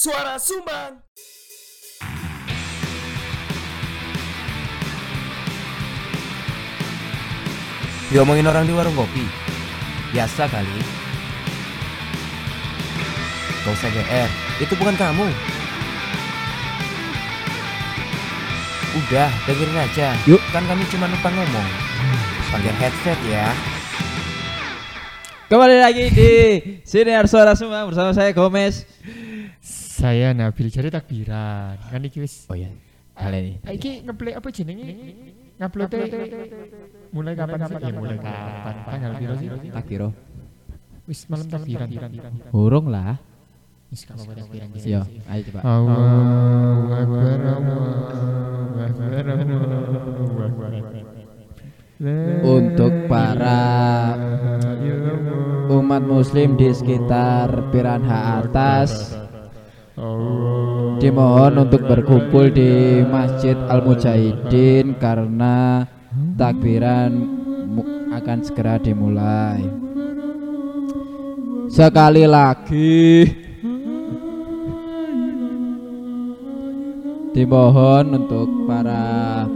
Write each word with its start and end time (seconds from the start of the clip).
Suara 0.00 0.40
Sumbang. 0.40 0.96
Diomongin 8.08 8.48
orang 8.48 8.64
di 8.64 8.72
warung 8.72 8.96
kopi. 8.96 9.20
Biasa 10.16 10.48
kali. 10.48 10.80
Gak 13.60 13.76
usah 13.76 13.92
GR, 13.92 14.30
itu 14.64 14.72
bukan 14.80 14.96
kamu. 14.96 15.28
Udah, 19.04 19.28
dengerin 19.44 19.84
aja. 19.84 20.16
Yuk. 20.24 20.40
Kan 20.48 20.64
kami 20.64 20.88
cuma 20.88 21.12
numpang 21.12 21.36
ngomong. 21.36 21.68
Pakai 22.48 22.72
headset 22.72 23.20
ya. 23.28 23.52
Kembali 25.52 25.76
lagi 25.76 26.08
di 26.08 26.30
Siniar 26.88 27.28
Suara 27.28 27.52
Sumbang 27.52 27.92
bersama 27.92 28.16
saya 28.16 28.32
Gomez. 28.32 28.88
Saya 30.00 30.32
Nabil 30.32 30.72
jadi 30.72 30.88
takbiran. 30.88 31.76
Kan 31.76 32.00
iki 32.08 32.24
wis 32.24 32.48
Oh 32.48 32.56
iya, 32.56 32.72
hal 33.20 33.36
ini. 33.36 33.60
Ah, 33.68 33.76
iki 33.76 34.00
ngeplay 34.00 34.32
apa 34.32 34.48
jenenge? 34.48 34.96
Ngupload 35.60 35.92
mulai 37.12 37.36
kapan 37.36 37.58
sih? 37.68 37.76
Ya 37.84 37.92
mulai 37.92 38.16
kapan? 38.16 38.74
Tanggal 38.88 39.12
piro 39.20 39.34
sih? 39.36 39.48
Takbiro. 39.68 40.08
Wis 41.04 41.28
malam 41.28 41.52
takbiran. 41.52 41.88
Burung 42.48 42.88
lah. 42.88 43.20
Wis 43.92 44.08
apa-apa 44.08 44.40
takbiran. 44.40 44.72
Yo, 44.80 45.04
ayo 45.04 45.40
coba. 45.52 45.60
Allahu 45.68 46.84
Akbar 46.96 47.38
Allahu 47.44 48.76
Akbar 48.80 49.24
Allahu 49.36 50.34
Akbar. 50.48 50.70
Untuk 52.40 53.04
para 53.04 53.68
umat 55.68 56.00
muslim 56.00 56.56
di 56.56 56.72
sekitar 56.72 57.68
Piranha 57.68 58.40
atas 58.40 59.20
dimohon 61.00 61.64
untuk 61.68 61.84
berkumpul 61.84 62.48
di 62.48 63.04
Masjid 63.04 63.56
Al 63.68 63.84
Mujahidin 63.84 64.96
karena 64.96 65.84
takbiran 66.36 67.12
akan 68.10 68.38
segera 68.40 68.80
dimulai. 68.80 69.60
Sekali 71.70 72.26
lagi 72.26 73.28
dimohon 77.30 78.04
untuk 78.10 78.48
para 78.66 79.46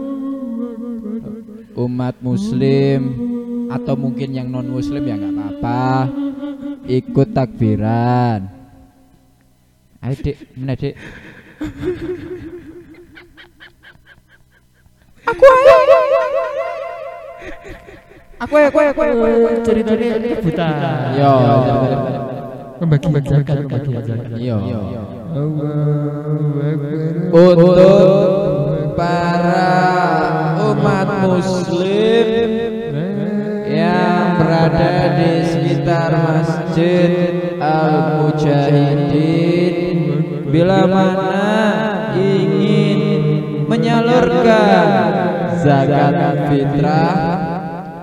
umat 1.74 2.14
muslim 2.22 3.00
atau 3.66 3.98
mungkin 3.98 4.30
yang 4.30 4.46
non 4.46 4.70
muslim 4.70 5.02
ya 5.02 5.18
nggak 5.18 5.34
apa-apa 5.34 6.06
ikut 6.86 7.34
takbiran 7.34 8.53
ayo 10.04 10.14
dik. 10.20 10.36
Mana 10.56 10.74
dik. 10.76 10.94
Aku 15.24 15.44
ayo. 15.48 15.76
Aku 18.44 18.52
ayo 18.60 18.66
aku 18.68 18.78
ayo 18.84 18.90
aku 18.92 19.00
ayo 19.02 19.48
Ceritanya 19.64 20.36
buta. 20.44 20.68
yo. 21.16 21.32
Membagi 22.84 23.06
bagi 23.08 23.30
aja, 23.32 23.54
membagi 23.56 23.90
aja. 23.96 24.14
yo. 24.36 24.58
Akbar. 25.34 26.14
untuk 27.34 28.94
para 28.94 29.74
umat 30.70 31.08
muslim 31.26 32.38
yang 33.66 34.38
berada 34.38 35.18
di 35.18 35.32
sekitar 35.42 36.14
Masjid 36.14 37.10
Al 37.58 38.22
Mujahidin 38.22 39.33
bila 40.54 40.86
mana 40.86 41.50
ingin 42.14 43.02
menyalurkan 43.66 44.86
zakat 45.58 46.46
fitrah 46.46 47.18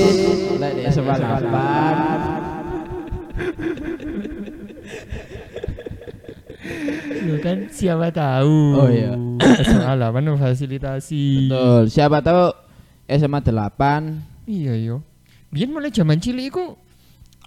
Lek 0.58 0.90
SMA 0.90 1.22
8 1.22 3.86
Loh 7.26 7.40
kan 7.42 7.58
siapa 7.74 8.14
tahu. 8.14 8.58
Oh, 8.78 8.90
iya. 8.90 9.18
Soal 9.66 9.98
apa 9.98 10.20
fasilitasi. 10.38 11.50
betul 11.50 11.84
siapa 11.90 12.22
tahu 12.22 12.54
SMA 13.10 13.40
8 13.42 14.46
Iya 14.46 14.74
yo. 14.78 15.02
Biyen 15.50 15.74
mulai 15.74 15.90
zaman 15.90 16.22
cilik 16.22 16.54
iku 16.54 16.78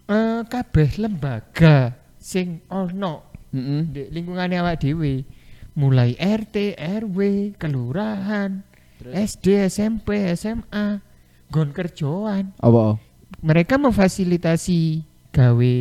eh 0.08 0.40
kabeh 0.48 0.98
lembaga 0.98 1.94
sing 2.18 2.64
ono 2.72 3.22
Heeh. 3.54 3.80
di 3.86 4.02
lingkungan 4.10 4.50
awak 4.58 4.82
dhewe. 4.82 5.22
Mulai 5.78 6.18
RT, 6.18 6.74
RW, 6.74 7.18
kelurahan, 7.54 8.66
SD, 8.98 9.62
SMP, 9.70 10.26
SMA, 10.34 10.98
gon 11.54 11.70
kerjaan. 11.70 12.50
apa 12.58 12.98
Mereka 13.38 13.78
memfasilitasi 13.78 15.06
gawe 15.30 15.76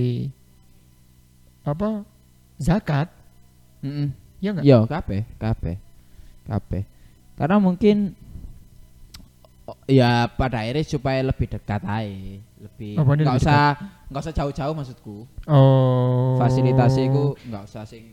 apa? 1.65 2.05
Zakat, 2.61 3.09
Heeh. 3.87 4.09
ya 4.43 4.49
enggak? 4.53 4.65
Yo, 4.67 4.77
kabeh, 4.85 5.21
kabeh. 5.39 5.75
Kabeh. 6.43 6.83
Karena 7.39 7.57
mungkin 7.57 8.11
oh, 9.65 9.77
ya 9.87 10.27
pada 10.27 10.61
akhirnya 10.61 10.83
supaya 10.83 11.19
lebih 11.23 11.47
dekat 11.47 11.81
aja, 11.85 12.39
lebih 12.59 12.99
nggak 12.99 13.37
usah 13.39 13.77
nggak 14.11 14.21
usah 14.21 14.35
jauh-jauh 14.35 14.73
maksudku. 14.75 15.17
Oh. 15.47 16.35
Fasilitasi 16.35 17.07
iku 17.07 17.33
nggak 17.47 17.63
usah 17.63 17.83
sing 17.87 18.11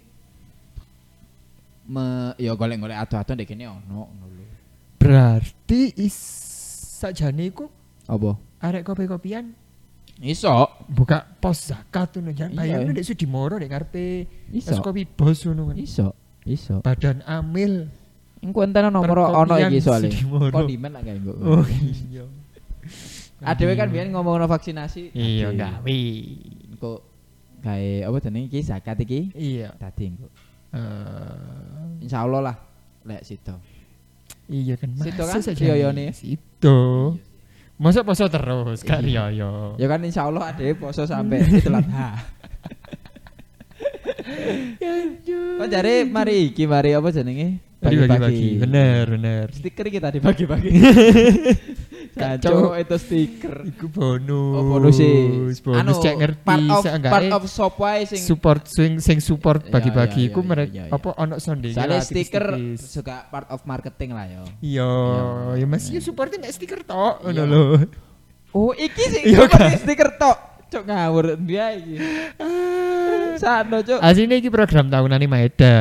me 1.84 2.33
ya 2.41 2.57
golek-golek 2.57 2.97
ado-ado 2.97 3.37
ndek 3.37 3.49
kene 3.53 3.69
ono 3.69 4.09
ngono 4.09 4.25
lho. 4.33 4.45
Berarti 4.97 5.93
is 6.01 6.17
sakjane 7.01 7.53
iku 7.53 7.69
Apa? 8.09 8.41
arek 8.65 8.89
kopi-kopian 8.89 9.53
Iso. 10.22 10.48
buka 10.87 11.26
pos 11.41 11.75
zakat 11.75 12.15
ngono 12.16 12.31
jan 12.31 12.54
Iya. 12.54 12.59
bayangno 12.81 12.91
nek 12.94 13.04
Sudimoro 13.04 13.59
nek 13.59 13.66
ngarepe 13.66 14.25
Iso. 14.54 14.78
kopi 14.78 15.03
bos 15.04 15.42
ngono 15.42 15.72
kan. 15.72 15.76
Iso. 15.76 16.06
Iso. 16.47 16.78
Badan 16.81 17.25
Amil. 17.25 17.88
Engko 18.44 18.60
enten 18.62 18.92
nomor 18.92 19.32
ono 19.32 19.56
iki 19.56 19.81
soalnya. 19.81 20.12
Kondimen 20.53 20.92
lah 20.92 21.00
kayak 21.00 21.19
engko. 21.19 21.32
Oh 21.41 21.65
iya. 21.65 22.25
Adewe 23.50 23.75
kan 23.75 23.88
biyen 23.88 24.12
ngomongno 24.12 24.44
vaksinasi. 24.47 25.10
Iya 25.12 25.50
gawe. 25.50 25.97
Engko 26.71 27.00
gawe 27.65 27.88
apa 28.04 28.16
jenenge 28.21 28.47
iki 28.48 28.60
zakat 28.60 29.00
iki 29.00 29.32
Iya. 29.32 29.72
dadi 29.75 30.12
engko. 30.12 30.28
Eh, 30.75 32.04
Insya 32.04 32.22
Allah 32.22 32.41
lah 32.44 32.56
lek 33.04 33.25
situ. 33.25 33.54
iya 34.47 34.76
kan. 34.76 34.92
Masa 34.92 35.16
kan 35.16 35.41
sakjane? 35.41 35.59
riyoyone. 35.65 36.04
Situ. 36.12 36.78
Masa 37.75 38.07
poso 38.07 38.31
terus 38.31 38.83
gak 38.83 39.03
Iya. 39.03 39.29
riyoyo. 39.35 39.75
Ya 39.77 39.87
kan 39.91 39.99
insya 40.01 40.31
Allah 40.31 40.55
ada 40.55 40.62
poso 40.79 41.03
sampai 41.05 41.43
Idul 41.43 41.75
Adha. 41.75 42.23
Oh 45.59 45.67
jare 45.67 46.07
mari 46.07 46.51
iki 46.51 46.65
mari 46.65 46.95
apa 46.95 47.11
jenenge? 47.11 47.59
Tadi 47.84 47.97
bagi-bagi. 48.00 48.49
Bener, 48.56 49.05
bener. 49.12 49.47
Stiker 49.53 49.87
kita 49.93 50.09
dibagi-bagi. 50.09 50.71
Kacau. 52.15 52.71
Kacau 52.71 52.78
itu 52.78 52.97
stiker. 52.97 53.56
Iku 53.75 53.87
bonus. 53.91 54.55
Oh 54.55 54.62
bonus 54.65 54.95
sih. 54.97 55.15
Bonus 55.67 55.99
cek 55.99 56.15
ngerti 56.15 56.47
part 56.47 56.65
of, 56.71 56.83
seenggaknya 56.87 57.12
part 57.12 57.31
of 57.34 57.43
shop 57.50 57.75
wae 57.83 58.06
sing 58.06 58.22
support 58.22 58.62
sing 58.71 59.03
sing 59.03 59.19
support 59.19 59.67
Iya, 59.67 59.72
bagi-bagi 59.75 60.21
iya, 60.22 60.31
iku 60.31 60.41
iya, 60.41 60.47
mereka 60.47 60.71
iya, 60.71 60.84
iya. 60.87 60.95
apa 60.95 61.09
ono 61.19 61.34
sondenge 61.43 61.75
Soalnya 61.75 61.99
lah, 61.99 62.06
stiker 62.06 62.47
juga 62.78 63.17
part 63.28 63.49
of 63.50 63.61
marketing 63.67 64.10
lah 64.15 64.27
yo. 64.31 64.45
Iya, 64.63 64.91
Iya. 64.95 65.59
ya 65.59 65.66
masih 65.66 65.91
ya 65.98 66.01
supportin 66.01 66.39
nek 66.39 66.54
stiker 66.54 66.86
tok 66.86 67.27
ngono 67.27 67.34
Iya. 67.34 67.45
lho. 67.51 67.65
Oh 68.54 68.71
iki 68.78 69.04
sih 69.10 69.22
Iya, 69.34 69.51
kan? 69.51 69.75
stiker 69.75 70.15
tok. 70.15 70.39
Cuk 70.71 70.83
ngawur 70.86 71.34
dia 71.42 71.75
iki. 71.75 71.98
Sano 73.42 73.83
cuk. 73.83 73.98
Asine 73.98 74.39
iki 74.39 74.51
program 74.54 74.86
tahunan 74.86 75.22
Maeda. 75.27 75.75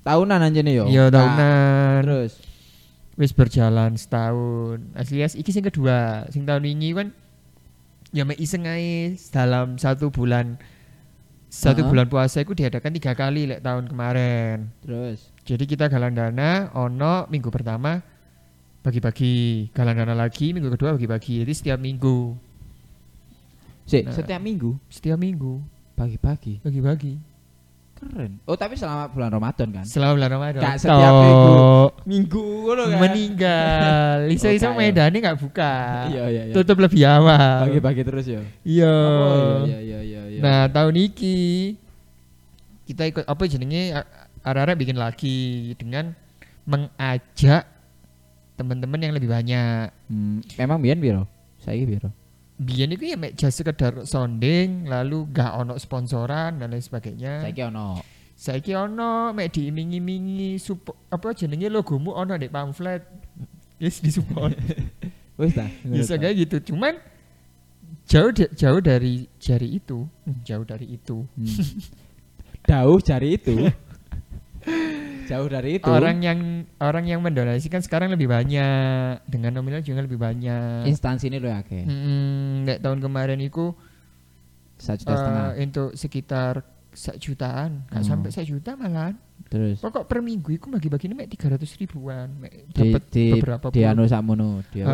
Tahunan 0.00 0.40
anjene 0.40 0.72
yo. 0.72 0.84
Iya, 0.88 1.08
Nah, 1.08 1.12
tahunan. 1.12 2.00
Terus 2.04 2.32
Wis 3.20 3.36
berjalan 3.36 4.00
setahun. 4.00 4.80
Asli 4.96 5.20
as 5.20 5.36
iki 5.36 5.52
sing 5.52 5.60
kedua. 5.60 6.24
Sing 6.32 6.48
tahun 6.48 6.64
ini 6.64 6.96
kan 6.96 7.08
ya 8.16 8.24
mek 8.24 8.40
iseng 8.40 8.64
dalam 9.30 9.76
satu 9.76 10.08
bulan 10.08 10.56
satu 11.50 11.82
Heeh. 11.82 11.90
bulan 11.90 12.06
puasa 12.08 12.40
itu 12.40 12.54
diadakan 12.54 12.94
tiga 12.96 13.12
kali 13.12 13.44
lek 13.44 13.60
tahun 13.60 13.90
kemarin. 13.90 14.70
terus 14.80 15.28
Jadi 15.44 15.66
kita 15.66 15.90
galang 15.90 16.14
dana 16.14 16.70
ono 16.72 17.26
minggu 17.26 17.50
pertama 17.50 18.00
bagi-bagi, 18.80 19.68
galang 19.76 19.98
dana 20.00 20.14
lagi 20.16 20.56
minggu 20.56 20.72
kedua 20.72 20.96
bagi-bagi. 20.96 21.44
Jadi 21.44 21.52
setiap 21.52 21.76
minggu, 21.76 22.38
Sik, 23.84 24.06
Nah. 24.08 24.14
setiap 24.14 24.40
minggu 24.40 24.78
setiap 24.88 25.18
minggu 25.18 25.60
pagi-pagi 25.92 26.62
bagi-bagi. 26.64 27.18
Keren. 28.00 28.40
Oh, 28.48 28.56
tapi 28.56 28.74
selama 28.74 29.12
bulan 29.12 29.28
Ramadan 29.28 29.68
kan? 29.70 29.84
Selama 29.84 30.16
bulan 30.16 30.30
Ramadan. 30.32 30.62
Gak 30.64 30.76
setiap 30.80 30.96
Tok. 31.04 31.20
minggu. 31.20 31.52
Minggu 32.08 32.44
ngono 32.64 32.82
kan. 32.88 32.98
Meninggal. 32.98 34.16
Iso-iso 34.34 34.64
Oh, 34.64 34.72
kayak. 34.72 34.96
Medan 34.96 35.12
nggak 35.14 35.36
buka. 35.38 35.72
Iya, 36.10 36.24
iya, 36.26 36.42
iya. 36.48 36.54
Tutup 36.56 36.80
lebih 36.80 37.02
awal. 37.04 37.68
Bagi-bagi 37.68 38.02
terus 38.02 38.24
ya. 38.24 38.40
Iya. 38.64 38.96
Oh, 38.96 39.68
iya 39.68 39.78
iya 39.78 40.00
iya 40.00 40.22
iya. 40.26 40.40
Nah, 40.40 40.60
tahun 40.66 40.96
iki 40.98 41.36
kita 42.84 43.04
ikut 43.06 43.22
apa 43.22 43.42
jenenge 43.44 43.92
a- 43.92 44.08
arek-arek 44.42 44.80
bikin 44.80 44.96
lagi 44.96 45.38
dengan 45.76 46.16
mengajak 46.64 47.68
teman-teman 48.56 48.96
yang 48.98 49.12
lebih 49.12 49.28
banyak. 49.28 49.92
Hmm, 50.08 50.40
memang 50.56 50.80
biyen 50.80 50.98
piro? 50.98 51.24
Saiki 51.60 51.84
piro? 51.84 52.08
Biyen 52.60 52.92
itu 52.92 53.08
ya 53.08 53.16
mek 53.16 53.40
sekedar 53.40 54.04
sounding, 54.04 54.84
lalu 54.84 55.24
gak 55.32 55.64
ono 55.64 55.80
sponsoran 55.80 56.60
dan 56.60 56.68
lain 56.68 56.84
sebagainya. 56.84 57.40
Saiki 57.40 57.62
ono. 57.64 58.04
Saiki 58.36 58.72
ono 58.76 59.32
mek 59.32 59.48
diiming-imingi 59.56 60.60
sup 60.60 60.92
apa 61.08 61.32
jenenge 61.32 61.72
logomu 61.72 62.12
ono 62.12 62.36
di 62.36 62.52
pamflet. 62.52 63.00
Yes 63.80 64.04
disupport. 64.04 64.52
Wis 65.40 65.56
ta. 65.56 65.72
Bisa 65.88 66.20
kayak 66.20 66.36
gitu. 66.44 66.72
Cuman 66.72 67.00
jauh 68.04 68.28
da- 68.28 68.52
jauh 68.52 68.80
dari 68.84 69.24
jari 69.40 69.80
itu, 69.80 70.04
jauh 70.44 70.64
dari 70.68 71.00
itu. 71.00 71.24
Hmm. 71.24 71.48
Jauh 72.68 73.00
dari 73.00 73.40
itu. 73.40 73.56
Jauh 75.30 75.46
dari 75.46 75.78
itu. 75.78 75.86
Orang 75.86 76.18
yang 76.18 76.38
orang 76.76 77.06
yang 77.06 77.20
mendonasikan 77.20 77.78
sekarang 77.78 78.10
lebih 78.10 78.26
banyak 78.26 79.22
dengan 79.24 79.54
nominal 79.54 79.78
juga 79.78 80.02
lebih 80.02 80.18
banyak. 80.18 80.84
instansi 80.84 81.30
ini 81.30 81.38
lo 81.38 81.46
ya 81.46 81.62
kayak 81.62 81.86
Hmm, 81.86 82.66
nek 82.66 82.78
tahun 82.80 82.98
kemarin 82.98 83.38
itu 83.38 83.70
satu 84.74 85.00
juta 85.00 85.14
setengah. 85.14 85.46
eh, 85.52 85.62
untuk 85.62 85.88
sekitar 85.94 86.54
sak 86.90 87.16
jutaan, 87.16 87.86
nggak 87.86 88.02
Hmm. 88.02 88.10
sampai 88.10 88.28
sak 88.28 88.44
juta 88.44 88.74
malah. 88.74 89.14
Terus 89.46 89.78
Pokok 89.78 90.04
per 90.04 90.18
minggu 90.18 90.50
itu 90.52 90.66
bagi-bagi 90.66 91.06
ini 91.06 91.14
mek 91.16 91.30
300 91.30 91.74
ribuan, 91.76 92.26
dapat 92.70 93.02
di 93.08 93.24
beberapa 93.32 93.70
di 93.70 93.82
anu 93.82 94.02
sakmono, 94.04 94.62
di 94.68 94.82
eh, 94.82 94.86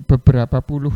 beberapa 0.00 0.58
puluh 0.60 0.94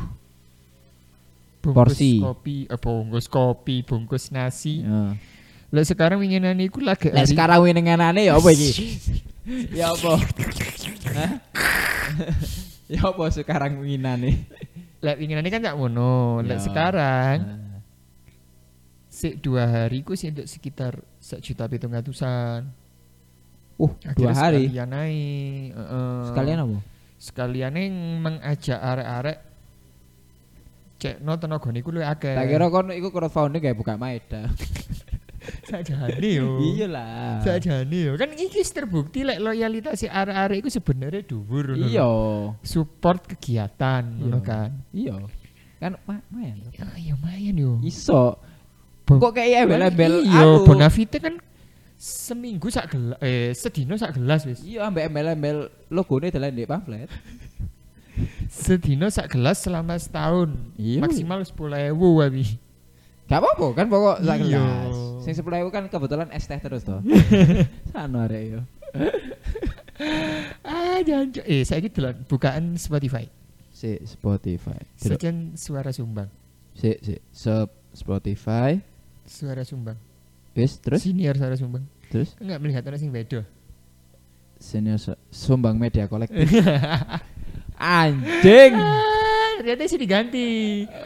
bungkus 1.61 1.99
Porsi. 1.99 2.13
kopi, 2.19 2.57
eh, 2.65 2.79
bungkus 2.79 3.27
kopi, 3.27 3.83
bungkus 3.83 4.31
nasi. 4.31 4.83
Ya. 4.83 5.15
Lah 5.75 5.83
sekarang 5.83 6.23
winginan 6.23 6.59
iku 6.63 6.79
lagi 6.79 7.11
Lah 7.11 7.27
sekarang 7.27 7.67
winenganane 7.67 8.23
ya 8.31 8.39
apa 8.39 8.49
iki? 8.55 8.71
ya 9.79 9.91
apa? 9.91 10.13
Ya 12.87 13.03
apa 13.03 13.25
sekarang 13.35 13.83
winane? 13.83 14.47
Lah 15.03 15.19
winginane 15.19 15.51
kan 15.51 15.59
gak 15.59 15.75
ngono. 15.75 16.39
Lah 16.47 16.55
Ya. 16.55 16.63
sekarang 16.63 17.37
Nah, 17.43 17.83
sik 19.11 19.43
dua 19.43 19.67
hari 19.67 20.07
ku 20.07 20.15
sih 20.15 20.31
untuk 20.31 20.47
sekitar 20.47 21.03
sak 21.19 21.43
juta 21.43 21.67
pitung 21.67 21.91
ratusan. 21.91 22.69
Uh, 23.77 23.91
dua 24.15 24.31
hari. 24.33 24.71
Sekalian 24.71 24.89
naik. 24.93 25.69
Sekalian 26.31 26.59
apa? 26.63 26.79
Sekalian 27.17 27.73
yang 27.75 27.95
mengajak 28.23 28.79
arek-arek 28.79 29.39
cek 30.97 31.21
no 31.21 31.37
tenaga 31.37 31.69
niku 31.75 31.93
luwih 31.93 32.09
akeh. 32.09 32.33
Tak 32.33 32.47
kira 32.49 32.67
kon 32.73 32.89
iku 32.95 33.09
crowdfunding 33.13 33.61
kayak 33.61 33.77
buka 33.77 33.99
Maeda. 34.01 34.49
sajane 35.65 36.29
yo. 36.31 36.59
Iya 36.63 36.87
lah. 36.87 37.41
Sajane 37.43 37.99
yo. 37.99 38.13
Kan 38.15 38.33
iki 38.33 38.61
terbukti 38.65 39.23
lek 39.23 39.39
loyalitas 39.39 39.99
si 39.99 40.07
arek-arek 40.07 40.61
iku 40.61 40.69
sebenarnya 40.69 41.23
dhuwur 41.23 41.75
ngono 41.75 41.87
Iya. 41.87 42.09
Support 42.63 43.31
kegiatan 43.33 44.03
ngono 44.21 44.39
Iya. 44.39 44.47
kan. 44.47 44.71
Iya. 44.91 45.15
Kan 45.77 45.93
ma 46.09 46.19
mayan. 46.33 46.57
Ya, 46.73 46.85
ya 46.97 47.13
lumayan 47.15 47.55
yo. 47.55 47.73
Iso. 47.85 48.41
Bo- 49.07 49.21
Kok 49.21 49.33
kayak 49.35 49.69
embel-embel 49.69 50.25
Iya. 50.25 50.67
Bonafide 50.67 51.19
kan 51.19 51.35
seminggu 51.97 52.69
sak 52.69 52.93
gelas 52.93 53.17
eh 53.25 53.57
sedino 53.57 53.97
sak 53.97 54.19
gelas 54.19 54.45
wis. 54.45 54.61
Iya, 54.61 54.89
ambek 54.89 55.09
embel-embel 55.09 55.71
logone 55.89 56.29
dalan 56.29 56.53
di 56.53 56.67
pamflet. 56.67 57.09
Sedino 58.49 59.07
sak 59.09 59.37
gelas 59.37 59.61
selama 59.61 59.97
setahun. 59.97 60.49
Iya. 60.77 61.05
Maksimal 61.05 61.45
10.000 61.45 61.93
wabi. 61.93 62.45
Gak 63.27 63.39
apa-apa 63.39 63.67
kan 63.75 63.87
pokok 63.87 64.17
sak 64.21 64.39
Iya. 64.39 64.59
gelas. 64.59 64.97
Sing 65.21 65.35
10.000 65.35 65.67
kan 65.69 65.85
kebetulan 65.87 66.29
es 66.31 66.47
teh 66.47 66.57
terus 66.57 66.83
toh. 66.83 67.03
Sano 67.91 68.23
arek 68.23 68.43
yo. 68.49 68.61
Ah, 70.61 71.01
jangan 71.01 71.33
eh 71.43 71.65
saya 71.65 71.81
gitu 71.81 72.05
bukaan 72.29 72.77
Spotify. 72.77 73.25
Si 73.73 73.97
Spotify. 74.05 74.77
Sejen 74.93 75.57
suara 75.57 75.89
sumbang. 75.89 76.29
Si 76.73 76.93
si 77.01 77.17
Sub 77.33 77.73
Spotify. 77.91 78.77
Suara 79.25 79.65
sumbang. 79.65 79.97
Wis 80.53 80.77
terus 80.79 81.01
Senior 81.01 81.35
suara 81.35 81.57
sumbang. 81.57 81.85
terus 82.07 82.37
Enggak 82.37 82.61
melihat 82.61 82.85
orang 82.85 83.01
sing 83.01 83.09
beda. 83.09 83.41
senior 84.57 84.97
Su- 84.97 85.17
sumbang 85.29 85.77
media 85.77 86.05
kolektif. 86.07 86.45
Anjing. 87.77 88.77
Ternyata 89.57 89.83
sih 89.89 89.99
diganti. 89.99 90.49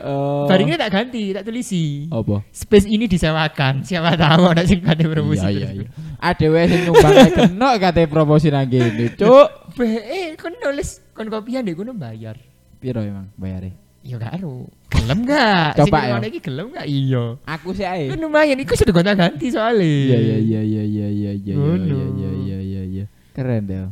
Oh. 0.03 0.45
Baringnya 0.51 0.77
tak 0.77 0.91
ganti, 0.91 1.31
tak 1.31 1.47
tulisi. 1.47 2.11
apa? 2.11 2.43
Space 2.51 2.87
ini 2.91 3.07
disewakan. 3.07 3.87
Siapa 3.87 4.19
tahu 4.19 4.43
ada 4.51 4.67
sing 4.67 4.83
kate 4.83 5.07
promosi. 5.07 5.47
Iya 5.47 5.51
iya 5.51 5.69
iya. 5.83 5.89
Ada 6.19 6.47
wae 6.51 6.67
sing 6.67 6.81
nyumbang 6.91 7.15
kena 7.31 7.69
kate 7.79 8.03
promosi 8.11 8.51
nang 8.51 8.67
kene, 8.67 9.15
Cuk. 9.15 9.49
Be, 9.79 9.87
eh 10.03 10.27
kon 10.35 10.53
nulis 10.59 11.01
kon 11.15 11.31
kopian 11.31 11.63
deh 11.63 11.79
kono 11.79 11.95
bayar. 11.95 12.37
Piro 12.81 13.01
emang 13.05 13.31
bayare? 13.39 13.71
Ya 14.01 14.17
karo. 14.17 14.67
Gelem 14.89 15.29
gak? 15.29 15.75
Coba 15.85 15.99
Sing 16.01 16.25
ya. 16.25 16.29
iki 16.33 16.41
gelem 16.41 16.67
gak? 16.73 16.87
Iya. 16.89 17.25
Aku 17.45 17.77
sih 17.77 17.85
ae. 17.85 18.09
Kan 18.09 18.19
lumayan 18.19 18.57
iku 18.59 18.73
sudah 18.73 18.93
gonta 18.97 19.13
ganti 19.13 19.53
soalnya. 19.53 19.85
Iya 19.85 20.19
iya 20.19 20.37
iya 20.41 20.61
iya 20.65 20.83
iya 20.83 21.09
iya 21.09 21.33
iya 21.37 21.55
iya 21.77 21.77
iya 21.77 22.31
iya 22.33 22.59
iya 22.65 22.83
iya. 22.89 23.05
Keren 23.37 23.69
deh. 23.69 23.89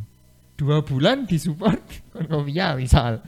Dua 0.57 0.81
bulan 0.83 1.23
disupport 1.29 1.79
kon 2.11 2.25
kopiah 2.25 2.73
misal. 2.75 3.21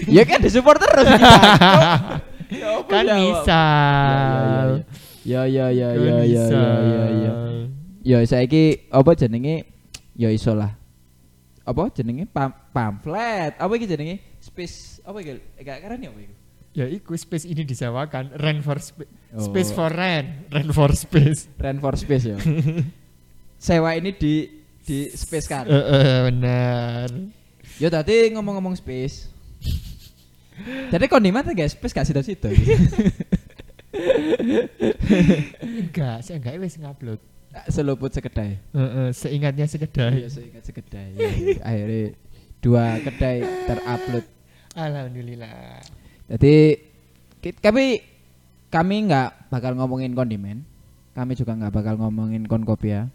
Ya 0.00 0.22
kan 0.22 0.38
disupport 0.38 0.78
terus 0.78 1.06
kita. 1.06 1.32
Ya 2.54 2.70
kan 2.84 3.02
ya, 3.02 3.16
misal. 3.18 4.66
Ya 5.24 5.42
ya 5.44 5.66
ya 5.68 5.88
Kan 5.90 5.98
ya 5.98 6.06
ya 6.06 6.22
ya 6.22 6.22
misal. 6.22 6.78
ya 6.84 7.04
ya. 7.10 7.32
Ya 8.04 8.18
saiki 8.22 8.62
apa 8.88 9.10
jenenge? 9.12 9.66
Ya 10.14 10.30
iso 10.30 10.54
lah. 10.54 10.76
Apa 11.64 11.88
jenenge 11.90 12.28
pam 12.28 12.52
pamflet? 12.70 13.56
Apa 13.56 13.72
iki 13.74 13.88
jenenge? 13.88 14.22
Space 14.38 15.00
apa 15.02 15.18
iki? 15.18 15.40
Gak 15.58 15.82
keren 15.82 15.98
ya 15.98 16.12
apa 16.12 16.20
iku? 16.20 16.34
Ya 16.74 16.86
iku 16.86 17.14
space 17.14 17.46
ini 17.46 17.62
disewakan 17.62 18.34
rent 18.34 18.60
for 18.60 18.78
spa- 18.78 19.08
Oh. 19.34 19.42
space 19.42 19.70
for 19.70 19.90
rent, 19.90 20.46
rent 20.46 20.70
for 20.70 20.94
space. 20.94 21.50
Rent 21.56 21.78
for 21.78 21.94
space 21.94 22.22
ya. 22.24 22.38
Sewa 23.58 23.94
ini 23.94 24.14
di 24.14 24.46
di 24.78 25.10
space 25.10 25.48
kan. 25.48 25.66
Eh 25.66 25.74
eh, 25.74 26.18
benar. 26.24 27.08
Ya 27.78 27.88
tadi 27.88 28.30
ngomong-ngomong 28.30 28.76
space. 28.76 29.33
Jadi 30.94 31.04
kondimen 31.10 31.42
tuh 31.42 31.54
guys, 31.54 31.74
space 31.74 31.94
gak 31.94 32.06
situ-situ. 32.06 32.48
Enggak, 35.62 36.22
saya 36.22 36.38
enggak 36.38 36.54
wis 36.62 36.78
ngupload. 36.78 37.20
Seluput 37.70 38.10
sekedai. 38.10 38.58
Heeh, 38.58 39.08
seingatnya 39.14 39.66
sekedar. 39.70 40.10
Iya, 40.10 40.26
seingat 40.30 40.62
sekedai. 40.66 41.14
Ya, 41.14 41.30
ya. 41.30 41.62
Akhirnya 41.62 42.18
dua 42.58 42.98
kedai 43.02 43.46
terupload. 43.66 44.24
Alhamdulillah. 44.74 45.82
Jadi 46.30 46.82
kami 47.62 48.02
kami 48.74 48.94
nggak 49.06 49.54
bakal 49.54 49.78
ngomongin 49.78 50.18
kondimen. 50.18 50.66
Kami 51.14 51.38
juga 51.38 51.54
nggak 51.54 51.70
bakal 51.70 51.94
ngomongin 51.94 52.42
konkopia. 52.50 53.06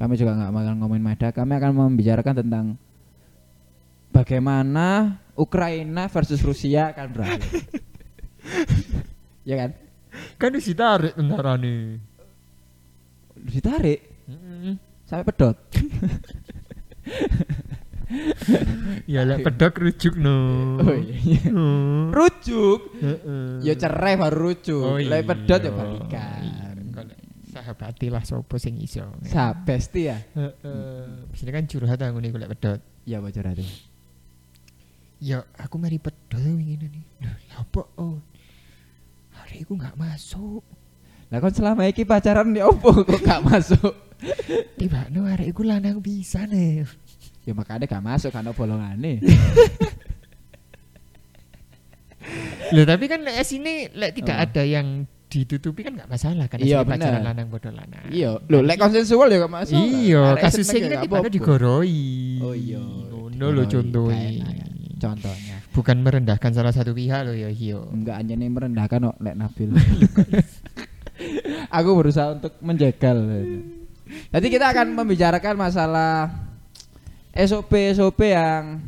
Kami 0.00 0.16
juga 0.16 0.32
nggak 0.36 0.52
bakal 0.56 0.72
ngomongin 0.80 1.04
Mada. 1.04 1.28
Kami 1.32 1.52
akan 1.56 1.72
membicarakan 1.76 2.34
tentang 2.40 2.80
bagaimana 4.08 5.20
Ukraina 5.36 6.08
versus 6.08 6.40
Rusia 6.40 6.92
akan 6.96 7.06
berakhir. 7.12 7.62
ya 9.48 9.54
kan? 9.60 9.70
Kan 10.40 10.56
ditarik 10.56 11.12
tentara 11.12 11.60
nih. 11.60 12.00
Ditarik 13.36 14.00
sampai 15.06 15.24
pedot. 15.24 15.56
Ya 19.06 19.26
lah 19.26 19.42
pedok 19.42 19.82
rujuk 19.82 20.14
no. 20.14 20.78
Oh, 20.78 20.94
iya. 20.94 21.50
Oh. 21.58 22.14
Rujuk. 22.14 22.94
Heeh. 23.02 23.66
Ya 23.66 23.74
cerai 23.74 24.14
baru 24.14 24.50
rujuk. 24.50 24.78
Oh, 24.78 24.98
Lek 24.98 25.26
iya. 25.26 25.26
pedot 25.26 25.60
ya 25.62 25.72
balikan. 25.74 26.42
Kalau 26.94 27.14
Sahabati 27.50 28.06
lah 28.12 28.22
sopo 28.22 28.62
sing 28.62 28.78
iso. 28.78 29.02
Sabesti 29.26 30.00
ya. 30.06 30.22
Heeh. 30.38 31.26
Biasanya 31.34 31.52
kan 31.58 31.64
curhat 31.66 31.98
aku 31.98 32.18
nih 32.22 32.30
golek 32.30 32.50
pedot. 32.54 32.80
Ya 33.06 33.18
bocor 33.18 33.46
hati. 33.46 33.66
Ya 35.16 35.48
aku 35.56 35.76
mari 35.76 35.96
pedot 35.96 36.36
ingin 36.38 36.86
nih. 36.86 37.04
Loh, 37.24 37.36
ya 37.48 37.54
apa? 37.58 37.82
Oh. 37.96 38.20
Hari 39.32 39.64
aku 39.64 39.72
nggak 39.74 39.96
masuk. 39.96 40.60
Lah 41.26 41.40
kon 41.40 41.50
selama 41.50 41.82
iki 41.84 42.04
pacaran 42.04 42.52
ya 42.52 42.68
opo 42.68 43.02
kok 43.02 43.18
gak 43.18 43.42
masuk? 43.48 43.90
Tiba 44.76 45.10
no 45.10 45.26
hari 45.26 45.50
aku 45.50 45.60
lanang 45.60 45.98
bisa 45.98 46.46
nih. 46.46 46.86
Ya 47.42 47.50
makanya 47.50 47.84
gak 47.84 48.00
masuk 48.00 48.30
karena 48.30 48.50
bolongane. 48.50 49.18
Loh 52.74 52.84
tapi 52.84 53.04
kan 53.06 53.22
lek 53.22 53.42
sini 53.42 53.86
lek 53.90 54.14
tidak 54.14 54.36
Oh. 54.36 54.44
ada 54.46 54.62
yang 54.62 54.86
ditutupi 55.26 55.82
kan 55.82 55.94
nggak 55.94 56.06
masalah 56.08 56.46
kan 56.46 56.58
Iya, 56.58 56.82
pacaran 56.82 57.22
lanang 57.22 57.46
bodoh 57.46 57.70
lanang. 57.70 58.06
Iya, 58.08 58.38
lho 58.42 58.58
lek 58.62 58.78
konsensual 58.78 59.26
ya 59.26 59.42
gak 59.42 59.52
masuk. 59.52 59.78
Iya, 59.78 60.22
Arek 60.34 60.42
kasus 60.42 60.64
seneng 60.64 60.74
ini 60.74 60.86
ya 60.86 60.86
kan 60.86 60.96
gak 60.96 61.06
ibadah 61.06 61.20
apa-apa. 61.22 61.34
digoroi. 61.34 62.06
Oh 62.40 62.54
iya. 62.54 62.82
Ngono 62.82 63.46
lho 63.46 63.62
digoroi, 63.62 63.72
contohnya. 63.74 64.46
Ya. 64.96 65.00
Contohnya. 65.04 65.56
Bukan 65.76 65.96
merendahkan 66.00 66.50
salah 66.56 66.72
satu 66.72 66.96
pihak 66.96 67.28
loh 67.28 67.36
ya 67.36 67.52
iya. 67.52 67.76
Enggak 67.92 68.16
hanya 68.16 68.34
nih 68.40 68.48
merendahkan 68.48 69.12
kok 69.12 69.16
lek 69.20 69.36
Nabil. 69.36 69.70
Aku 71.76 71.90
berusaha 71.96 72.32
untuk 72.36 72.56
menjegal. 72.64 73.16
Jadi 74.32 74.46
kita 74.48 74.72
akan 74.72 74.96
membicarakan 74.96 75.54
masalah 75.58 76.30
SOP 77.36 77.72
SOP 77.92 78.20
yang 78.24 78.80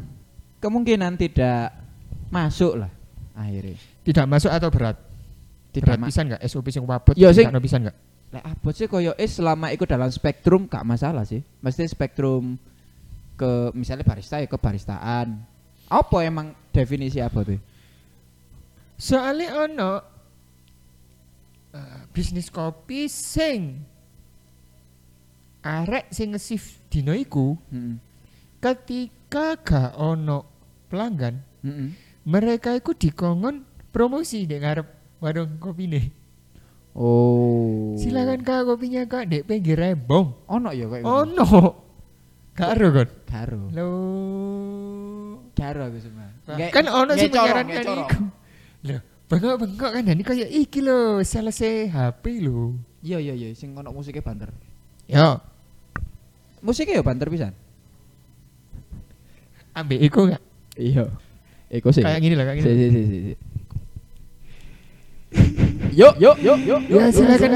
kemungkinan 0.59 1.21
tidak 1.21 1.77
masuk 2.33 2.81
lah 2.81 2.91
akhirnya. 3.37 3.77
Tidak 4.03 4.25
masuk 4.25 4.51
atau 4.51 4.69
berat? 4.73 4.97
Tidak 5.71 5.85
berat 5.85 6.09
pisan 6.09 6.25
nggak 6.33 6.43
SOP 6.49 6.67
sing 6.73 6.85
wabut? 6.89 7.15
Iya, 7.15 7.31
sing- 7.37 7.49
Tidak 7.49 7.63
pisan 7.63 7.81
nggak? 7.87 7.97
Lek 8.29 8.45
abot 8.45 8.75
sih 8.77 8.85
koyo 8.85 9.17
is 9.17 9.41
selama 9.41 9.73
ikut 9.73 9.89
dalam 9.89 10.13
spektrum 10.13 10.69
gak 10.69 10.85
masalah 10.85 11.25
sih. 11.25 11.41
Mesti 11.65 11.89
spektrum 11.89 12.61
ke 13.41 13.73
misalnya 13.73 14.05
barista 14.05 14.37
ya 14.37 14.45
ke 14.45 14.59
baristaan. 14.61 15.41
Apa 15.89 16.21
emang 16.21 16.53
definisi 16.69 17.19
apa 17.19 17.43
tuh? 17.43 17.61
Soalnya 18.95 19.49
ono 19.59 19.91
eh, 21.73 22.01
bisnis 22.11 22.49
kopi 22.49 23.07
sing 23.07 23.79
arek 25.61 26.09
sing 26.09 26.33
nge-shift 26.33 26.87
dino 26.89 27.13
iku 27.13 27.55
Heeh. 27.69 27.95
ketika 28.59 29.59
gak 29.59 29.91
ono 29.95 30.47
pelanggan 30.87 31.39
Heeh. 31.61 31.91
mereka 32.25 32.73
iku 32.73 32.95
dikongkon 32.95 33.63
promosi 33.89 34.45
di 34.45 34.57
ngarep 34.57 34.87
warung 35.19 35.59
kopi 35.59 35.87
nih 35.87 36.07
Oh. 36.99 37.95
silakan 37.95 38.43
kak 38.43 38.67
kopinya 38.67 39.07
kak 39.07 39.31
dek 39.31 39.47
pinggir 39.47 39.79
rembong 39.79 40.35
Ono 40.51 40.75
ya 40.75 40.91
kayak 40.91 41.07
oh 41.07 41.23
no 41.23 41.47
karo 42.51 42.87
kon 42.91 43.09
Karo. 43.23 43.61
lo 43.71 43.89
Karo 45.59 45.91
aku 45.91 45.99
semua. 45.99 46.31
kan 46.71 46.85
ono 46.87 47.13
sing 47.19 47.35
menyarankan 47.35 47.67
menyarankan 47.67 47.99
iku 48.07 48.25
Loh, 48.87 49.01
bengok-bengok 49.27 49.91
kan 49.91 50.03
ini 50.07 50.23
kayak 50.23 50.49
iki 50.55 50.79
lho, 50.79 51.19
sales 51.27 51.59
HP 51.91 52.47
lho. 52.47 52.79
Iya 53.03 53.19
iya 53.19 53.35
iya 53.35 53.49
sing 53.59 53.75
ono 53.75 53.91
musiknya 53.91 54.23
banter. 54.23 54.55
Ya, 55.11 55.43
Musiknya 56.63 57.03
ya 57.03 57.05
banter 57.07 57.27
pisan. 57.27 57.55
ambek 59.79 59.99
iku 60.03 60.27
gak? 60.27 60.43
Iya. 60.75 61.07
Eko 61.71 61.95
sih. 61.95 62.03
Kayak 62.03 62.19
gini 62.23 62.35
lah, 62.35 62.45
kayak 62.51 62.57
gini. 62.59 62.67
si 62.67 62.75
si 62.75 62.89
si. 62.91 63.19
si. 63.31 63.35
Yuk 65.95 66.15
yuk 66.19 66.37
yuk 66.43 66.59
yuk. 66.67 66.81
Ya 66.91 67.11
silakan. 67.15 67.51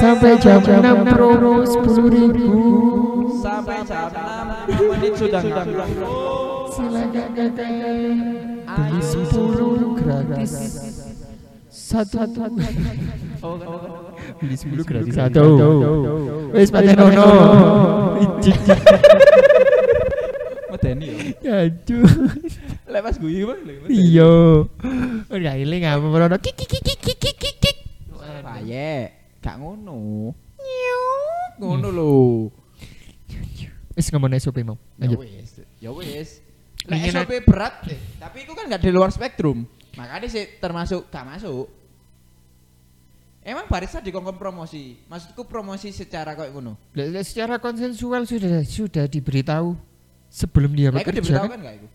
Sampai 0.00 0.40
jam 0.40 0.64
6 0.64 1.12
promo 1.12 1.60
10 1.60 2.08
ribu. 2.08 2.50
Sampai 3.44 3.84
jam 3.84 4.08
6 4.08 4.39
menit 4.78 5.12
sudah 5.18 5.42
Silakan 6.70 7.30
kakak. 7.34 7.66
Beli 8.70 9.00
10 9.02 9.98
gratis. 9.98 10.52
Satu 11.70 12.22
satu. 12.22 12.46
Beli 14.38 14.54
10 14.54 14.86
gratis 14.86 15.14
satu. 15.18 15.44
Wes 16.54 16.70
pancen 16.70 16.98
ono. 16.98 17.26
Medeni 20.70 21.34
ya. 21.42 21.66
Aduh. 21.66 22.06
Lek 22.86 23.00
pas 23.02 23.16
guyu 23.18 23.50
bang. 23.50 23.60
Iya. 23.90 24.32
Udah 25.26 25.54
iling 25.58 25.82
apa 25.90 26.06
merono 26.06 26.38
kik 26.38 26.54
kik 26.54 26.70
kik 26.70 26.98
kik 27.02 27.18
kik 27.18 27.36
kik 27.38 27.56
kik. 27.58 27.76
Paye, 28.46 29.10
gak 29.42 29.58
ngono. 29.58 30.30
Ngono 31.58 31.88
lho. 31.90 32.14
Wis 34.00 34.08
ngomong 34.08 34.32
SOP 34.40 34.64
mau. 34.64 34.80
Ya 34.96 35.12
wis, 35.12 35.60
ya 35.76 35.90
wis. 35.92 36.40
Ingin- 36.88 37.12
SOP 37.12 37.44
berat 37.44 37.84
deh, 37.84 38.00
tapi 38.16 38.48
itu 38.48 38.56
kan 38.56 38.64
nggak 38.64 38.80
di 38.80 38.88
luar 38.88 39.12
spektrum. 39.12 39.68
Makanya 39.92 40.24
sih 40.24 40.56
termasuk 40.56 41.12
gak 41.12 41.28
masuk. 41.28 41.68
Emang 43.44 43.68
barista 43.68 44.00
dikongkon 44.00 44.40
promosi. 44.40 44.96
Maksudku 45.04 45.44
promosi 45.44 45.92
secara 45.92 46.32
kayak 46.32 46.52
ngono. 46.56 46.80
Lah, 46.96 47.20
Secara 47.20 47.60
konsensual 47.60 48.24
sudah 48.24 48.64
sudah 48.64 49.04
diberitahu 49.04 49.76
sebelum 50.32 50.72
dia 50.72 50.88
bekerja 50.88 51.20
diberitahu 51.20 51.44
kan? 51.44 51.52
kan 51.52 51.60
gak 51.60 51.76
itu? 51.76 51.88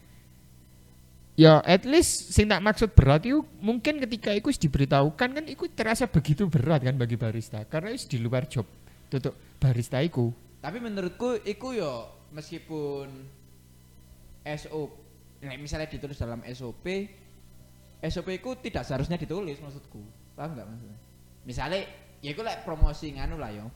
Ya 1.35 1.59
at 1.65 1.83
least 1.83 2.31
sing 2.31 2.45
tak 2.45 2.61
maksud 2.61 2.93
berat 2.93 3.25
itu 3.25 3.41
mungkin 3.59 3.99
ketika 3.99 4.31
itu 4.31 4.47
wis 4.47 4.61
diberitahukan 4.61 5.29
kan 5.35 5.43
itu 5.49 5.65
terasa 5.73 6.05
begitu 6.05 6.45
berat 6.47 6.85
kan 6.85 6.95
bagi 6.95 7.17
barista 7.17 7.59
karena 7.67 7.91
itu 7.91 8.07
di 8.07 8.17
luar 8.21 8.45
job 8.45 8.63
tutup 9.09 9.33
barista 9.57 9.97
itu. 9.99 10.29
Tapi 10.65 10.81
menurutku 10.81 11.45
iku 11.45 11.77
yo 11.77 12.25
meskipun 12.33 13.05
SOP 14.41 14.91
nah, 15.45 15.53
misalnya 15.61 15.85
ditulis 15.85 16.17
dalam 16.17 16.41
SOP 16.49 16.85
SOP 18.01 18.27
itu 18.33 18.49
tidak 18.65 18.81
seharusnya 18.81 19.21
ditulis 19.21 19.61
maksudku. 19.61 20.01
Paham 20.33 20.57
nggak 20.57 20.65
maksudnya? 20.65 20.97
Misalnya 21.45 21.79
ya 22.17 22.33
iku 22.33 22.41
lek 22.41 22.65
promosi 22.65 23.13
nganu 23.13 23.37
lah 23.37 23.53
yo. 23.53 23.69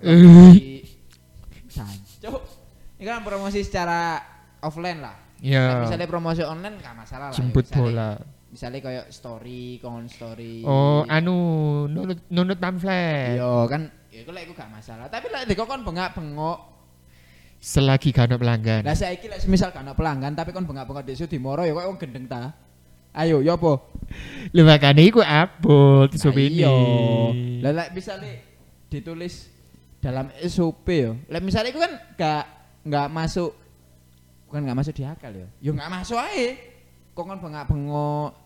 Promosi 0.00 0.80
Cuk. 2.24 2.42
Ini 2.96 3.04
kan 3.08 3.24
promosi 3.24 3.60
secara 3.60 4.20
offline 4.64 5.04
lah. 5.04 5.16
Lek 5.36 5.52
Ya 5.52 5.84
misalnya 5.84 6.08
promosi 6.08 6.40
online 6.44 6.80
nggak 6.80 6.96
masalah 6.96 7.28
lah. 7.28 7.36
jemput 7.36 7.68
bola. 7.76 8.16
Misalnya 8.52 8.84
kayak 8.84 9.06
story, 9.08 9.80
kon 9.80 10.04
story. 10.12 10.60
Oh 10.68 11.08
anu 11.08 11.34
nunut 11.88 12.20
nunut 12.28 12.60
pamflet. 12.60 13.40
Yo 13.40 13.64
kan, 13.64 13.88
ya 14.12 14.20
iku 14.20 14.30
lek 14.36 14.44
iku 14.44 14.52
gak 14.52 14.68
masalah. 14.68 15.08
Tapi 15.08 15.32
lek 15.32 15.48
dikon 15.48 15.80
bengak-bengok 15.80 16.72
Selagi 17.62 18.10
gak 18.10 18.26
ada 18.26 18.36
pelanggan. 18.42 18.82
Lah 18.82 18.98
saiki 18.98 19.30
lek 19.30 19.46
misal 19.46 19.70
gak 19.70 19.86
ana 19.86 19.94
pelanggan 19.94 20.34
tapi 20.34 20.50
kon 20.50 20.66
bengak-bengok 20.66 21.06
di 21.06 21.38
moro 21.38 21.62
ya 21.62 21.70
kok 21.70 21.86
wong 21.94 21.98
gendeng 22.02 22.26
ta. 22.26 22.50
Ayo, 23.14 23.38
ya 23.38 23.54
apa? 23.54 23.78
Lu 24.50 24.66
makanya 24.66 24.98
iku 24.98 25.22
abot 25.22 26.10
SOP 26.10 26.42
Lah 26.42 26.42
ini. 26.42 26.58
iya. 26.58 26.74
Lah 27.62 27.72
lek 27.72 27.88
misale 27.94 28.42
ditulis 28.90 29.46
dalam 30.02 30.26
SOP 30.42 30.90
ya. 30.90 31.14
Lek 31.30 31.40
misale 31.46 31.70
iku 31.70 31.78
kan 31.78 31.94
gak 32.18 32.44
gak 32.82 33.08
masuk 33.14 33.54
bukan 34.50 34.66
gak 34.66 34.78
masuk 34.82 34.92
di 34.98 35.06
akal 35.06 35.30
ya. 35.30 35.46
Ya 35.62 35.70
gak 35.70 35.92
masuk 36.02 36.18
ae. 36.18 36.58
Kok 37.14 37.22
kon 37.30 37.38
bengak-bengok 37.38 38.41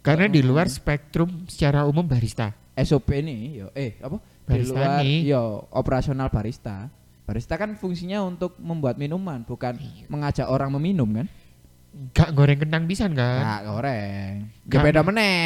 Karena 0.00 0.26
di 0.26 0.40
luar 0.40 0.66
spektrum 0.66 1.44
secara 1.44 1.84
umum 1.84 2.02
barista. 2.02 2.54
SOP 2.74 3.10
ini 3.12 3.58
yo 3.58 3.68
eh 3.72 3.98
apa? 3.98 4.16
Di 4.16 4.46
Barista 4.46 4.78
luar 4.78 4.90
nih. 5.02 5.18
yo 5.26 5.42
operasional 5.70 6.28
barista. 6.28 6.88
Barista 7.22 7.54
kan 7.54 7.74
fungsinya 7.74 8.22
untuk 8.22 8.56
membuat 8.56 8.96
minuman, 8.96 9.42
bukan 9.42 9.76
mengajak 10.06 10.46
orang 10.46 10.72
meminum 10.72 11.10
kan? 11.12 11.26
Gak 12.14 12.30
goreng 12.32 12.56
kentang 12.56 12.86
pisan 12.86 13.12
kan? 13.12 13.42
Gak 13.42 13.62
goreng. 13.66 14.32
Gak- 14.64 14.70
Gak 14.70 14.82
beda 14.86 15.00
meneh. 15.02 15.40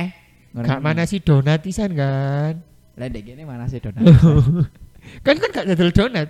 Gak 0.53 0.79
mana 0.79 1.03
sih 1.03 1.19
donat 1.19 1.59
pisan 1.59 1.97
kan? 1.97 2.61
Lah 2.93 3.07
ndek 3.09 3.25
kene 3.25 3.43
mana 3.43 3.65
sih 3.67 3.81
donat? 3.81 4.05
kan 5.27 5.35
kan 5.35 5.49
gak 5.51 5.67
dodol 5.67 5.91
donat. 5.91 6.29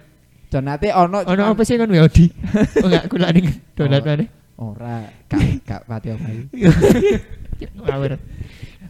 Donate 0.49 0.88
ono 0.93 1.25
Ono 1.26 1.43
apa 1.49 1.62
sih 1.62 1.75
kan 1.75 1.88
Wiyodi? 1.88 2.31
oh 2.85 2.87
enggak 2.87 3.11
kula 3.11 3.29
ning 3.33 3.50
donat 3.75 4.00
Oh. 4.00 4.07
mana? 4.07 4.25
Ora, 4.55 4.97
gak 5.26 5.41
gak 5.67 5.83
pati 5.85 6.09
omahe. 6.14 6.47
Ngawur. 7.71 8.19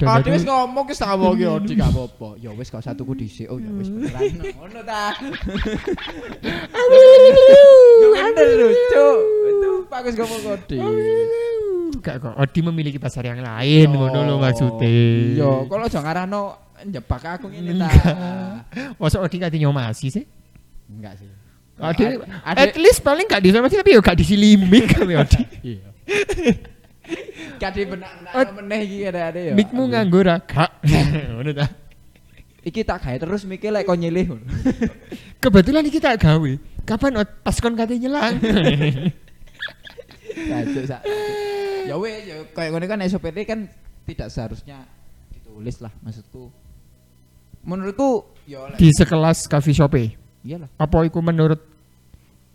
Ah, 0.02 0.18
wis 0.18 0.42
ngomong 0.42 0.84
ki 0.90 0.98
tak 0.98 1.14
ngomong 1.14 1.38
yo 1.38 1.62
di 1.62 1.78
gak 1.78 1.94
apa-apa. 1.94 2.34
Ya 2.42 2.50
wis 2.56 2.72
gak 2.72 2.82
usah 2.82 2.96
tuku 2.96 3.22
dhisik. 3.22 3.46
Oh 3.46 3.62
ya 3.62 3.70
wis 3.70 3.86
beneran. 3.86 4.34
Ngono 4.40 4.80
ta. 4.82 5.14
Bener 6.72 8.58
Cuk. 8.90 9.18
Itu 9.46 9.70
bagus 9.86 10.14
ngomong 10.18 10.40
kode. 10.42 10.78
Gak 12.02 12.18
kok 12.18 12.34
Odi 12.34 12.60
memiliki 12.66 12.98
pasar 12.98 13.22
yang 13.22 13.38
lain 13.38 13.94
ngono 13.94 14.26
lho 14.26 14.34
maksudnya. 14.42 14.90
Yo, 15.38 15.70
kalau 15.70 15.86
aja 15.86 16.02
ngarano 16.02 16.42
njebak 16.82 17.38
aku 17.38 17.46
ngene 17.52 17.78
ta. 17.78 17.90
Masa 18.98 19.22
Odi 19.22 19.38
kate 19.38 19.60
nyomasi 19.60 20.10
sih? 20.10 20.24
Enggak 20.90 21.14
sih. 21.20 21.30
Odi 21.78 22.18
at 22.42 22.74
least 22.74 23.06
paling 23.06 23.30
gak 23.30 23.44
disomasi 23.44 23.78
tapi 23.78 23.94
yo 23.94 24.02
gak 24.02 24.18
disilimik 24.18 24.90
kami 24.98 25.14
Odi. 25.14 25.42
Iya. 25.62 25.86
Gak 27.58 27.70
dibenak-benak 27.74 28.32
Ot- 28.34 28.54
meneh 28.58 28.80
iki 28.86 28.98
ada-ada 29.06 29.40
ya. 29.40 29.54
Mikmu 29.54 29.90
nganggur 29.90 30.26
ah? 30.26 30.38
Gak. 30.42 30.70
Ngono 31.34 31.50
ta. 31.54 31.66
Iki 32.62 32.86
tak 32.86 33.02
gawe 33.02 33.18
terus 33.18 33.42
mikir 33.42 33.74
lek 33.74 33.86
kon 33.86 33.98
nyilih. 33.98 34.38
Kebetulan 35.42 35.82
iki 35.82 35.98
tak 35.98 36.22
gawe. 36.22 36.52
Kapan 36.86 37.26
pas 37.42 37.56
kon 37.58 37.74
kate 37.74 37.98
nyelang? 37.98 38.38
Sajuk 40.32 40.84
sak. 40.86 41.02
Ya 41.86 41.98
wes, 41.98 42.22
ya 42.24 42.36
kayak 42.54 42.70
ngene 42.72 42.86
kan 42.86 43.02
SOP 43.10 43.26
kan 43.44 43.66
tidak 44.06 44.28
seharusnya 44.30 44.86
ditulis 45.34 45.82
lah 45.82 45.90
maksudku. 46.06 46.48
Menurutku 47.62 48.26
ya 48.46 48.70
Di 48.74 48.90
sekelas 48.94 49.46
coffee 49.46 49.74
shop 49.74 49.94
e. 49.98 50.14
iyalah. 50.42 50.70
Apa 50.78 51.06
iku 51.06 51.22
menurut 51.22 51.58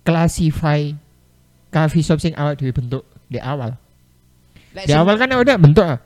classify 0.03 0.91
coffee 1.71 2.03
shop 2.03 2.19
sing 2.19 2.35
awal 2.35 2.55
dhewe 2.55 2.71
bentuk 2.71 3.03
di 3.27 3.39
awal? 3.39 3.75
Lek 4.75 4.83
Di 4.87 4.93
awal 4.95 5.15
kan 5.15 5.31
udah 5.31 5.55
bentuk 5.55 5.85
ah. 5.85 5.99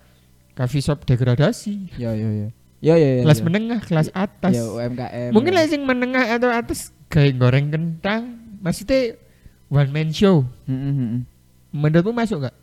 coffee 0.54 0.84
shop 0.84 1.08
degradasi. 1.08 1.96
Ya 1.98 2.12
ya 2.14 2.30
ya. 2.30 2.48
Ya 2.82 2.96
ya 2.98 3.10
ya. 3.18 3.24
Kelas 3.24 3.40
ya. 3.40 3.46
menengah, 3.46 3.80
kelas 3.86 4.10
atas. 4.12 4.54
Ya 4.54 4.66
UMKM. 4.66 5.32
Mungkin 5.32 5.54
lah 5.54 5.66
sing 5.70 5.82
menengah 5.86 6.26
atau 6.38 6.50
atas 6.50 6.90
kayak 7.08 7.38
goreng 7.38 7.70
kentang, 7.70 8.42
maksudnya 8.60 9.16
one 9.70 9.90
man 9.94 10.10
show. 10.10 10.44
Heeh 10.66 10.94
heeh. 10.94 11.22
Menurutmu 11.72 12.12
masuk 12.12 12.50
gak? 12.50 12.56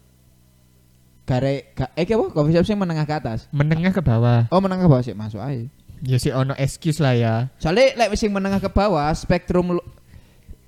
Gare 1.29 1.73
ga, 1.77 1.93
eh 1.93 2.05
apa 2.09 2.25
coffee 2.33 2.55
shop 2.57 2.67
sing 2.67 2.79
menengah 2.81 3.05
ke 3.05 3.15
atas. 3.15 3.47
Menengah 3.55 3.93
ke 3.93 4.03
bawah. 4.05 4.49
Oh 4.51 4.61
menengah 4.61 4.89
ke 4.89 4.91
bawah 4.91 5.05
sih 5.05 5.15
masuk 5.17 5.41
aja. 5.41 5.65
Ya 6.03 6.17
sih 6.19 6.31
ono 6.31 6.55
excuse 6.59 7.03
lah 7.03 7.15
ya. 7.15 7.35
Soalnya 7.59 7.95
lek 7.99 8.15
sing 8.15 8.31
menengah 8.31 8.63
ke 8.63 8.71
bawah 8.71 9.11
spektrum 9.15 9.79
lu- 9.79 9.91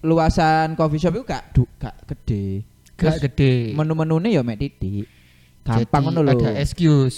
luasan 0.00 0.74
coffee 0.74 1.00
shop 1.00 1.16
itu 1.16 1.24
gak 1.26 1.42
du, 1.52 1.64
gak 1.76 1.96
gede. 2.08 2.64
Gak 2.96 2.96
Terus 2.96 3.16
gede. 3.18 3.52
Menu-menune 3.76 4.28
ya 4.32 4.40
mek 4.44 4.60
titik. 4.60 5.08
Gampang 5.70 6.04
Jadi 6.10 6.18
lho. 6.18 6.30
Ada 6.34 6.50
excuse. 6.58 7.16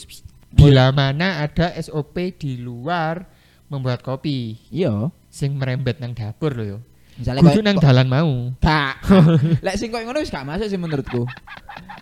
Bila 0.52 0.92
mana 0.92 1.40
ada 1.49 1.73
SOP 1.80 2.37
di 2.37 2.61
luar 2.61 3.25
membuat 3.73 4.04
kopi 4.04 4.61
Iya. 4.68 5.09
sing 5.32 5.56
merembet 5.56 5.97
nang 5.97 6.12
dapur 6.12 6.52
loh 6.52 6.76
yo. 6.76 6.78
Misalnya 7.16 7.40
Kudu 7.40 7.61
nang 7.64 7.76
dalan 7.80 8.09
mau. 8.09 8.32
Gak. 8.61 8.94
Lek 9.64 9.76
sing 9.80 9.88
koyo 9.88 10.04
ngono 10.04 10.21
wis 10.21 10.28
gak 10.32 10.44
masuk 10.44 10.68
sih 10.68 10.76
menurutku. 10.76 11.25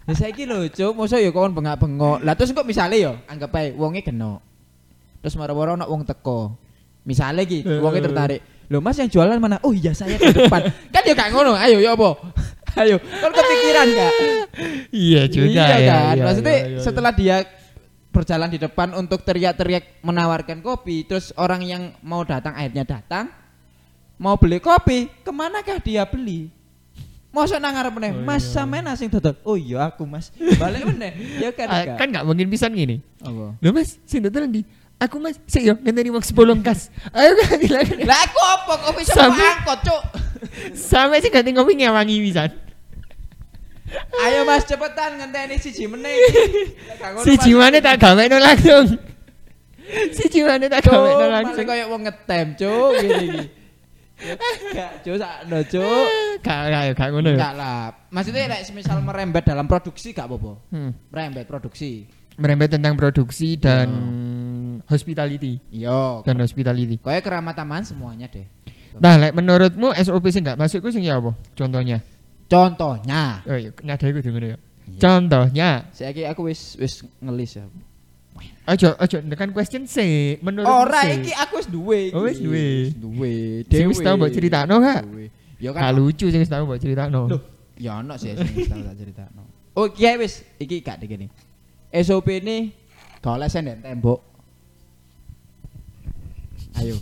Ya 0.06 0.14
saiki 0.18 0.46
lho, 0.46 0.66
Cuk, 0.66 0.98
mosok 0.98 1.22
ya 1.22 1.30
kon 1.30 1.54
bengak-bengok. 1.54 2.26
Lah 2.26 2.34
terus 2.34 2.50
kok 2.50 2.66
misale 2.66 2.98
ya 2.98 3.14
anggap 3.30 3.54
ae 3.54 3.70
wonge 3.74 4.02
kena. 4.02 4.42
Terus 5.22 5.38
moro-moro 5.38 5.78
ono 5.78 5.86
wong 5.86 6.02
teko. 6.02 6.58
Misale 7.06 7.46
iki 7.46 7.62
wonge 7.62 8.02
tertarik. 8.02 8.40
Loh 8.70 8.78
Mas 8.78 8.98
yang 9.02 9.10
jualan 9.10 9.38
mana? 9.42 9.58
Oh 9.66 9.74
iya 9.74 9.90
saya 9.90 10.14
ke 10.14 10.30
depan. 10.30 10.62
kan 10.94 11.02
ya 11.02 11.14
gak 11.14 11.30
ngono. 11.34 11.58
Ayo 11.58 11.82
ya 11.82 11.94
apa? 11.98 12.18
Ayo, 12.76 12.96
kon 12.98 13.32
kepikiran 13.32 13.86
gak? 13.90 14.12
Iya 14.90 15.22
juga 15.26 15.46
iya 15.48 15.64
ya. 15.66 15.88
kan? 15.88 16.14
iya, 16.14 16.24
Maksudnya 16.24 16.54
iya, 16.54 16.62
iya, 16.62 16.70
iya. 16.76 16.82
setelah 16.82 17.12
dia 17.12 17.36
berjalan 18.10 18.50
di 18.50 18.58
depan 18.58 18.88
untuk 18.92 19.22
teriak-teriak 19.22 20.02
menawarkan 20.02 20.58
kopi, 20.60 21.06
terus 21.06 21.30
orang 21.34 21.62
yang 21.62 21.82
mau 22.00 22.22
datang 22.22 22.54
akhirnya 22.54 22.82
datang, 22.84 23.30
mau 24.16 24.34
beli 24.34 24.58
kopi, 24.58 25.06
ke 25.22 25.30
manakah 25.30 25.78
dia 25.78 26.02
beli? 26.04 26.50
Masa 27.30 27.62
nang 27.62 27.78
ngarep 27.78 27.94
meneh, 27.94 28.10
Oh, 28.10 28.26
Mas 28.26 28.42
iya. 28.42 28.58
sampean 28.58 28.90
sing 28.98 29.06
dodol. 29.06 29.38
Oh 29.46 29.54
iya 29.54 29.86
aku 29.86 30.02
Mas. 30.02 30.34
Balik 30.34 30.82
meneh. 30.82 31.14
Ya 31.38 31.54
kan 31.54 31.70
Ah, 31.70 31.94
kan 31.94 32.10
nggak 32.10 32.26
mungkin 32.26 32.50
pisan 32.50 32.74
gini. 32.74 32.98
Apa? 33.22 33.54
Loh 33.54 33.70
Mas, 33.70 34.02
sing 34.02 34.18
dodol 34.18 34.50
ndi? 34.50 34.66
Aku 34.98 35.22
Mas, 35.22 35.38
sik 35.46 35.62
yo 35.62 35.78
ngenteni 35.78 36.10
wong 36.10 36.20
10 36.20 36.34
kas. 36.60 36.90
Ayo 37.14 37.32
kan 37.38 37.56
bilang. 37.56 37.86
Lah 38.02 38.18
aku 38.26 38.40
apa 38.42 38.72
kopi 38.82 39.00
kok 39.06 39.16
angkot, 39.16 39.78
Cuk. 39.86 40.02
Sampai 40.72 41.20
sih 41.20 41.28
ganti 41.28 41.52
ngopi 41.52 41.76
ngewangi 41.76 42.16
pisan. 42.20 42.50
Ayo 44.22 44.46
Mas 44.46 44.62
cepetan 44.62 45.18
ngenteni 45.18 45.58
siji 45.58 45.84
gak 47.00 47.10
ngono, 47.10 47.24
Si 47.26 47.34
jiwane 47.42 47.82
tak 47.82 47.98
gawekno 47.98 48.38
langsung. 48.38 48.86
Si 50.14 50.30
jiwane 50.30 50.70
tak 50.70 50.86
malah 50.86 51.42
langsung. 51.42 51.66
koyo 51.66 51.90
wong 51.90 52.06
ngetem, 52.06 52.54
Cuk, 52.54 52.90
gini 53.02 53.14
iki. 53.26 53.42
Ya, 54.20 54.34
Gak, 54.76 54.92
Cuk, 55.02 55.16
sakno, 55.18 55.58
Cuk. 55.66 56.06
Gak 56.46 56.60
gak 56.70 56.82
gak 56.94 57.08
ngono 57.10 57.28
ya. 57.34 57.36
Enggak 57.42 57.54
lah. 57.58 57.82
Maksudnya 58.14 58.46
like, 58.46 58.62
semisal 58.62 59.02
merembet 59.02 59.42
dalam 59.42 59.66
produksi 59.66 60.14
gak 60.14 60.30
apa-apa. 60.30 60.52
Hmm. 60.70 60.94
Merembet 61.10 61.50
produksi. 61.50 62.06
Merembet 62.38 62.70
tentang 62.70 62.94
produksi 62.94 63.58
dan 63.58 63.90
hospitality 64.86 65.58
Iya. 65.74 66.22
dan 66.22 66.38
hospitality. 66.38 67.02
Kayak 67.02 67.26
keramat 67.26 67.58
taman 67.58 67.82
semuanya 67.82 68.30
deh. 68.30 68.46
Nah, 68.98 69.14
like, 69.20 69.36
menurutmu 69.36 69.94
SOP 69.94 70.26
sing 70.34 70.42
gak 70.42 70.58
masuk 70.58 70.82
ku 70.82 70.90
sing 70.90 71.06
ya 71.06 71.22
apa? 71.22 71.30
Contohnya. 71.54 72.02
Contohnya, 72.50 73.46
Oh 73.46 73.54
iya, 73.54 73.70
nadai 73.86 74.10
ku 74.10 74.18
ngono 74.18 74.58
ya. 74.58 74.58
Contohnya, 74.98 75.86
saya 75.94 76.10
aku 76.34 76.50
wis 76.50 76.74
wis 76.74 77.06
ngelis 77.22 77.62
ya. 77.62 77.64
aja 78.66 78.94
aja 78.98 79.18
nekan 79.22 79.50
question 79.54 79.86
sih. 79.86 80.38
Menurut 80.42 80.66
Ora 80.66 81.06
iki 81.10 81.30
aku 81.34 81.62
wis 81.62 81.68
duwe. 81.70 82.00
Oh, 82.10 82.26
wis 82.26 82.42
duwe. 82.42 82.90
Duwe. 82.94 83.32
Sing 83.70 83.86
wis 83.86 84.02
tau 84.02 84.18
mbok 84.18 84.30
critakno? 84.34 84.82
Duwe. 84.82 85.30
Ya 85.60 85.70
Gak 85.70 85.78
kan. 85.78 85.92
lucu 85.94 86.26
sing 86.30 86.40
wis 86.42 86.50
tau 86.50 86.66
mbok 86.66 86.78
critakno. 86.82 87.30
Loh, 87.30 87.40
ya 87.78 88.02
ono 88.02 88.14
sih 88.18 88.34
sing 88.34 88.50
wis 88.54 88.66
tau 88.70 88.82
tak 88.82 88.96
critakno. 88.98 89.42
Oh, 89.78 89.86
kiai 89.90 90.18
wis 90.18 90.42
iki 90.58 90.82
gak 90.82 90.98
dek 90.98 91.14
ini. 91.14 91.26
SOP 92.02 92.26
ini 92.30 92.70
gak 93.22 93.38
oleh 93.38 93.46
senden 93.50 93.78
tembok. 93.82 94.22
Ayo. 96.78 96.96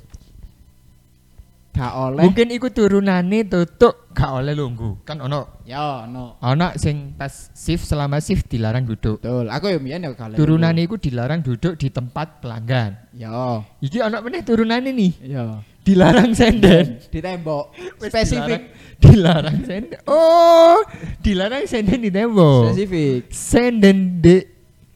Gak 1.79 1.95
oleh. 1.95 2.23
Mungkin 2.27 2.47
iku 2.51 2.69
turunane 2.69 3.47
tutuk 3.47 4.11
gak 4.11 4.43
oleh 4.43 4.51
lungguh. 4.51 5.07
Kan 5.07 5.23
ono 5.23 5.62
Ya, 5.62 6.11
no. 6.11 6.35
ono 6.43 6.75
sing 6.75 7.14
pas 7.14 7.31
shift 7.55 7.87
selama 7.87 8.19
shift 8.19 8.51
dilarang 8.51 8.83
duduk. 8.83 9.23
Betul. 9.23 9.47
Aku 9.47 9.71
ya 9.71 9.79
mbiyen 9.79 10.03
ya 10.03 10.11
gak 10.11 10.35
oleh. 10.35 10.37
Turunane 10.37 10.83
iku 10.83 10.99
dilarang 10.99 11.38
duduk 11.38 11.79
di 11.79 11.87
tempat 11.87 12.43
pelanggan. 12.43 12.99
Ya. 13.14 13.62
Iki 13.79 14.03
ono 14.03 14.19
meneh 14.19 14.43
turunane 14.43 14.91
nih, 14.91 15.12
Ya. 15.23 15.62
dilarang 15.87 16.35
senden. 16.35 16.99
Di 17.14 17.23
tembok. 17.23 17.71
Spesifik. 18.03 18.75
Dilarang, 18.99 19.55
dilarang 19.55 19.59
senden. 19.62 19.99
Oh, 20.05 20.83
dilarang 21.23 21.64
senden 21.64 22.03
di 22.03 22.11
tembok. 22.11 22.75
Spesifik. 22.75 23.21
Senden 23.31 24.19
di 24.19 24.37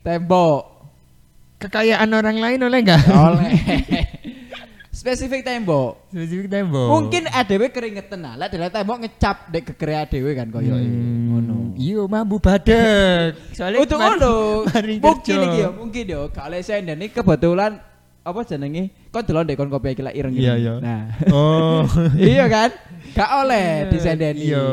Tembok. 0.02 0.60
kekayaan 1.62 2.10
orang 2.10 2.42
lain 2.42 2.58
oleh 2.58 2.82
enggak? 2.82 3.06
Oleh. 3.06 3.54
Spesifik 5.02 5.42
tembok. 5.42 6.06
Spesifik 6.14 6.46
tembok. 6.46 6.86
Mungkin 6.86 7.26
ADW 7.26 7.74
keringetan 7.74 8.22
lah. 8.22 8.38
Lah 8.38 8.46
dari 8.46 8.70
tembok 8.70 9.02
ngecap 9.02 9.50
dek 9.50 9.74
kekere 9.74 9.98
ADW 10.06 10.26
kan 10.38 10.46
koyo 10.46 10.78
iki. 10.78 10.94
ngono. 11.26 11.74
Iya, 11.74 12.06
mambu 12.06 12.38
badek. 12.38 13.34
Soalnya 13.58 13.82
Untuk 13.82 13.98
ngono. 13.98 14.62
Mungkin 15.02 15.38
iki 15.42 15.58
ya, 15.58 15.74
mungkin 15.74 16.04
yo 16.06 16.30
kalau 16.30 16.54
senden 16.62 17.02
iki 17.02 17.18
kebetulan 17.18 17.82
apa 18.22 18.40
jenenge? 18.46 18.94
Kon 19.10 19.26
delon 19.26 19.44
dek 19.44 19.58
kon 19.58 19.66
kopi 19.66 19.92
iki 19.92 20.02
lak 20.02 20.14
ireng. 20.14 20.30
Iya, 20.32 20.54
iya. 20.54 20.74
Nah. 20.78 21.02
Oh. 21.28 21.82
iya 22.18 22.46
kan? 22.46 22.70
Gak 23.12 23.30
oleh 23.44 23.90
disendeni. 23.90 24.46
Iya, 24.46 24.64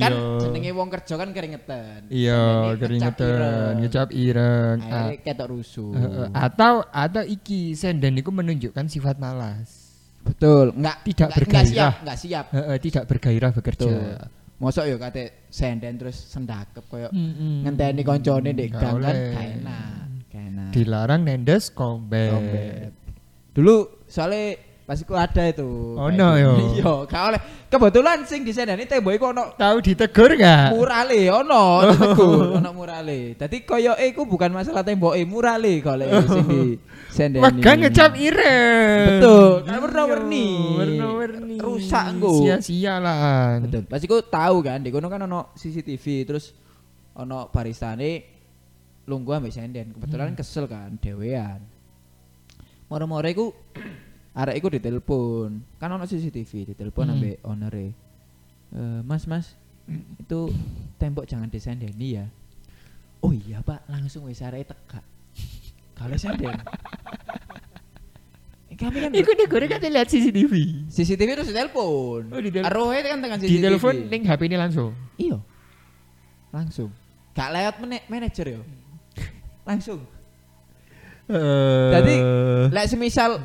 Kan 0.00 0.12
iya. 0.16 0.40
jenenge 0.40 0.70
wong 0.72 0.88
kerja 0.88 1.14
kan 1.14 1.28
keringetan. 1.30 2.00
Iya, 2.08 2.42
keringetan, 2.74 3.72
ngecap 3.78 4.08
ireng. 4.10 4.78
Ah, 4.82 5.12
Akhirnya 5.12 5.20
ketok 5.22 5.48
rusuh. 5.52 5.92
Atau 6.32 6.82
atau 6.88 7.22
iki 7.22 7.76
senden 7.76 8.16
itu 8.16 8.32
menunjukkan 8.32 8.88
sifat 8.88 9.20
malas. 9.20 9.84
Betul, 10.24 10.72
enggak 10.72 11.04
Tidak 11.04 11.28
enggak, 11.28 11.44
enggak 11.44 11.64
siap, 11.68 11.68
bergairah. 11.68 11.94
enggak 12.00 12.18
siap. 12.18 12.44
Heeh, 12.50 12.76
tidak 12.80 13.04
bergairah 13.04 13.50
bekerja. 13.52 13.84
Betul. 13.84 14.16
Mosok 14.54 14.84
yo 14.88 14.96
kate 14.96 15.44
senden 15.52 16.00
terus 16.00 16.16
sendakep 16.16 16.84
koyo 16.88 17.10
Mm-mm. 17.12 17.68
ngenteni 17.68 18.00
koncone 18.00 18.54
ndek 18.54 18.72
gang 18.72 18.96
kan 18.96 19.12
enak. 19.12 20.03
Gak 20.34 20.44
enak. 20.50 20.68
Dilarang 20.74 21.22
nendes. 21.22 21.70
Dompet. 21.70 22.90
Dulu 23.54 24.02
soalnya 24.10 24.58
pas 24.84 24.98
iku 24.98 25.14
ada 25.14 25.46
itu. 25.46 25.94
Oh, 25.94 26.10
no, 26.10 26.34
gitu. 26.34 26.42
yo. 26.42 26.52
Iya, 26.74 26.92
gak 27.06 27.22
oleh. 27.30 27.40
Kebetulan 27.70 28.18
sing 28.26 28.42
disendeni 28.42 28.84
tembok 28.84 29.14
iku 29.14 29.30
ono 29.30 29.54
Tahu 29.54 29.78
ditegur 29.78 30.34
nggak? 30.34 30.74
murale 30.74 31.22
ono 31.30 31.62
tegur 31.90 32.58
ono 32.58 32.70
murale. 32.74 33.38
Dadi 33.38 33.62
koyoke 33.62 34.04
iku 34.10 34.26
bukan 34.26 34.50
masalah 34.50 34.82
temboke 34.82 35.22
murale 35.22 35.78
golek 35.78 36.10
sing 36.26 36.46
di 36.52 36.62
sendeni. 37.14 37.42
Megang 37.42 37.78
ngecap 37.86 38.12
ireng. 38.18 39.06
Betul, 39.22 39.50
kan 39.62 39.70
Iya, 39.70 39.78
warna-warni. 39.86 40.46
Warna-warni. 40.82 41.56
Rusak 41.62 42.04
engko. 42.10 42.42
Sia-sia 42.42 42.98
lah. 42.98 43.62
Betul. 43.62 43.86
Pas 43.86 44.02
iku 44.02 44.18
tahu 44.18 44.56
kan, 44.66 44.82
di 44.82 44.90
kono 44.90 45.06
kan 45.06 45.22
ono 45.22 45.54
CCTV 45.54 46.04
terus 46.26 46.50
ono 47.14 47.46
baristane 47.54 48.33
lungguh 49.04 49.34
ambek 49.36 49.52
senden. 49.52 49.92
Kebetulan 49.92 50.32
Hmm. 50.32 50.38
kesel 50.38 50.64
kan 50.64 50.96
dewean. 50.98 51.60
Moro-moro 52.88 53.26
iku 53.26 53.52
arek 54.40 54.58
iku 54.58 54.68
ditelepon. 54.68 55.78
Kan 55.78 55.92
ono 55.92 56.04
CCTV, 56.04 56.74
ditelepon 56.74 57.06
Hmm. 57.08 57.14
ambek 57.14 57.36
onere. 57.44 57.86
Eh, 58.74 59.00
mas, 59.04 59.28
Mas, 59.28 59.54
itu 60.22 60.40
tembok 60.96 61.24
jangan 61.24 61.48
disendeni 61.48 62.18
ya. 62.18 62.26
Oh 63.20 63.32
iya, 63.32 63.64
Pak, 63.64 63.88
langsung 63.88 64.28
wis 64.28 64.40
arek 64.40 64.68
teka. 64.68 65.00
Kalau 65.94 66.16
senden. 66.22 66.56
Kami 68.74 68.98
kan 68.98 69.10
Iku 69.14 69.30
nih 69.38 69.46
gue 69.46 69.66
kan 69.70 69.78
lihat 69.86 70.10
CCTV. 70.10 70.52
CCTV 70.90 71.28
terus 71.38 71.46
ditelepon. 71.46 72.26
Oh, 72.26 72.90
kan 72.90 73.18
dengan 73.22 73.38
CCTV. 73.38 73.54
Di 73.54 73.62
telepon 73.62 73.94
ning 74.10 74.22
HP 74.26 74.50
ini 74.50 74.58
langsung. 74.58 74.90
Iya. 75.14 75.38
Langsung. 76.50 76.90
Gak 77.38 77.50
lewat 77.54 77.74
mene- 77.78 78.06
manajer 78.10 78.58
yo. 78.58 78.62
Langsung. 79.64 80.00
Jadi 81.92 82.16
lek 82.68 82.86
semisal 82.88 83.40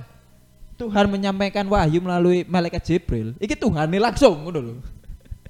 Tuhan 0.75 1.07
menyampaikan 1.11 1.67
wahyu 1.67 1.99
melalui 1.99 2.47
malaikat 2.47 2.83
Jibril, 2.83 3.35
iki 3.39 3.55
Tuhan 3.55 3.91
nih 3.91 3.99
langsung 3.99 4.47
ngono 4.47 4.59
lho. 4.59 4.75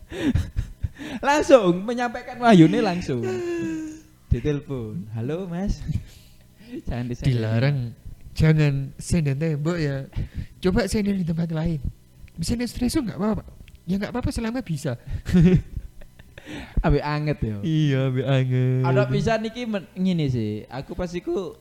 langsung 1.27 1.85
menyampaikan 1.85 2.41
wahyu 2.41 2.65
nih 2.65 2.81
langsung. 2.81 3.21
Ditelepon. 4.29 5.09
Halo, 5.13 5.49
Mas. 5.49 5.81
Jangan 6.85 7.05
disendiri. 7.09 7.33
dilarang 7.33 7.77
jangan 8.39 8.95
senden 8.95 9.35
tembok 9.35 9.75
ya 9.75 10.07
coba 10.63 10.87
senden 10.87 11.19
di 11.19 11.25
tempat 11.27 11.51
lain 11.51 11.83
senden 12.39 12.71
espresso 12.71 13.03
nggak 13.03 13.19
apa-apa 13.19 13.43
ya 13.83 13.99
nggak 13.99 14.11
apa-apa 14.15 14.29
selama 14.31 14.63
bisa 14.63 14.95
Ambek 16.81 17.03
anget 17.03 17.37
yo. 17.43 17.57
iya 17.61 18.09
be 18.09 18.23
angin 18.25 18.81
Ada 18.85 19.05
bisa 19.05 19.37
niki 19.37 19.69
ngene 19.93 20.25
sih. 20.31 20.65
Aku 20.69 20.97
pas 20.97 21.11
iku 21.13 21.53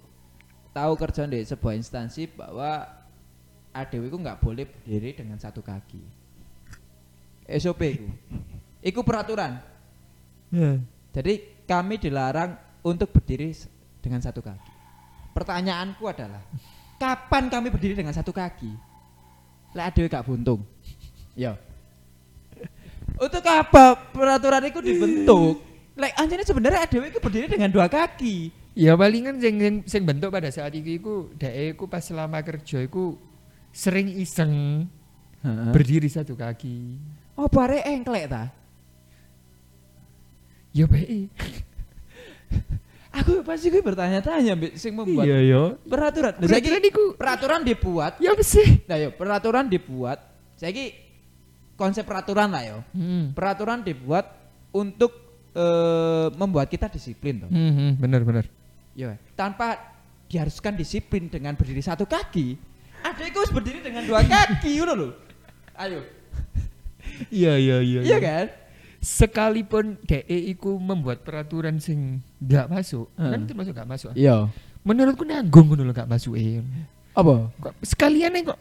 tahu 0.73 0.93
kerja 0.97 1.27
di 1.27 1.43
sebuah 1.45 1.75
instansi 1.77 2.31
bahwa 2.31 2.87
ADW 3.75 4.09
itu 4.09 4.19
nggak 4.19 4.41
boleh 4.41 4.65
berdiri 4.65 5.11
dengan 5.15 5.37
satu 5.37 5.61
kaki. 5.61 6.01
SOP 7.49 7.81
itu. 7.85 8.09
Iku 8.85 9.01
peraturan. 9.05 9.61
Jadi 11.13 11.65
kami 11.69 12.01
dilarang 12.01 12.57
untuk 12.85 13.13
berdiri 13.13 13.53
dengan 14.01 14.21
satu 14.25 14.41
kaki. 14.41 14.73
Pertanyaanku 15.37 16.03
adalah, 16.09 16.43
kapan 16.99 17.47
kami 17.53 17.69
berdiri 17.71 17.95
dengan 17.95 18.17
satu 18.17 18.33
kaki? 18.33 18.73
Lek 19.77 19.85
ADW 19.93 20.07
gak 20.09 20.27
buntung. 20.27 20.65
Ya. 21.39 21.55
Untuk 23.19 23.45
apa 23.45 23.99
peraturan 24.11 24.63
itu 24.65 24.79
dibentuk? 24.79 25.59
Lek 25.99 26.15
anjane 26.15 26.47
sebenarnya 26.47 26.87
ADW 26.87 27.11
itu 27.11 27.19
berdiri 27.19 27.47
dengan 27.51 27.69
dua 27.69 27.91
kaki. 27.91 28.55
Ya 28.79 28.95
palingan 28.95 29.43
sing 29.43 29.59
sing, 29.59 29.75
sing 29.83 30.03
bentuk 30.07 30.31
pada 30.31 30.47
saat 30.49 30.71
itu 30.71 30.95
iku 30.95 31.15
dhek 31.35 31.75
iku 31.75 31.91
pas 31.91 31.99
selama 31.99 32.39
kerja 32.41 32.79
iku 32.81 33.19
sering 33.75 34.07
iseng 34.15 34.87
berdiri 35.75 36.07
satu 36.07 36.39
kaki. 36.39 36.95
Oh, 37.35 37.51
bare 37.51 37.83
engklek 37.83 38.31
ta? 38.31 38.55
Ya 40.71 40.87
baik. 40.87 41.27
Aku 43.19 43.43
pasti 43.43 43.67
gue 43.67 43.83
bertanya-tanya 43.83 44.55
sing 44.79 44.95
membuat 44.95 45.27
Iya 45.27 45.39
ya. 45.43 45.63
peraturan. 45.91 46.39
Nah, 46.39 46.47
Peraturan 46.47 46.83
iku 46.87 47.03
peraturan 47.19 47.61
dibuat. 47.67 48.13
ya 48.23 48.31
sih? 48.39 48.87
Nah, 48.87 48.95
yo 48.95 49.11
peraturan 49.11 49.67
dibuat. 49.67 50.23
Saiki 50.55 51.08
konsep 51.79 52.03
peraturan 52.03 52.51
lah 52.51 52.63
yo. 52.67 52.79
Hmm. 52.91 53.31
Peraturan 53.33 53.87
dibuat 53.87 54.27
untuk 54.75 55.15
eh, 55.55 56.29
membuat 56.35 56.67
kita 56.67 56.91
disiplin 56.91 57.47
toh. 57.47 57.49
Hmm, 57.49 57.73
hmm, 57.73 57.91
bener 58.03 58.21
bener. 58.27 58.45
Yo, 58.99 59.15
tanpa 59.39 59.79
diharuskan 60.27 60.75
disiplin 60.75 61.31
dengan 61.31 61.55
berdiri 61.55 61.81
satu 61.81 62.05
kaki. 62.05 62.59
Adekku 63.07 63.39
harus 63.47 63.55
berdiri 63.55 63.79
dengan 63.79 64.03
dua 64.03 64.27
kaki, 64.27 64.83
ngono 64.83 64.93
lho. 64.99 65.09
Ayo. 65.79 66.03
Iya 67.31 67.55
iya 67.59 67.77
iya. 67.83 68.01
Iya 68.03 68.19
kan? 68.19 68.47
Sekalipun 68.99 69.95
DE 70.03 70.51
iku 70.51 70.75
membuat 70.79 71.23
peraturan 71.23 71.79
sing 71.79 72.19
nggak 72.43 72.67
masuk, 72.67 73.07
kan 73.15 73.39
Heeh. 73.39 73.47
termasuk 73.47 73.73
nggak 73.75 73.91
masuk. 73.91 74.11
Iya. 74.19 74.51
Menurutku 74.83 75.23
nanggung 75.23 75.71
ngono 75.71 75.87
lho 75.87 75.95
nggak 75.95 76.11
masuk 76.11 76.35
eh. 76.35 76.59
Apa? 77.15 77.55
Sekalian 77.83 78.35
nih 78.35 78.51
kok 78.51 78.59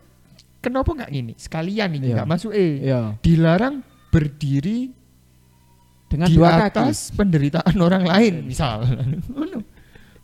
kenapa 0.60 0.89
nggak 0.91 1.10
gini? 1.10 1.34
Sekalian 1.36 1.89
ini 1.93 2.12
Iya. 2.12 2.15
nggak 2.22 2.30
masuk 2.30 2.52
eh. 2.52 2.74
Iya. 2.84 3.02
Dilarang 3.20 3.82
berdiri 4.10 4.91
Dengan 6.08 6.28
di 6.32 6.36
dua 6.36 6.50
kaki. 6.56 6.67
atas 6.72 6.98
penderitaan 7.12 7.76
orang 7.78 8.04
lain 8.04 8.34
misal. 8.43 8.84
Ngono. 9.28 9.60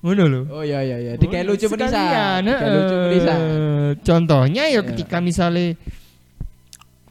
Ngono 0.04 0.24
lho. 0.28 0.42
Oh 0.52 0.64
iya 0.64 0.84
iya 0.84 0.98
iya, 1.00 1.14
dikai 1.16 1.44
Ngono, 1.44 1.56
lucu 1.56 1.66
sekalian, 1.66 2.44
Dikai 2.44 2.70
lucu 2.70 2.92
heeh. 2.92 3.04
menisan. 3.08 3.40
Contohnya 4.00 4.64
ya 4.68 4.72
Iya. 4.74 4.82
ketika 4.84 5.18
misalnya 5.20 5.80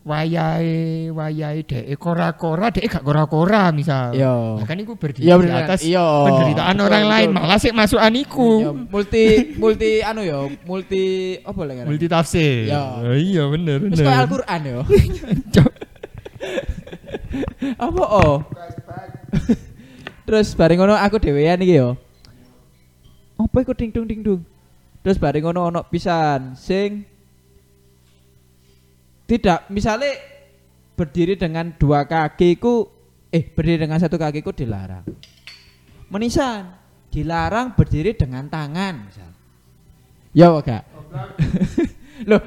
wayahe 0.02 1.10
wayahe 1.14 1.62
dhek 1.62 1.86
kora-kora 1.94 2.74
dhek 2.74 2.90
gak 2.90 3.04
kora-kora 3.06 3.70
misal. 3.70 4.10
Iya. 4.10 4.58
Nah, 4.58 4.66
kan 4.66 4.78
iku 4.82 4.98
berdiri 4.98 5.30
Iya 5.30 5.34
di 5.38 5.50
atas 5.54 5.80
Iya. 5.86 6.06
penderitaan 6.26 6.74
Betul, 6.74 6.86
orang 6.90 7.04
lain 7.06 7.28
betul. 7.30 7.38
malah 7.38 7.58
sik 7.62 7.74
masukan 7.74 8.14
iku. 8.18 8.50
Iya, 8.58 8.70
multi 8.90 9.24
multi 9.56 9.90
anu 10.02 10.22
ya, 10.26 10.40
multi 10.66 11.04
apa 11.46 11.60
lagi? 11.62 11.86
Multi 11.86 12.06
tafsir. 12.10 12.66
Iya. 12.66 12.82
iya 13.14 13.42
bener 13.46 13.76
bener. 13.78 14.02
kayak 14.02 14.20
Al-Qur'an. 14.26 14.60
Cok. 15.54 15.72
apa 17.86 18.02
oh? 18.10 18.36
Terus 20.26 20.54
bareng 20.58 20.78
ngono 20.82 20.94
aku 20.98 21.22
dhewean 21.22 21.62
iki 21.62 21.78
ya. 21.78 21.94
Apa 23.38 23.56
iku 23.62 23.70
ding 23.74 23.94
dung 23.94 24.06
ding 24.06 24.22
dung. 24.26 24.42
Terus 25.02 25.18
bareng 25.18 25.46
ngono 25.46 25.70
ono 25.70 25.80
pisan 25.86 26.58
sing 26.58 27.06
tidak 29.33 29.64
misalnya 29.73 30.12
berdiri 30.92 31.40
dengan 31.40 31.73
dua 31.81 32.05
kaki 32.05 32.61
ku 32.61 32.85
eh 33.33 33.40
berdiri 33.49 33.88
dengan 33.88 33.97
satu 33.97 34.21
kaki 34.21 34.45
ku 34.45 34.53
dilarang. 34.53 35.09
Menisan 36.12 36.68
dilarang 37.09 37.73
berdiri 37.73 38.12
dengan 38.12 38.45
tangan 38.53 39.09
misal. 39.09 39.33
Ya 40.37 40.53
gak? 40.53 40.85
Loh, 42.29 42.40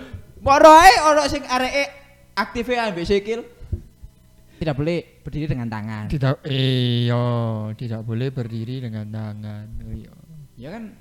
moro 0.45 0.71
ae 0.77 0.93
ono 1.09 1.25
sing 1.25 1.41
areke 1.49 1.89
aktive 2.37 2.77
ambek 2.77 3.09
sikil. 3.09 3.41
Tidak 4.61 4.77
boleh 4.77 5.25
berdiri 5.25 5.49
dengan 5.49 5.67
tangan. 5.73 6.05
Tidak 6.05 6.45
iya, 6.45 7.25
tidak 7.73 8.05
boleh 8.05 8.29
berdiri 8.29 8.85
dengan 8.85 9.09
tangan. 9.09 9.65
Iya. 9.89 10.13
Ya 10.53 10.69
kan 10.77 10.93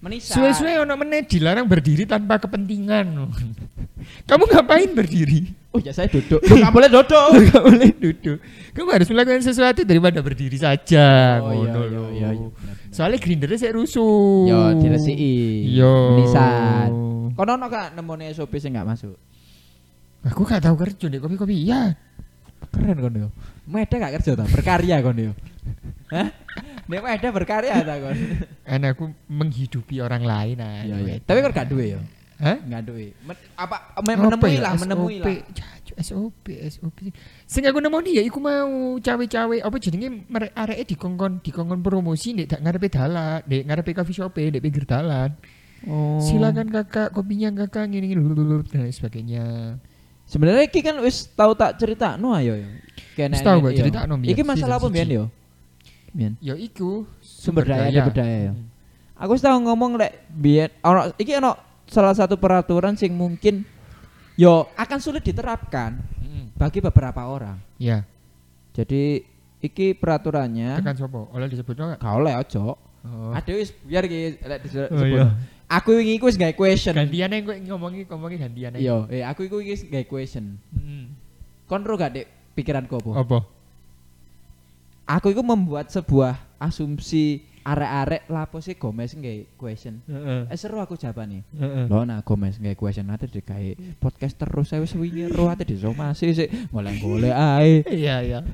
menisan. 0.00 0.40
Suwe-suwe 0.40 0.80
ono 0.80 0.96
meneh 0.96 1.28
dilarang 1.28 1.68
berdiri 1.68 2.08
tanpa 2.08 2.40
kepentingan. 2.40 3.06
Kamu 4.28 4.44
ngapain 4.46 4.90
berdiri? 4.94 5.60
Oh 5.70 5.78
ya 5.78 5.94
saya 5.94 6.10
duduk. 6.10 6.42
Loh, 6.42 6.56
nggak 6.58 6.74
boleh 6.74 6.90
duduk. 6.90 7.30
Gak 7.54 7.62
boleh 7.62 7.90
duduk. 7.94 8.38
Kamu 8.74 8.90
harus 8.90 9.08
melakukan 9.10 9.42
sesuatu 9.42 9.86
daripada 9.86 10.18
berdiri 10.18 10.58
saja. 10.58 11.38
Oh, 11.38 11.54
iya, 11.54 11.70
iya, 11.70 12.02
iya, 12.10 12.28
iya. 12.34 12.48
Soalnya 12.90 13.22
grindernya 13.22 13.54
saya 13.54 13.78
rusuh. 13.78 14.50
Yo 14.50 14.58
diresiki. 14.82 15.70
Yo. 15.70 16.18
Menisan. 16.18 16.90
Kono 17.38 17.50
ono 17.54 17.66
gak 17.70 17.94
nemone 17.94 18.34
SOP 18.34 18.58
sing 18.58 18.74
gak 18.74 18.86
masuk. 18.86 19.14
Aku 20.26 20.42
gak 20.42 20.66
tahu 20.66 20.74
kerja 20.74 21.06
di 21.06 21.22
kopi-kopi. 21.22 21.70
Iya. 21.70 21.94
Keren 22.74 22.98
kono. 22.98 23.30
Meda 23.70 23.94
gak 23.94 24.14
kerja 24.18 24.30
ta? 24.34 24.44
Berkarya 24.50 24.98
kono. 25.06 25.38
Hah? 26.10 26.28
Nek 26.90 27.00
Meda 27.06 27.28
berkarya 27.30 27.78
ta 27.86 27.94
kon. 28.02 28.18
Kan 28.66 28.82
aku 28.90 29.14
menghidupi 29.30 30.02
orang 30.02 30.26
lain 30.26 30.58
nah. 30.58 30.82
Iya 30.82 30.96
iya. 30.98 31.14
Tapi 31.22 31.38
kok 31.46 31.54
gak 31.54 31.70
duwe 31.70 31.94
yo. 31.94 32.02
Hah? 32.40 32.56
Duwe. 32.80 33.12
Men- 33.20 33.36
apa 33.52 34.00
me- 34.00 34.16
Apa 34.16 34.22
menemui 34.24 34.52
ya? 34.56 34.60
lah, 34.64 34.72
menemui 34.80 35.16
SOP. 35.20 35.28
lah. 35.28 35.68
SOP, 36.00 36.46
SOP. 36.72 36.98
Sing 37.44 37.62
aku 37.68 37.78
nemoni 37.84 38.16
ya 38.16 38.22
iku 38.24 38.40
mau 38.40 38.96
cawe-cawe 38.96 39.56
apa 39.60 39.76
jenenge 39.76 40.24
mere- 40.24 40.54
areke 40.56 40.96
dikongkon 40.96 41.44
dikongkon 41.44 41.84
promosi 41.84 42.32
nek 42.32 42.56
dak 42.56 42.60
ngarepe 42.64 42.88
dalan, 42.88 43.44
nek 43.44 43.62
ngarepe 43.68 43.92
coffee 43.92 44.16
shop 44.16 44.32
nek 44.32 44.62
pinggir 44.64 44.88
dalan. 44.88 45.36
Oh. 45.84 46.20
Silakan 46.20 46.68
kakak 46.68 47.12
kopinya 47.12 47.52
kakak 47.64 47.88
ngene 47.88 48.08
ngene 48.12 48.64
dan 48.68 48.88
sebagainya. 48.92 49.44
Sebenarnya 50.28 50.64
iki 50.68 50.80
kan 50.80 51.00
wis 51.02 51.26
tau 51.34 51.52
tak 51.58 51.76
cerita 51.80 52.14
no 52.14 52.32
ayo 52.36 52.54
yo. 52.54 52.68
Kene 53.18 53.34
Wis 53.34 53.42
tau 53.42 53.58
gak 53.58 53.74
critakno 53.74 54.14
mbiyen, 54.14 54.32
Iki 54.32 54.42
masalah 54.46 54.78
apa 54.78 54.86
mbiyen 54.86 55.08
yo? 55.10 55.24
Mbiyen. 56.14 56.32
Ya 56.38 56.54
iku 56.54 57.02
Sumber 57.18 57.66
daya, 57.66 57.90
sumber 57.90 58.14
daya 58.14 58.38
yo. 58.48 58.52
Aku 59.18 59.34
wis 59.34 59.42
tau 59.42 59.58
ngomong 59.58 59.98
lek 59.98 60.28
biyen 60.30 60.70
ono 60.86 61.10
iki 61.18 61.34
ono 61.34 61.69
salah 61.90 62.14
satu 62.14 62.38
peraturan 62.38 62.94
sing 62.94 63.10
mungkin 63.10 63.66
yo 64.38 64.70
akan 64.78 64.98
sulit 65.02 65.26
diterapkan 65.26 65.98
Mm. 66.22 66.54
bagi 66.54 66.78
beberapa 66.78 67.26
orang. 67.26 67.58
Ya, 67.74 68.06
Jadi 68.70 69.26
iki 69.58 69.92
peraturannya 69.92 70.78
tekan 70.78 70.94
sopo? 70.94 71.26
Oleh 71.34 71.50
disebut 71.50 71.74
enggak? 71.74 71.98
gak 71.98 72.14
oleh 72.14 72.38
ojo. 72.38 72.78
Oh. 73.02 73.34
Ada 73.34 73.50
wis 73.50 73.74
biar 73.82 74.06
iki 74.06 74.38
lek 74.38 74.60
disebut. 74.62 74.88
Oh, 74.94 75.02
iya. 75.02 75.34
Aku 75.66 75.98
wingi 75.98 76.14
iku 76.16 76.30
wis 76.30 76.38
gawe 76.38 76.54
question. 76.54 76.94
Gantian 76.94 77.34
yang 77.34 77.42
gue 77.42 77.56
ngomongi 77.66 78.06
ngomongi 78.06 78.38
gantian 78.38 78.78
Iya, 78.78 79.10
eh 79.10 79.26
aku 79.26 79.50
iku 79.50 79.58
wis 79.58 79.82
gawe 79.82 80.06
question. 80.06 80.54
Mm. 80.70 81.10
Kon 81.66 81.82
ro 81.82 81.98
gak 81.98 82.14
dek 82.14 82.26
pikiranku 82.54 83.02
apa? 83.02 83.10
Apa? 83.20 83.38
Aku 85.10 85.34
iku 85.34 85.42
membuat 85.42 85.90
sebuah 85.90 86.38
asumsi 86.62 87.42
arek-arek 87.60 88.22
lapo 88.32 88.58
sih 88.64 88.74
Gomez 88.80 89.12
gawe 89.12 89.40
question. 89.60 90.00
Heeh. 90.08 90.48
Eh 90.48 90.56
seru 90.56 90.80
aku 90.80 90.96
jawabane. 90.96 91.44
Heeh. 91.52 91.84
Loh 91.86 92.08
nah 92.08 92.24
Gomez 92.24 92.56
gawe 92.56 92.76
question 92.76 93.08
nanti 93.08 93.28
digawe 93.28 94.00
podcast 94.00 94.36
terus 94.40 94.72
saya 94.72 94.80
wis 94.80 94.96
wingi 94.96 95.28
ro 95.28 95.52
ate 95.52 95.68
disomasi 95.68 96.32
sik 96.32 96.48
golek-golek 96.72 97.34
ae. 97.34 97.84
Iya, 97.88 98.16
iya. 98.24 98.40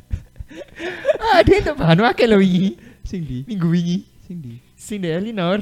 Ah, 1.19 1.43
dia 1.43 1.59
itu 1.59 1.75
bahan 1.75 1.99
wakil 2.07 2.31
loh 2.31 2.39
wingi. 2.39 2.79
Sing 3.03 3.27
di, 3.27 3.43
Minggu 3.51 3.67
wingi. 3.67 3.99
sing 4.27 4.39
di. 4.39 4.55
Sing 4.79 4.99
di 5.03 5.11
Elinor. 5.11 5.59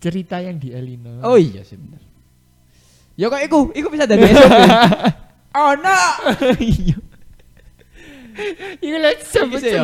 Cerita 0.00 0.40
yang 0.40 0.56
di 0.56 0.72
Elinor. 0.72 1.20
Oh 1.20 1.36
iya 1.36 1.60
sih 1.60 1.76
bener. 1.76 2.00
Ya 3.18 3.28
kok 3.28 3.42
iku, 3.42 3.58
iku 3.76 3.88
bisa 3.92 4.08
dari 4.08 4.30
SOP. 4.30 4.48
oh 5.60 5.72
no. 5.76 6.00
iya. 6.62 6.96
Iku 8.78 8.96
lah 8.96 9.12
sebut 9.18 9.58
sih 9.58 9.74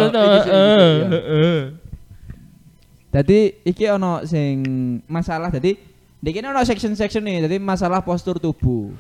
Tadi 3.15 3.63
iki 3.63 3.87
ono 3.87 4.27
sing 4.27 4.59
masalah 5.07 5.47
tadi 5.55 5.79
di 6.19 6.31
ono 6.43 6.59
section-section 6.67 7.23
nih, 7.23 7.47
jadi 7.47 7.63
masalah 7.63 8.03
postur 8.03 8.43
tubuh. 8.43 8.91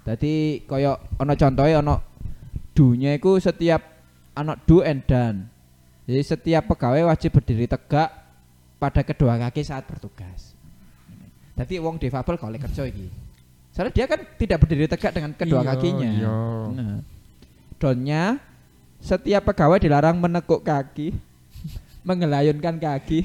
Tadi 0.00 0.64
koyo 0.64 0.96
ono 1.20 1.36
contohnya 1.36 1.84
ono 1.84 2.00
dunya 2.72 3.12
iku 3.20 3.36
setiap 3.36 3.84
ono 4.32 4.56
do 4.64 4.80
and 4.80 5.04
done. 5.04 5.44
Jadi 6.08 6.22
setiap 6.24 6.72
pegawai 6.72 7.12
wajib 7.12 7.36
berdiri 7.36 7.68
tegak 7.68 8.08
pada 8.80 9.04
kedua 9.04 9.36
kaki 9.36 9.60
saat 9.60 9.84
bertugas. 9.84 10.56
Tapi 11.52 11.76
wong 11.76 12.00
difabel 12.00 12.40
kalau 12.40 12.56
kerja 12.56 12.88
iki. 12.88 13.12
Soalnya 13.76 13.92
dia 13.92 14.06
kan 14.08 14.24
tidak 14.40 14.64
berdiri 14.64 14.88
tegak 14.88 15.12
dengan 15.12 15.36
kedua 15.36 15.60
Iya, 15.60 15.68
kakinya. 15.68 16.10
iya. 16.16 16.32
Nah, 16.72 16.96
donnya 17.76 18.40
setiap 19.04 19.52
pegawai 19.52 19.76
dilarang 19.76 20.16
menekuk 20.16 20.64
kaki, 20.64 21.12
mengelayunkan 22.02 22.76
kaki, 22.76 23.20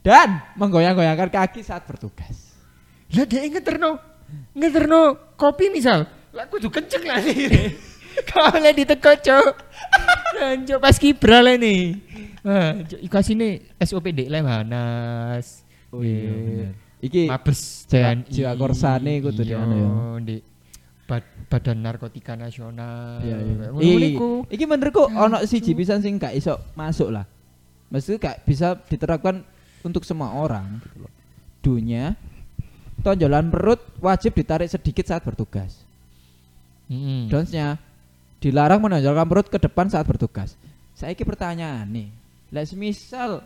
dan 0.00 0.42
menggoyang-goyangkan 0.54 1.28
kaki 1.28 1.60
saat 1.60 1.82
bertugas. 1.82 2.54
Lah 3.10 3.22
dia 3.22 3.42
ngeterno 3.42 3.98
ngeterno 4.52 5.00
kopi 5.34 5.70
misal. 5.70 6.06
Lah 6.30 6.46
kudu 6.46 6.68
kenceng 6.68 7.02
lah 7.02 7.18
nih. 7.18 7.72
Kalau 8.24 8.58
diteko 8.76 9.12
cok. 9.14 9.46
Lanjut 10.36 10.78
pas 10.78 10.96
kibra 10.96 11.40
lah 11.40 11.54
nih. 11.54 11.96
Cok 12.86 13.00
iku 13.00 13.14
asine 13.16 13.48
SOP 13.78 14.10
dek 14.10 14.28
Lemhanas. 14.28 15.62
Oh 15.90 16.02
iya, 16.02 16.18
Iya. 16.18 16.32
bener. 16.34 16.70
Iki 16.96 17.22
Mabes 17.28 17.60
TNI. 17.86 18.26
jiwa 18.26 18.52
korsane 18.54 19.12
kudu 19.20 19.42
di 19.42 19.52
Iya, 19.52 19.60
anu 19.60 19.76
ya. 19.76 19.88
di 20.24 20.36
Bad- 21.06 21.46
Badan 21.46 21.78
Narkotika 21.78 22.34
Nasional. 22.34 23.22
Iya, 23.22 23.36
iya. 23.38 23.66
Iki, 24.48 24.64
menurutku 24.66 25.06
ono 25.06 25.38
siji 25.46 25.70
Cuk. 25.70 25.78
pisan 25.78 26.02
sing 26.02 26.18
gak 26.18 26.34
iso 26.34 26.58
masuk 26.74 27.14
lah. 27.14 27.22
Maksudnya 27.90 28.18
gak 28.18 28.38
bisa 28.46 28.74
diterapkan 28.90 29.46
untuk 29.86 30.02
semua 30.02 30.34
orang 30.34 30.82
gitu 30.82 31.06
loh. 31.06 31.12
Dunia 31.62 32.14
tonjolan 33.02 33.52
perut 33.52 33.82
wajib 34.02 34.34
ditarik 34.34 34.66
sedikit 34.66 35.06
saat 35.06 35.22
bertugas. 35.22 35.86
Mm-mm. 36.90 37.30
Donsnya 37.30 37.78
dilarang 38.42 38.82
menonjolkan 38.82 39.26
perut 39.26 39.46
ke 39.50 39.58
depan 39.58 39.90
saat 39.90 40.06
bertugas. 40.06 40.54
Saiki 40.96 41.28
pertanyaan 41.28 41.84
nih, 41.92 42.08
lah 42.54 42.64
semisal 42.64 43.44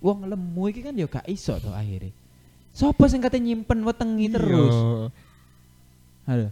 wong 0.00 0.24
lemu 0.24 0.62
iki 0.72 0.80
kan 0.80 0.96
ya 0.96 1.06
gak 1.06 1.28
iso 1.28 1.60
to 1.60 1.70
akhirnya. 1.70 2.14
Sopo 2.70 3.04
sing 3.10 3.20
kate 3.20 3.36
nyimpen 3.42 3.82
wetengi 3.82 4.26
terus? 4.30 4.74
Iya. 4.74 5.06
Aduh. 6.30 6.50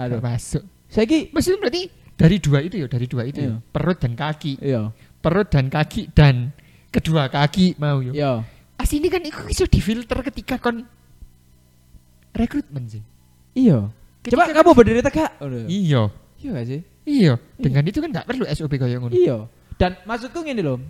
Aduh. 0.00 0.18
Gak 0.18 0.24
masuk. 0.24 0.62
Saiki 0.90 1.30
Maksudnya 1.30 1.58
berarti 1.62 1.82
dari 2.20 2.36
dua 2.36 2.58
itu 2.60 2.76
ya, 2.76 2.86
dari 2.90 3.06
dua 3.08 3.22
itu 3.24 3.38
ya. 3.40 3.54
Iya. 3.54 3.56
Perut 3.72 3.98
dan 4.00 4.12
kaki. 4.12 4.60
iya, 4.60 4.92
Perut 5.20 5.46
dan 5.46 5.68
kaki 5.68 6.08
dan 6.10 6.50
kedua 6.88 7.28
kaki 7.28 7.76
mau 7.76 8.00
ya. 8.00 8.12
iya. 8.12 8.32
Asini 8.76 9.06
kan 9.06 9.20
itu 9.20 9.36
bisa 9.44 9.68
difilter 9.68 10.16
ketika 10.24 10.56
kon 10.56 10.88
rekrutmen 12.32 12.84
sih. 12.88 13.02
Iya. 13.52 13.90
Coba 14.22 14.48
Ketika- 14.48 14.56
kamu 14.56 14.70
berdiri 14.72 15.00
tegak. 15.00 15.30
Iya. 15.66 16.02
Iya 16.40 16.50
gak 16.54 16.66
sih? 16.66 16.80
Iya. 17.04 17.32
Dengan 17.56 17.82
itu 17.84 17.98
kan 17.98 18.08
nggak 18.08 18.26
perlu 18.26 18.44
SOP 18.48 18.72
kayak 18.74 18.98
ngono. 18.98 19.12
Iya. 19.12 19.44
Dan 19.76 19.96
maksudku 20.04 20.40
gini 20.40 20.60
loh. 20.60 20.80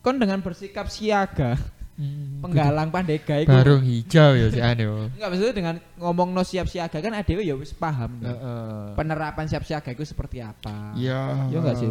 Kon 0.00 0.16
dengan 0.16 0.38
bersikap 0.40 0.86
siaga, 0.86 1.58
Hmm, 1.96 2.44
penggalang 2.44 2.92
pandega 2.92 3.40
iku. 3.40 3.48
Barung 3.48 3.80
hijau 3.80 4.36
ya 4.36 4.52
si 4.52 4.60
anu. 4.60 5.08
Enggak 5.16 5.28
maksudnya 5.32 5.54
dengan 5.56 5.74
ngomong 5.96 6.28
no 6.28 6.44
siap 6.44 6.68
siaga 6.68 7.00
kan 7.00 7.08
adewe 7.10 7.40
ya 7.40 7.56
wis 7.56 7.72
paham. 7.72 8.20
kan. 8.20 8.36
Heeh. 8.36 8.84
Penerapan 8.92 9.48
siap 9.48 9.64
siaga 9.64 9.90
itu 9.90 10.04
seperti 10.04 10.44
apa? 10.44 10.92
Iya. 10.92 11.48
Iya 11.48 11.56
enggak 11.56 11.76
sih? 11.76 11.88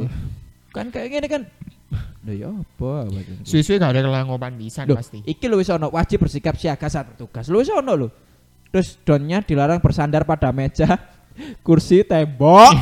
Kan 0.70 0.94
kayak 0.94 1.10
gini 1.10 1.26
kan. 1.28 1.42
Loh 2.26 2.34
ya 2.34 2.50
apa? 2.50 3.06
Suwe-suwe 3.46 3.78
gak 3.78 3.94
ada 3.94 4.02
kelangopan 4.02 4.58
pisan 4.58 4.90
pasti. 4.90 5.22
iki 5.24 5.46
lu 5.46 5.62
wis 5.62 5.70
ono 5.70 5.94
wajib 5.94 6.26
bersikap 6.26 6.58
siaga 6.58 6.90
saat 6.90 7.14
bertugas. 7.14 7.46
Lu 7.48 7.62
wis 7.62 7.70
ono 7.70 7.94
lho. 7.94 8.10
Terus 8.74 8.98
donnya 9.06 9.46
dilarang 9.46 9.78
bersandar 9.80 10.26
pada 10.26 10.50
meja, 10.50 10.90
kursi, 11.66 12.02
tembok, 12.02 12.74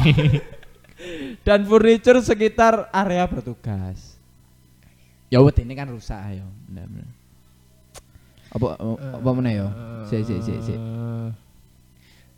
dan 1.45 1.67
furniture 1.67 2.23
sekitar 2.23 2.87
area 2.89 3.27
bertugas. 3.27 4.15
Ya 5.27 5.43
wet 5.43 5.59
ini 5.59 5.75
kan 5.75 5.91
rusak 5.91 6.17
ayo. 6.31 6.47
Bener, 6.71 6.87
bener. 6.87 7.09
Apa 8.53 8.77
apa 9.17 9.29
mana 9.33 9.49
ya? 9.49 9.67
Si 10.07 10.23
si 10.23 10.39
si 10.39 10.53
si. 10.61 10.73
Eh, 10.77 11.29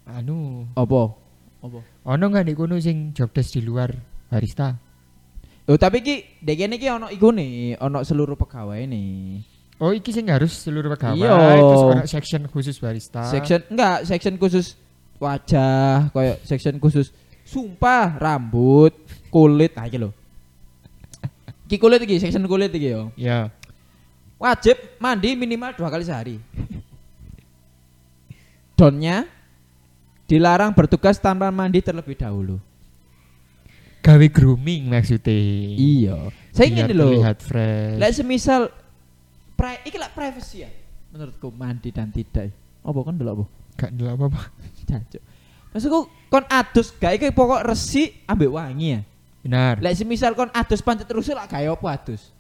Anu, 0.05 0.65
Apa? 0.73 1.11
Apa? 1.59 1.79
ono 2.05 2.23
nggak 2.29 2.45
nih 2.45 2.55
kono 2.55 2.77
sing 2.77 3.11
job 3.11 3.33
desk 3.33 3.57
di 3.57 3.61
luar 3.65 3.89
barista? 4.29 4.77
Oh 5.65 5.77
tapi 5.81 6.05
ki 6.05 6.15
dek 6.45 6.55
kene 6.61 6.75
ki 6.77 6.87
ono 6.93 7.09
iku 7.09 7.33
nih, 7.33 7.81
ono 7.81 8.05
seluruh 8.05 8.37
pegawai 8.37 8.85
nih. 8.85 9.41
Oh, 9.75 9.91
iki 9.91 10.15
sing 10.15 10.31
harus 10.31 10.55
seluruh 10.55 10.87
pegawai, 10.95 11.19
Iya. 11.19 11.35
terus 11.59 12.07
section 12.07 12.47
khusus 12.47 12.79
barista. 12.79 13.27
Section 13.27 13.59
enggak, 13.67 14.07
section 14.07 14.39
khusus 14.39 14.79
wajah, 15.19 16.07
kayak 16.15 16.37
section 16.47 16.79
khusus 16.79 17.11
sumpah, 17.43 18.15
rambut, 18.15 18.95
kulit, 19.27 19.75
iki 19.75 19.99
lho. 19.99 20.15
Ki 21.67 21.75
kulit 21.75 21.99
iki, 22.07 22.21
section 22.23 22.45
kulit 22.47 22.71
iki 22.71 22.93
yo. 22.93 23.11
Ya. 23.19 23.51
Wajib 24.39 24.79
mandi 25.01 25.35
minimal 25.35 25.75
dua 25.75 25.91
kali 25.91 26.07
sehari. 26.07 26.37
Donnya 28.79 29.27
dilarang 30.29 30.71
bertugas 30.71 31.19
tanpa 31.19 31.51
mandi 31.51 31.83
terlebih 31.83 32.15
dahulu. 32.15 32.61
Gawe 34.15 34.27
grooming 34.31 34.87
maksudnya. 34.87 35.35
Iya. 35.75 36.31
Saya 36.55 36.71
ingin 36.71 36.87
lho. 36.95 37.11
terlihat 37.11 37.43
fresh. 37.43 37.99
Lek 37.99 38.11
semisal 38.15 38.71
pri 39.59 39.83
iki 39.83 39.99
lah 39.99 40.07
privacy 40.15 40.63
ya. 40.63 40.71
Menurutku 41.11 41.51
mandi 41.51 41.91
dan 41.91 42.15
tidak. 42.15 42.55
Apa 42.79 42.99
kan 43.03 43.19
delok 43.19 43.43
apa? 43.43 43.45
Gak 43.75 43.89
ndelok 43.91 44.13
apa-apa. 44.15 44.41
Jancuk. 44.87 45.19
Maksudku 45.75 45.99
kon 46.31 46.47
adus 46.47 46.95
gak 46.95 47.19
iki 47.19 47.35
pokok 47.35 47.67
resi 47.67 48.23
ambek 48.23 48.55
wangi 48.55 48.95
ya. 48.95 48.99
Benar. 49.43 49.83
Lek 49.83 49.99
semisal 49.99 50.31
kon 50.31 50.47
adus 50.55 50.79
pancet 50.79 51.11
terus 51.11 51.27
lah 51.35 51.43
gaya 51.51 51.75
apa 51.75 51.87
adus. 51.91 52.31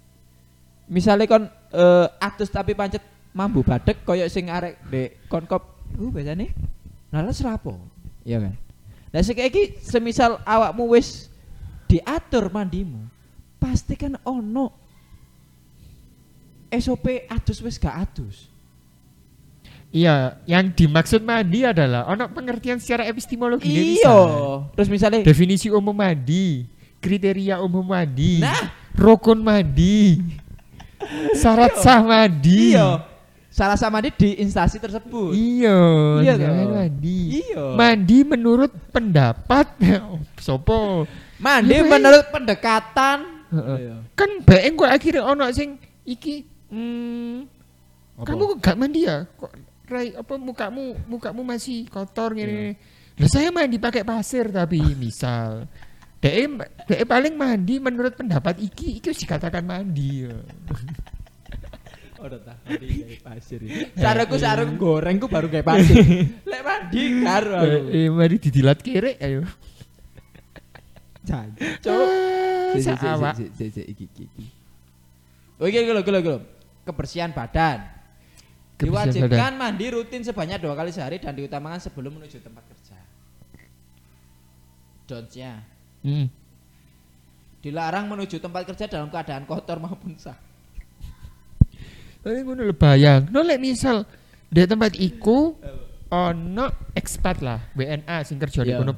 Misalnya 0.87 1.27
kon 1.27 1.43
eh, 1.75 2.07
adus 2.23 2.47
tapi 2.47 2.71
pancet 2.71 3.03
mambu 3.35 3.67
badek 3.67 4.07
koyo 4.07 4.23
sing 4.31 4.47
arek 4.47 4.79
dek 4.87 5.27
konkop 5.27 5.91
uh 5.99 6.07
biasane 6.07 6.55
lalas 7.11 7.43
rapo. 7.43 7.75
Iya 8.23 8.47
kan? 8.47 8.55
Lah 9.11 9.19
sik 9.27 9.43
iki 9.43 9.75
semisal 9.83 10.39
awakmu 10.47 10.87
wis 10.95 11.34
diatur 11.95 12.51
mandimu, 12.51 13.07
pasti 13.55 13.95
kan 13.95 14.19
ono 14.27 14.75
SOP 16.69 17.23
adus 17.31 17.63
wis 17.63 17.79
gak 17.79 17.95
adus. 17.95 18.51
Iya, 19.95 20.43
yang 20.43 20.75
dimaksud 20.75 21.23
mandi 21.23 21.63
adalah 21.63 22.03
ono 22.11 22.27
pengertian 22.27 22.83
secara 22.83 23.07
epistemologi 23.07 23.71
Iya. 24.03 24.19
Terus 24.75 24.91
misalnya 24.91 25.23
Definisi 25.23 25.71
umum 25.71 25.95
mandi, 25.95 26.67
kriteria 26.99 27.63
umum 27.63 27.87
mandi, 27.87 28.43
Nah. 28.43 28.75
rukun 28.91 29.39
mandi, 29.39 30.19
syarat 31.39 31.79
sah 31.79 32.03
mandi. 32.03 32.75
iya. 32.75 33.07
Salah 33.55 33.79
sama 33.79 34.03
dia 34.03 34.11
di 34.11 34.35
instansi 34.35 34.83
tersebut. 34.83 35.31
Iya, 35.31 35.79
Iya 36.19 36.33
toh. 36.35 36.75
mandi. 36.75 37.39
Iya. 37.39 37.63
Mandi 37.71 38.17
menurut 38.27 38.71
pendapat 38.91 39.79
sopo. 40.43 41.07
Mandi 41.39 41.71
Iya, 41.71 41.87
menurut 41.87 42.27
pendekatan. 42.35 43.47
Heeh. 43.55 43.77
Iya. 43.79 43.95
Kan 44.11 44.43
bae 44.43 44.67
kok 44.75 44.91
akhirnya 44.91 45.23
ono 45.23 45.47
sing 45.55 45.79
iki 46.03 46.43
hmm, 46.67 47.47
Apa? 48.19 48.27
kamu 48.27 48.43
kok 48.43 48.57
gak 48.59 48.75
mandi 48.75 49.07
ya? 49.07 49.23
Kok 49.23 49.51
rai 49.87 50.11
apa 50.11 50.33
mukamu 50.35 51.07
mukamu 51.07 51.41
masih 51.47 51.87
kotor 51.87 52.35
Iya. 52.35 52.43
gini. 52.43 52.75
Lah 53.23 53.29
saya 53.31 53.55
mandi 53.55 53.79
pakai 53.79 54.03
pasir 54.03 54.51
tapi 54.51 54.83
misal 54.99 55.63
DE 56.19 56.43
paling 57.07 57.39
mandi 57.39 57.79
menurut 57.79 58.19
pendapat 58.19 58.59
iki 58.59 58.99
iki 58.99 59.15
harus 59.15 59.23
dikatakan 59.23 59.63
mandi. 59.63 60.27
ya. 60.27 60.35
Udah 62.25 62.41
tahu 62.41 62.57
mandi 62.65 63.21
pasir. 63.21 63.59
Caraku 63.93 64.35
sarung 64.43 64.73
gorengku 64.81 65.29
baru 65.29 65.45
kayak 65.45 65.65
pasir. 65.65 65.95
Lek 66.49 66.61
mandi 66.65 67.01
karo 67.21 67.53
aku. 67.61 67.89
Eh, 67.93 68.09
mari 68.09 68.35
didilat 68.41 68.79
kere 68.81 69.13
ayo. 69.21 69.45
Jancuk. 71.21 71.93
Ah, 72.75 72.75
Si, 72.75 72.83
si, 72.83 72.91
si, 72.91 73.07
Saawak. 73.07 73.33
si, 73.39 73.45
si, 73.55 73.65
si, 73.71 73.81
iki, 73.87 74.03
iki, 74.03 74.25
iki 75.63 75.79
lho, 75.95 76.01
iki 76.03 76.11
lho. 76.11 76.43
Kebersihan 76.83 77.31
badan. 77.31 77.87
Kebersihan 78.75 79.31
Diwajibkan 79.31 79.53
mandi 79.55 79.87
rutin 79.95 80.27
sebanyak 80.27 80.59
dua 80.59 80.75
kali 80.75 80.91
sehari 80.91 81.15
dan 81.23 81.39
diutamakan 81.39 81.79
sebelum 81.79 82.19
menuju 82.19 82.43
tempat 82.43 82.67
kerja. 82.67 82.99
Don'ts-nya. 85.07 85.63
Hmm. 86.03 86.27
Dilarang 87.63 88.11
menuju 88.11 88.43
tempat 88.43 88.67
kerja 88.67 88.91
dalam 88.91 89.07
keadaan 89.07 89.47
kotor 89.47 89.79
maupun 89.79 90.19
sah. 90.19 90.35
Tapi 92.25 92.41
ngono 92.41 92.65
lho 92.65 92.73
bayang. 92.73 93.29
No 93.29 93.45
lek 93.45 93.61
misal 93.61 94.01
di 94.49 94.65
tempat 94.65 94.97
iku 94.97 95.53
ono 96.09 96.65
expat 96.97 97.45
lah, 97.45 97.61
WNA 97.77 98.25
sing 98.25 98.41
kerja 98.41 98.65
di 98.65 98.73
Iya. 98.73 98.81
kono 98.81 98.97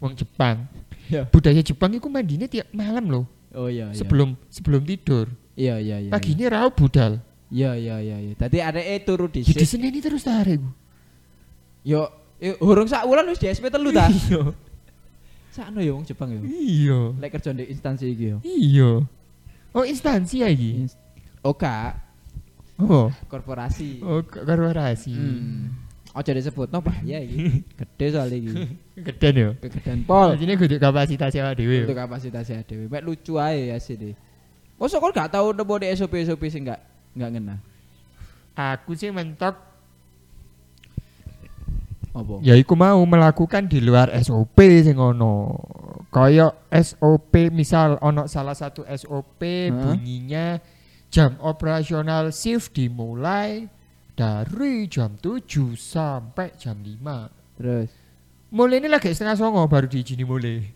wong 0.00 0.12
Jepang. 0.12 0.68
Iya. 1.08 1.24
Budaya 1.32 1.64
Jepang 1.64 1.96
iku 1.96 2.12
mandinya 2.12 2.44
tiap 2.44 2.68
malam 2.76 3.08
loh, 3.08 3.24
Oh 3.56 3.66
iya, 3.72 3.88
iya. 3.88 3.96
sebelum 3.96 4.36
sebelum 4.52 4.84
tidur. 4.84 5.32
Iya, 5.56 5.80
iya, 5.80 5.96
iya. 6.06 6.10
Pagi 6.12 6.36
ini 6.36 6.44
raup 6.48 6.76
budal. 6.76 7.20
Iya, 7.50 7.74
iya, 7.74 7.96
iya, 7.98 8.16
iya. 8.20 8.32
Tadi 8.36 8.62
ada 8.62 8.78
eh 8.78 9.00
turu 9.02 9.26
di 9.26 9.42
Jadi 9.42 9.64
seneni 9.66 9.98
terus 9.98 10.22
tarik. 10.22 10.62
Yo, 11.82 12.06
yo 12.38 12.52
hurung 12.62 12.86
sak 12.86 13.04
wulan 13.08 13.26
wis 13.28 13.40
di 13.42 13.48
SP 13.50 13.68
telu 13.72 13.90
ta. 13.90 14.06
Iya. 14.08 14.54
Sakno 15.50 15.82
yo 15.82 15.98
wong 15.98 16.06
Jepang 16.06 16.30
yo. 16.30 16.40
Iya. 16.46 17.00
Lek 17.18 17.30
kerja 17.36 17.50
di 17.50 17.64
instansi 17.66 18.04
iki 18.12 18.24
yo. 18.30 18.38
Iya. 18.46 18.90
Oh 19.74 19.84
instansi 19.84 20.46
ya 20.46 20.48
iki. 20.48 20.86
Ins- 20.86 20.98
Oh, 22.80 23.08
korporasi. 23.28 24.00
Oh 24.00 24.24
korporasi. 24.24 25.12
Hmm. 25.12 25.76
Ojo 26.10 26.30
disebut 26.34 26.66
no 26.74 26.82
bahaya 26.82 27.22
iki. 27.22 27.62
Gede 27.78 28.06
soal 28.10 28.32
iki. 28.34 28.50
Geden 28.98 29.34
yo. 29.36 29.50
Kegedean 29.62 30.02
pol. 30.02 30.34
Jadi 30.34 30.52
kudu 30.58 30.76
kapasitas 30.82 31.36
awak 31.38 31.54
dhewe. 31.60 31.86
Untuk 31.86 31.98
kapasitasnya 31.98 32.66
dhewe. 32.66 32.90
Mek 32.90 33.04
lucu 33.06 33.38
ae 33.38 33.70
ya 33.70 33.78
sih 33.78 33.94
deh. 33.94 34.14
Mosok 34.80 34.98
kon 34.98 35.12
gak 35.14 35.30
tau 35.36 35.52
nemu 35.52 35.74
di 35.84 35.86
SOP 35.94 36.14
SOP 36.24 36.42
sing 36.48 36.64
gak 36.66 36.80
Enggak 37.14 37.30
ngena. 37.36 37.56
Aku 38.56 38.96
sih 38.98 39.12
mentok 39.14 39.54
Apa? 42.10 42.42
ya 42.42 42.58
iku 42.58 42.74
mau 42.74 42.98
melakukan 43.06 43.70
di 43.70 43.78
luar 43.78 44.10
SOP 44.18 44.58
sing 44.82 44.98
ono. 44.98 45.54
Kaya 46.10 46.50
SOP 46.74 47.54
misal 47.54 48.02
ono 48.02 48.26
salah 48.26 48.58
satu 48.58 48.82
SOP 48.82 49.38
bunyinya 49.70 50.58
jam 51.10 51.34
operasional 51.42 52.30
shift 52.30 52.72
dimulai 52.72 53.66
dari 54.14 54.86
jam 54.86 55.18
7 55.18 55.74
sampai 55.74 56.54
jam 56.56 56.78
5. 56.78 57.58
Terus 57.58 57.90
Mulai 58.50 58.82
ini 58.82 58.90
lagi 58.90 59.14
setengah 59.14 59.38
songo 59.38 59.62
baru 59.70 59.86
diizini 59.86 60.26
mulai. 60.26 60.66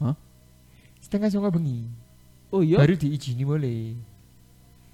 Hah? 0.00 0.16
Setengah 0.96 1.28
songo 1.28 1.52
bengi 1.52 1.84
Oh 2.48 2.64
iya. 2.64 2.80
baru 2.80 2.96
diizini 2.96 3.44
mulai. 3.44 3.96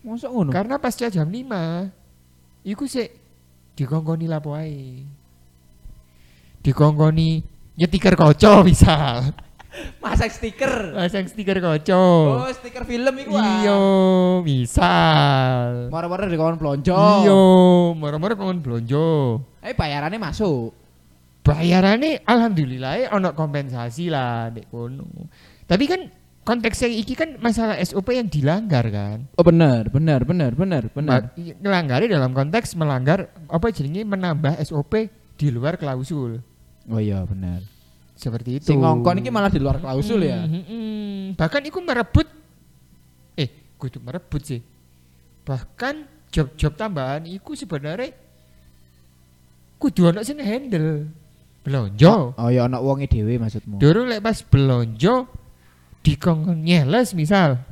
Mosok 0.02 0.30
ngono. 0.30 0.50
Karena 0.50 0.82
pasca 0.82 1.06
jam 1.10 1.30
5 1.30 2.66
iku 2.66 2.84
sik 2.90 3.10
dikongkoni 3.78 4.26
lapo 4.26 4.54
ae. 4.54 5.06
Dikongkoni 6.62 7.42
nyetikir 7.78 8.18
kaca 8.18 8.66
misal. 8.66 9.30
Masang 10.02 10.32
stiker. 10.32 10.96
Pasang 10.96 11.26
stiker 11.28 11.58
kaca. 11.60 12.00
Oh, 12.00 12.48
stiker 12.50 12.84
film 12.88 13.14
iku 13.20 13.36
ah. 13.36 13.44
Iya, 13.60 13.80
misal. 14.42 15.92
Mara-mara 15.92 16.26
di 16.26 16.36
kawan 16.36 16.56
blonjo. 16.56 16.96
Iya, 16.96 17.42
moro-moro 17.94 18.34
pengen 18.34 18.60
blonjo. 18.64 19.42
Eh 19.60 19.76
bayarannya 19.76 20.18
masuk. 20.20 20.72
Bayarannya 21.44 22.28
alhamdulillah 22.28 23.08
ono 23.12 23.32
kompensasi 23.32 24.12
lah 24.12 24.52
dek 24.52 24.68
kono. 24.68 25.32
Tapi 25.64 25.84
kan 25.88 26.00
konteksnya 26.44 26.88
iki 26.92 27.16
kan 27.16 27.40
masalah 27.40 27.80
SOP 27.80 28.12
yang 28.12 28.28
dilanggar 28.28 28.84
kan. 28.88 29.28
Oh 29.36 29.44
benar, 29.44 29.88
benar, 29.88 30.24
benar, 30.24 30.52
benar, 30.52 30.92
benar. 30.92 31.32
Ngelanggarnya 31.36 32.08
dalam 32.20 32.36
konteks 32.36 32.76
melanggar 32.76 33.32
apa 33.48 33.66
jadinya 33.72 34.16
menambah 34.16 34.60
SOP 34.64 35.08
di 35.40 35.48
luar 35.48 35.80
klausul. 35.80 36.40
Oh 36.88 37.00
iya, 37.00 37.20
benar. 37.28 37.77
Seperti 38.18 38.58
itu. 38.58 38.74
Sing 38.74 38.82
ngongkon 38.82 39.22
iki 39.22 39.30
malah 39.30 39.46
di 39.46 39.62
luar 39.62 39.78
klausul 39.78 40.26
ya. 40.26 40.42
Hmm, 40.42 40.66
hmm. 40.66 41.38
Bahkan 41.38 41.62
iku 41.70 41.78
merebut 41.78 42.26
eh 43.38 43.78
kudu 43.78 44.02
merebut 44.02 44.42
sih. 44.42 44.58
Bahkan 45.46 46.26
job-job 46.34 46.74
tambahan 46.74 47.30
iku 47.30 47.54
sebenarnya 47.54 48.10
kudu 49.78 50.10
ono 50.10 50.26
sing 50.26 50.42
handle. 50.42 51.06
Belonjo. 51.62 52.34
Oh 52.34 52.50
ya 52.50 52.66
ana 52.66 52.82
wonge 52.82 53.06
dhewe 53.06 53.38
maksudmu. 53.38 53.78
Durung 53.78 54.10
lek 54.10 54.18
pas 54.18 54.42
belonjo 54.42 55.30
dikongkon 56.02 56.58
nyeles 56.66 57.14
misal. 57.14 57.62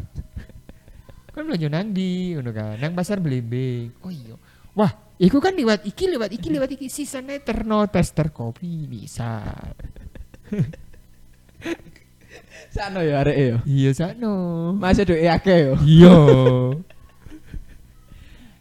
kan 1.36 1.44
belanja 1.44 1.68
nang 1.68 1.92
di 1.92 2.32
ngono 2.32 2.48
kan, 2.48 2.80
nang 2.80 2.96
pasar 2.96 3.20
Blimbing. 3.20 3.92
Oh 4.00 4.08
iya. 4.08 4.32
Wah, 4.72 4.88
iku 5.20 5.36
kan 5.36 5.52
lewat 5.52 5.84
iki, 5.84 6.08
lewat 6.08 6.32
iki, 6.32 6.48
lewat 6.48 6.72
iki 6.72 6.88
sisane 6.88 7.44
terno 7.44 7.84
tester 7.92 8.32
kopi 8.32 8.88
misal. 8.88 9.76
Sano 12.68 13.00
ya 13.00 13.24
arek 13.24 13.36
yo. 13.38 13.56
Iya 13.64 13.90
sakno. 13.92 14.34
Masih 14.76 15.04
duwe 15.04 15.24
akeh 15.26 15.58
yo. 15.62 15.74
Iya. 15.80 16.16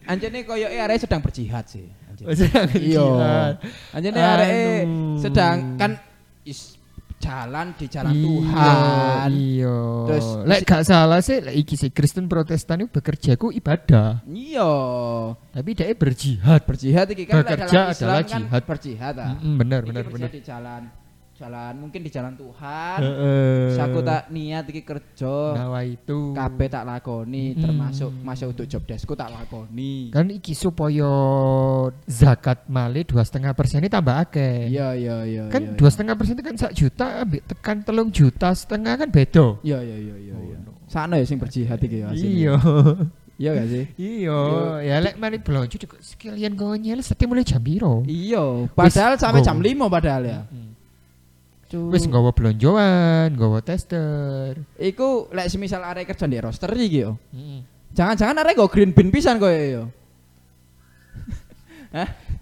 Anjene 0.12 0.46
koyoke 0.46 0.78
arek 0.78 1.02
sedang 1.02 1.20
berjihad 1.20 1.66
sih. 1.66 1.90
Sedang 2.32 2.70
Iya. 2.72 3.60
Anjene 3.92 4.22
arek 4.22 4.88
sedang 5.20 5.76
kan 5.76 6.00
is 6.44 6.78
jalan 7.18 7.74
di 7.74 7.90
jalan 7.90 8.14
Iya, 8.14 8.24
Tuhan. 8.24 9.30
Iya. 9.34 9.78
Terus 10.08 10.28
lek 10.46 10.60
gak 10.64 10.84
salah 10.86 11.20
sih 11.20 11.42
lek 11.42 11.56
iki 11.58 11.76
sih 11.76 11.90
Kristen 11.90 12.30
Protestan 12.30 12.80
itu 12.80 12.92
bekerja 12.94 13.34
ku 13.34 13.50
ibadah, 13.50 14.22
Iya. 14.24 14.72
tapi 15.50 15.74
dia 15.74 15.90
berjihad. 15.92 16.62
Berjihad 16.64 17.08
iki 17.10 17.26
kan 17.26 17.42
Bekerja 17.42 17.66
dalam 17.68 17.90
Islam 17.90 18.08
adalah 18.08 18.22
kan 18.22 18.42
jihad. 18.46 18.64
berjihad 18.64 19.16
ah. 19.18 19.32
Mm, 19.36 19.56
bener 19.58 19.80
Iki 19.82 19.90
bener 19.90 20.04
bener. 20.08 20.30
di 20.30 20.40
jalan 20.40 20.82
jalan 21.36 21.74
mungkin 21.76 22.00
di 22.00 22.08
jalan 22.08 22.40
Tuhan. 22.40 23.00
Heeh. 23.04 23.76
Saku 23.76 24.00
tak 24.00 24.32
niat 24.32 24.64
iki 24.72 24.88
kerja. 24.88 25.36
Nawa 25.52 25.84
itu. 25.84 26.32
kabeh 26.32 26.68
tak 26.72 26.88
lakoni 26.88 27.52
Mm. 27.56 27.60
termasuk 27.60 28.12
masuk 28.24 28.48
untuk 28.56 28.66
job 28.72 28.84
deskku 28.88 29.20
tak 29.20 29.36
lakoni. 29.36 30.16
Kan 30.16 30.32
iki 30.32 30.56
supaya 30.56 31.12
zakat 32.08 32.64
male 32.72 33.04
dua 33.04 33.28
setengah 33.28 33.52
persen 33.52 33.84
ini 33.84 33.92
tambah 33.92 34.16
akeh. 34.16 34.72
Iya 34.72 34.96
iya 34.96 35.18
iya. 35.28 35.44
Kan 35.52 35.62
iya, 35.62 35.76
dua 35.76 35.90
setengah 35.92 36.16
persen 36.16 36.40
itu 36.40 36.44
kan 36.48 36.56
sak 36.56 36.72
juta, 36.72 37.28
ambek 37.28 37.44
tekan 37.52 37.84
telung 37.84 38.10
juta 38.16 38.56
setengah 38.56 38.96
kan 38.96 39.10
beda. 39.12 39.60
Iya 39.60 39.84
iya 39.84 39.98
iya 40.00 40.16
iya. 40.16 40.36
iya. 40.40 40.58
Oh, 40.58 40.64
no. 40.64 40.72
Sana 40.88 41.20
ya 41.20 41.26
sing 41.28 41.36
berjihad 41.36 41.80
iki 41.84 42.00
ya. 42.00 42.10
Iya. 42.16 42.56
Iya 43.36 43.52
gak 43.52 43.68
sih? 43.68 43.84
Iya, 44.00 44.40
ya 44.80 44.96
lek 45.04 45.20
mari 45.20 45.44
belanja 45.44 45.76
sekalian 46.00 46.56
gonyel 46.56 47.04
setiap 47.04 47.28
mulai 47.28 47.44
jam 47.44 47.60
piro. 47.60 48.00
Iya, 48.08 48.72
padahal 48.72 49.20
sampai 49.20 49.44
jam 49.44 49.60
nggawa. 49.60 49.92
5 49.92 49.92
padahal 49.92 50.24
ya. 50.24 50.40
Mm. 50.48 50.72
Cuk. 51.66 51.90
Wis 51.90 52.06
nggawa 52.06 52.30
belonjoan, 52.30 53.34
nggawa 53.34 53.60
tester. 53.66 54.62
Iku 54.78 55.34
lek 55.34 55.50
semisal 55.50 55.82
arek 55.82 56.14
kerja 56.14 56.30
di 56.30 56.38
roster 56.38 56.70
iki 56.78 57.02
yo. 57.02 57.18
Heeh. 57.34 57.66
Jangan-jangan 57.96 58.38
arek 58.46 58.60
go 58.60 58.70
green 58.70 58.94
bean 58.94 59.10
pisan 59.10 59.42
koyo 59.42 59.64
yo. 59.66 59.84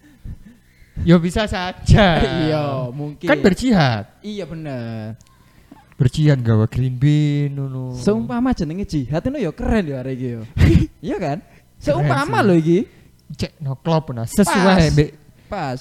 Ya 1.04 1.18
bisa 1.20 1.44
saja. 1.50 2.06
Iya, 2.48 2.88
mungkin. 2.94 3.28
Kan 3.28 3.42
berjihad. 3.44 4.08
Iya 4.24 4.46
bener. 4.48 5.18
Berjihad 6.00 6.40
nggawa 6.40 6.70
green 6.70 6.96
bean 6.96 7.58
ngono. 7.58 7.98
Seumpama 7.98 8.54
jenenge 8.54 8.86
jihad 8.88 9.26
itu 9.26 9.40
yo 9.42 9.52
keren 9.52 9.84
yo 9.90 9.96
arek 10.00 10.14
iki 10.16 10.28
yo. 10.38 10.42
Iya 11.06 11.18
kan? 11.20 11.38
Seumpama 11.82 12.40
lo 12.46 12.56
iki. 12.56 12.88
Cek 13.34 13.60
no 13.60 13.76
klop 13.82 14.14
nah 14.14 14.30
sesuai 14.30 14.90
Pas. 14.90 14.94
mbek 14.94 15.10
Pas. 15.50 15.80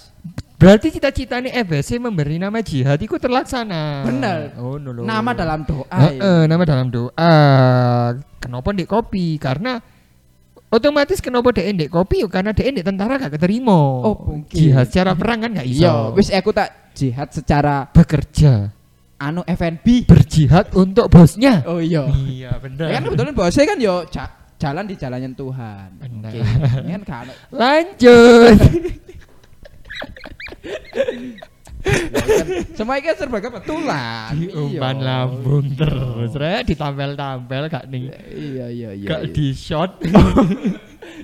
Berarti 0.62 0.94
cita-citanya 0.94 1.50
FBC 1.66 1.98
memberi 1.98 2.38
nama 2.38 2.62
jihad 2.62 2.94
itu 3.02 3.18
terlaksana. 3.18 4.06
Bener. 4.06 4.54
Oh, 4.62 4.78
no, 4.78 4.94
no. 4.94 5.02
Nama 5.02 5.34
dalam 5.34 5.66
doa. 5.66 5.90
Heeh, 6.06 6.46
nama 6.46 6.62
dalam 6.62 6.86
doa. 6.86 7.34
Kenapa 8.38 8.70
ndek 8.70 8.86
kopi? 8.86 9.42
Karena 9.42 9.82
otomatis 10.70 11.18
kenapa 11.18 11.50
dek 11.50 11.66
ndek 11.66 11.90
kopi? 11.90 12.22
Yo 12.22 12.30
karena 12.30 12.54
dek 12.54 12.78
ndek 12.78 12.86
tentara 12.86 13.18
gak 13.18 13.34
keterima. 13.34 13.74
Oh, 13.74 14.14
mungkin. 14.22 14.54
Jihad 14.54 14.86
secara 14.86 15.18
perang 15.18 15.42
kan 15.42 15.50
gak 15.50 15.66
iso. 15.66 15.82
Iya, 15.82 15.94
wis 16.14 16.30
aku 16.30 16.54
tak 16.54 16.94
jihad 16.94 17.34
secara 17.34 17.90
bekerja, 17.90 18.70
anu 19.18 19.42
FNB. 19.42 20.06
berjihad 20.06 20.70
untuk 20.78 21.10
bosnya. 21.10 21.66
Oh 21.66 21.82
iya. 21.82 22.06
Iya, 22.06 22.54
benar. 22.62 22.86
Ya 22.86 23.02
kan 23.02 23.10
kebetulan 23.10 23.34
bosnya 23.34 23.64
kan 23.66 23.78
yo 23.82 24.06
ja- 24.14 24.30
jalan 24.62 24.86
di 24.86 24.94
jalannya 24.94 25.34
Tuhan. 25.34 25.88
Benar. 25.98 26.30
Ini 26.86 26.90
kan 27.00 27.02
kan. 27.02 27.24
Lanjut. 27.50 28.58
Semua 32.78 32.94
ini 32.98 33.10
kan 33.10 33.14
serba 33.18 33.38
kebetulan. 33.42 34.30
Diumpan 34.38 34.96
Iya. 34.96 35.06
lambung 35.06 35.66
terus, 35.74 36.30
rek 36.38 36.70
ditampel-tampel 36.70 37.66
gak 37.66 37.84
nih. 37.90 38.02
Iya 38.30 38.66
iya 38.70 38.90
iya. 38.94 39.08
Gak 39.10 39.22
iya. 39.26 39.34
di 39.34 39.46
shot. 39.50 39.90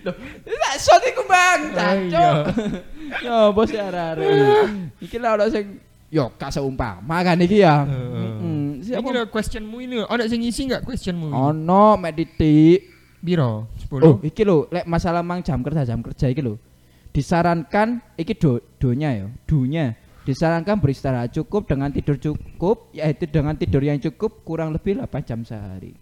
Tak 0.03 0.75
shot 0.83 1.03
iku 1.07 1.23
Bang, 1.27 1.61
Oh, 1.71 1.75
cancuk. 1.75 2.35
Yo 3.23 3.39
bos 3.55 3.71
ya 3.71 3.87
arek. 3.89 4.99
Iki 4.99 5.17
lah 5.23 5.39
ono 5.39 5.47
sing 5.47 5.79
yo 6.11 6.35
gak 6.35 6.51
seumpama 6.51 7.23
kan 7.23 7.39
iki 7.39 7.63
ya. 7.63 7.87
Heeh. 7.87 8.83
Siapa? 8.83 9.09
lho 9.11 9.27
questionmu 9.31 9.79
ini. 9.79 10.03
Ada 10.07 10.27
sing 10.27 10.43
ngisi 10.43 10.67
gak 10.67 10.83
questionmu? 10.83 11.31
Ono 11.31 11.95
mek 11.97 12.19
titik. 12.19 12.91
Biro? 13.19 13.67
10? 13.91 14.07
Oh, 14.07 14.17
iki 14.23 14.47
lho, 14.47 14.71
lek 14.71 14.87
masalah 14.87 15.27
mang 15.27 15.43
jam 15.43 15.59
kerja 15.63 15.83
jam 15.83 15.99
kerja 16.03 16.31
iki 16.31 16.39
lho. 16.39 16.55
Disarankan 17.11 17.99
iki 18.15 18.35
do, 18.37 18.63
donya 18.79 19.11
ya, 19.15 19.27
dunya. 19.49 19.97
Disarankan 20.23 20.77
beristirahat 20.77 21.33
cukup 21.33 21.65
dengan 21.65 21.89
tidur 21.89 22.21
cukup, 22.21 22.93
yaitu 22.93 23.25
dengan 23.25 23.57
tidur 23.57 23.81
yang 23.81 23.97
cukup 23.97 24.45
kurang 24.45 24.77
lebih 24.77 25.01
8 25.01 25.25
jam 25.25 25.41
sehari. 25.41 25.97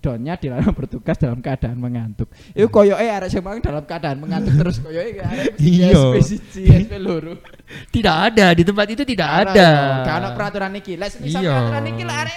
Donnya 0.00 0.40
dilarang 0.40 0.72
bertugas 0.72 1.20
dalam 1.20 1.44
keadaan 1.44 1.76
mengantuk. 1.76 2.32
Iku 2.56 2.72
koyoke 2.72 3.04
arek 3.04 3.28
sing 3.28 3.44
dalam 3.44 3.84
keadaan 3.84 4.24
mengantuk 4.24 4.56
terus 4.56 4.80
koyoke 4.80 5.20
Iya. 5.60 5.92
Tidak 7.92 8.16
ada 8.32 8.56
di 8.56 8.64
tempat 8.64 8.88
itu 8.88 9.04
tidak 9.04 9.28
ada. 9.28 9.68
Ono 10.16 10.28
peraturan 10.32 10.72
iki. 10.80 10.96
Lek 10.96 11.20
semisal 11.20 11.44
Iya. 11.44 11.52
peraturan 11.52 11.84
iki 11.92 12.02
lah 12.08 12.16
arek 12.24 12.36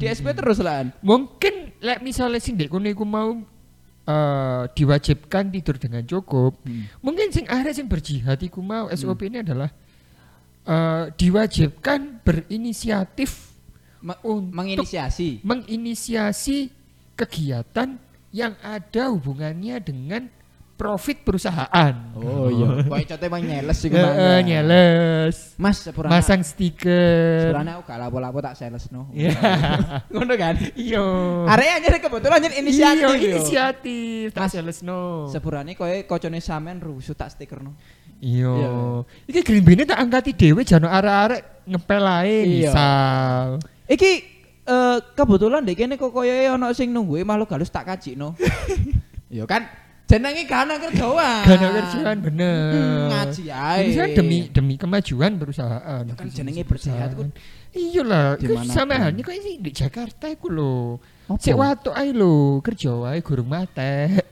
di 0.00 0.04
SP 0.08 0.26
terus 0.32 0.58
lah. 0.64 0.88
Mungkin 1.04 1.76
lek 1.84 2.00
misalnya 2.00 2.40
sing 2.40 2.56
dek 2.56 2.72
kono 2.72 2.88
iku 2.88 3.04
mau 3.04 3.44
eh, 4.06 4.62
diwajibkan 4.72 5.50
tidur 5.50 5.76
dengan 5.76 6.02
cukup. 6.06 6.62
Mungkin 7.02 7.28
sing 7.34 7.44
arek 7.46 7.74
sing 7.74 7.86
berjihad 7.90 8.38
iku 8.40 8.62
mau 8.62 8.86
SOP 8.88 9.26
ini 9.26 9.42
adalah 9.42 9.68
eh, 10.64 11.04
diwajibkan 11.12 12.22
berinisiatif 12.22 13.52
Ma- 14.00 14.18
untuk 14.22 14.54
menginisiasi. 14.54 15.42
menginisiasi 15.42 16.70
kegiatan 17.16 17.98
yang 18.30 18.54
ada 18.60 19.08
hubungannya 19.08 19.80
dengan 19.80 20.28
profit 20.76 21.24
perusahaan. 21.24 21.94
Oh 22.12 22.52
iya. 22.52 22.84
Kok 22.84 23.16
cote 23.16 23.24
emang 23.24 23.42
nyeles 23.42 23.76
sih 23.80 23.88
ke 23.88 23.96
mana? 23.96 24.44
nyeles. 24.44 25.56
Mas 25.56 25.80
sepurane. 25.80 26.12
Masang 26.12 26.44
stiker. 26.44 27.48
Sepurane 27.48 27.72
aku 27.80 27.82
gak 27.88 27.98
lapo-lapo 27.98 28.38
tak 28.44 28.60
sales 28.60 28.84
no. 28.92 29.08
Iya. 29.16 29.32
Ngono 30.12 30.36
kan? 30.36 30.54
Iya. 30.76 31.04
Arek 31.48 31.70
aja 31.80 31.88
kebetulan 31.96 32.36
aja 32.44 32.48
inisiatif. 32.60 33.08
Iya, 33.08 33.08
yo. 33.08 33.28
inisiatif. 33.32 34.26
Tak 34.36 34.52
sales 34.52 34.84
no. 34.84 35.32
Sepurane 35.32 35.72
koyo 35.72 35.96
kocone 36.04 36.44
sampean 36.44 36.76
rusuh 36.84 37.16
tak 37.16 37.32
stiker 37.32 37.64
no. 37.64 37.72
Iya. 38.20 38.52
Iya. 38.52 38.72
Iki 39.32 39.40
green 39.42 39.64
bean 39.64 39.88
tak 39.88 39.96
angkati 39.96 40.36
dhewe 40.36 40.60
jano 40.60 40.92
arek-arek 40.92 41.64
ngepel 41.64 42.04
ae 42.04 42.36
Iya. 42.44 42.68
misal. 42.68 43.46
Iki 43.88 44.12
eh 44.66 44.98
kebetulan 45.16 45.64
dek 45.64 45.78
kene 45.78 45.96
kok 45.96 46.12
koyo 46.12 46.36
ono 46.52 46.68
sing 46.76 46.92
nunggu 46.92 47.24
makhluk 47.24 47.48
halus 47.48 47.72
tak 47.72 47.88
kajikno. 47.88 48.36
Yo 49.32 49.48
kan 49.48 49.64
jenenge 50.06 50.42
gak 50.46 50.60
ana 50.66 50.74
kerjaan. 50.78 51.42
Ada 51.44 51.66
kerjaan 51.74 52.16
bener. 52.22 52.70
Hmm, 52.72 53.04
ngaji 53.10 53.44
ae. 53.50 54.14
Demi 54.14 54.38
demi 54.50 54.74
kemajuan 54.78 55.34
perusahaan. 55.34 56.02
Ya 56.06 56.14
kan 56.14 56.26
jenenge 56.30 56.62
bersehat 56.62 57.18
ku. 57.18 57.26
Iya 57.76 58.02
lah, 58.06 58.26
sama 58.64 58.96
halnya 58.96 59.20
kok 59.20 59.36
ini 59.36 59.60
di 59.60 59.70
Jakarta 59.74 60.32
iku 60.32 60.48
lho. 60.48 60.96
Sik 61.36 61.58
watuk 61.58 61.92
ae 61.92 62.14
lho, 62.14 62.62
kerja 62.62 62.94
wae 62.94 63.20
gurung 63.20 63.50
mate. 63.50 64.22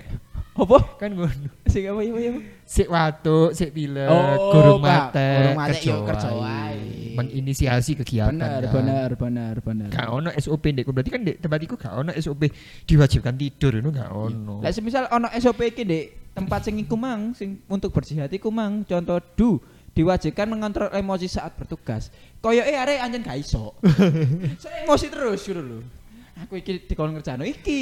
Apa? 0.55 0.79
kan 1.03 1.11
ngono. 1.11 1.51
Sing 1.67 1.83
apa 1.91 2.01
ya 2.07 2.15
ya. 2.15 2.33
Sik 2.63 2.87
watuk, 2.87 3.51
sik 3.59 3.75
pilek, 3.75 4.07
Oh, 4.07 4.55
gurung 4.55 4.81
mate, 4.87 5.51
Gurung 5.51 5.59
mate, 5.59 5.83
yo 5.83 6.07
kerja 6.07 6.31
wae. 6.31 6.74
Menginisiasi 7.15 7.93
kegiatan. 7.99 8.35
Bener, 8.35 8.63
kan. 8.67 8.73
bener, 8.75 9.09
bener, 9.15 9.55
bener. 9.63 9.89
Gak 9.95 10.09
ono 10.11 10.29
SOP 10.35 10.65
ndek 10.75 10.91
berarti 10.91 11.11
kan 11.15 11.21
ndek 11.23 11.37
tempat 11.39 11.61
iku 11.63 11.75
gak 11.79 11.95
ono 11.95 12.11
SOP 12.19 12.43
diwajibkan 12.85 13.35
tidur 13.39 13.73
itu 13.79 13.91
gak 13.95 14.11
ono. 14.11 14.61
Lah 14.61 14.73
semisal 14.75 15.07
ono 15.09 15.31
SOP 15.31 15.61
iki 15.65 15.83
Dek, 15.87 16.35
tempat 16.35 16.67
sing 16.67 16.77
iku 16.83 16.99
mang 16.99 17.33
sing 17.33 17.63
untuk 17.71 17.95
bersih 17.95 18.19
hati 18.21 18.43
ku 18.43 18.51
mang 18.51 18.83
contoh 18.83 19.23
du 19.39 19.63
diwajibkan 19.95 20.51
mengontrol 20.51 20.91
emosi 20.91 21.31
saat 21.31 21.55
bertugas. 21.55 22.11
Koyoke 22.43 22.75
arek 22.75 22.99
anjen 22.99 23.23
gak 23.23 23.39
iso. 23.41 23.79
Saya 24.63 24.85
emosi 24.85 25.07
terus 25.09 25.47
gitu 25.47 25.63
lho. 25.63 25.81
Aku 26.35 26.59
iki 26.59 26.83
dikon 26.91 27.15
ngerjano 27.15 27.47
iki. 27.47 27.81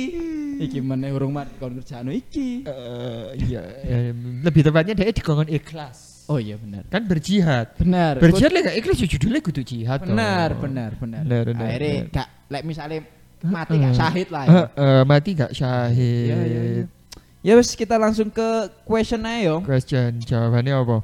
Iki 0.61 0.85
meneh 0.85 1.09
urung 1.17 1.33
mat 1.33 1.49
dikon 1.49 1.81
ngerjano 1.81 2.13
iki. 2.13 2.69
Eh, 2.69 3.27
iya, 3.49 3.63
em, 3.89 4.45
lebih 4.45 4.61
tepatnya 4.61 4.93
dia 4.93 5.09
dikongkon 5.09 5.49
ikhlas. 5.49 6.29
Oh 6.29 6.37
iya 6.37 6.61
bener. 6.61 6.85
Kan 6.93 7.09
berjihad. 7.09 7.75
Bener. 7.81 8.21
Berjihad 8.21 8.53
lek 8.53 8.77
ikhlas 8.79 9.01
ya 9.01 9.09
judulnya 9.09 9.41
kudu 9.41 9.65
jihad. 9.65 10.05
bener. 10.05 10.53
Bener, 10.61 10.91
bener, 11.01 11.45
Akhirnya 11.57 12.13
gak 12.13 12.29
lek 12.53 12.63
misale 12.69 12.97
mati 13.43 13.75
gak 13.81 13.95
syahid 13.97 14.29
lah. 14.31 14.45
ya. 14.45 14.53
Heeh, 14.53 15.01
mati 15.09 15.31
gak 15.35 15.53
syahid. 15.57 16.29
Iya, 16.31 16.39
iya, 16.47 16.61
iya. 16.63 16.85
Ya 17.43 17.53
wes 17.59 17.75
kita 17.75 17.99
langsung 17.99 18.31
ke 18.31 18.71
question 18.87 19.27
aja 19.27 19.41
yo. 19.43 19.57
Question 19.67 20.23
jawabannya 20.23 20.73
apa? 20.79 20.97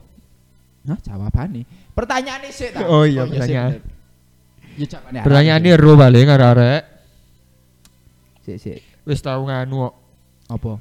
Hah, 0.87 0.99
jawaban 1.03 1.49
nih. 1.51 1.65
Pertanyaan 1.97 2.47
sih. 2.55 2.71
Oh 2.87 3.03
iya, 3.03 3.27
pertanyaan. 3.27 3.83
Ya 4.79 4.87
jawabannya. 4.87 5.23
Pertanyaannya 5.27 5.73
ro 5.75 5.93
balik 5.99 6.31
arek. 6.31 6.98
Sik 8.49 8.57
sik. 8.65 8.79
Wis 9.05 9.21
tau 9.21 9.45
nganu 9.45 9.85
kok. 9.85 9.95
Apa? 10.49 10.73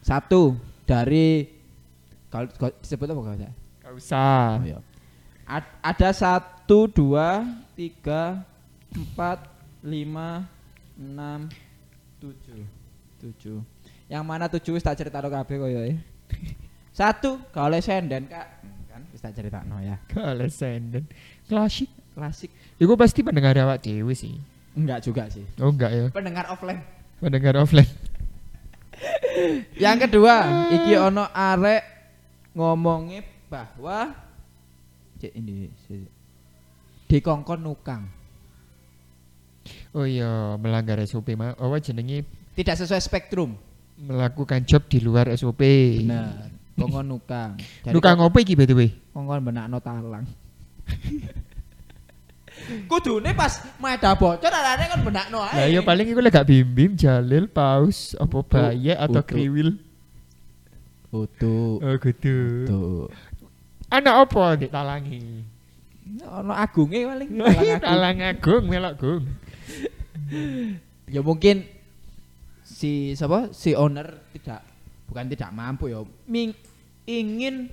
Satu 0.00 0.56
dari 0.88 1.44
kalau 2.32 2.48
disebut 2.80 3.04
apa 3.12 3.20
kalau 3.20 3.36
saya? 3.36 3.52
Gak 3.84 3.92
usah. 4.00 4.48
Oh, 4.56 4.64
iya. 4.64 4.78
Ad- 5.44 5.76
ada 5.84 6.08
satu, 6.16 6.88
dua, 6.88 7.44
tiga, 7.76 8.40
empat, 8.96 9.44
lima, 9.84 10.48
enam, 10.96 11.52
tujuh, 12.16 12.64
tujuh. 13.20 13.60
Yang 14.08 14.24
mana 14.24 14.48
tujuh 14.48 14.80
tak 14.80 14.96
cerita 14.96 15.20
kabeh 15.20 15.56
koyo 15.60 15.80
ya. 15.84 16.00
Satu, 16.96 17.36
kalau 17.52 17.76
senden 17.84 18.24
kak, 18.24 18.64
kan 18.88 19.04
wis 19.12 19.20
tak 19.20 19.36
cerita 19.36 19.60
ya. 19.84 20.00
Kalau 20.08 20.48
senden. 20.48 21.04
Klasik. 21.44 21.92
Klasik. 22.14 22.50
Iku 22.78 22.94
pasti 22.94 23.26
pendengar 23.26 23.58
awak 23.58 23.82
dewe 23.82 24.14
sih. 24.14 24.38
Enggak 24.74 25.02
juga 25.02 25.26
sih. 25.30 25.42
Oh 25.58 25.70
enggak 25.70 25.90
ya. 25.90 26.04
Pendengar 26.14 26.46
offline. 26.50 26.80
Pendengar 27.18 27.54
offline. 27.58 27.90
Yang 29.82 30.06
kedua, 30.06 30.34
iki 30.70 30.94
ono 30.94 31.26
arek 31.30 31.82
ngomongnya 32.54 33.26
bahwa 33.50 34.14
Cek 35.18 35.34
ini 35.34 35.70
dikongkon 37.10 37.60
nukang. 37.62 38.06
Oh 39.94 40.06
iya, 40.06 40.54
melanggar 40.58 40.98
SOP 41.06 41.34
mah. 41.34 41.54
Oh 41.58 41.74
jenenge 41.78 42.26
Tidak 42.54 42.74
sesuai 42.78 43.02
spektrum. 43.02 43.54
melakukan 43.94 44.66
job 44.66 44.82
di 44.90 44.98
luar 44.98 45.30
SOP. 45.38 45.62
Benar. 46.02 46.50
Kongkon 46.74 47.06
nukang. 47.06 47.50
Jadi 47.86 47.94
Nukang 47.94 48.18
apa 48.18 48.38
iki 48.42 48.58
by 48.58 48.66
the 48.66 48.74
way? 48.74 48.90
kongkon 49.14 49.46
benakno 49.46 49.78
talang. 49.78 50.26
Kudune 52.88 53.34
pas 53.36 53.60
meda 53.76 54.14
bocor 54.16 54.52
arane 54.52 54.84
kan 54.88 55.00
benakno 55.02 55.42
ae. 55.44 55.56
Lah 55.58 55.66
iya 55.68 55.80
paling 55.84 56.06
iku 56.08 56.20
lek 56.22 56.32
gak 56.32 56.48
bim-bim, 56.48 56.96
jalil, 56.96 57.50
paus, 57.50 58.14
apa 58.16 58.38
baye 58.40 58.94
atau 58.96 59.20
kriwil. 59.20 59.76
Kudu. 61.10 61.78
Oh 61.82 61.94
gitu. 62.00 62.36
Tuh. 62.66 63.06
Anak 63.92 64.14
apa 64.26 64.44
dik 64.58 64.70
talangi? 64.72 65.44
Ono 66.24 66.52
agunge 66.52 67.00
paling. 67.04 67.30
talang 67.38 67.68
agung. 67.68 67.80
Talang 67.84 68.18
agung 68.22 68.62
melok 68.66 68.94
gung. 68.96 69.24
ya 71.14 71.20
mungkin 71.20 71.68
si 72.64 73.12
siapa 73.12 73.52
si 73.52 73.76
owner 73.76 74.24
tidak 74.32 74.64
bukan 75.04 75.28
tidak 75.28 75.50
mampu 75.52 75.92
ya 75.92 76.00
ming, 76.24 76.56
ingin 77.04 77.68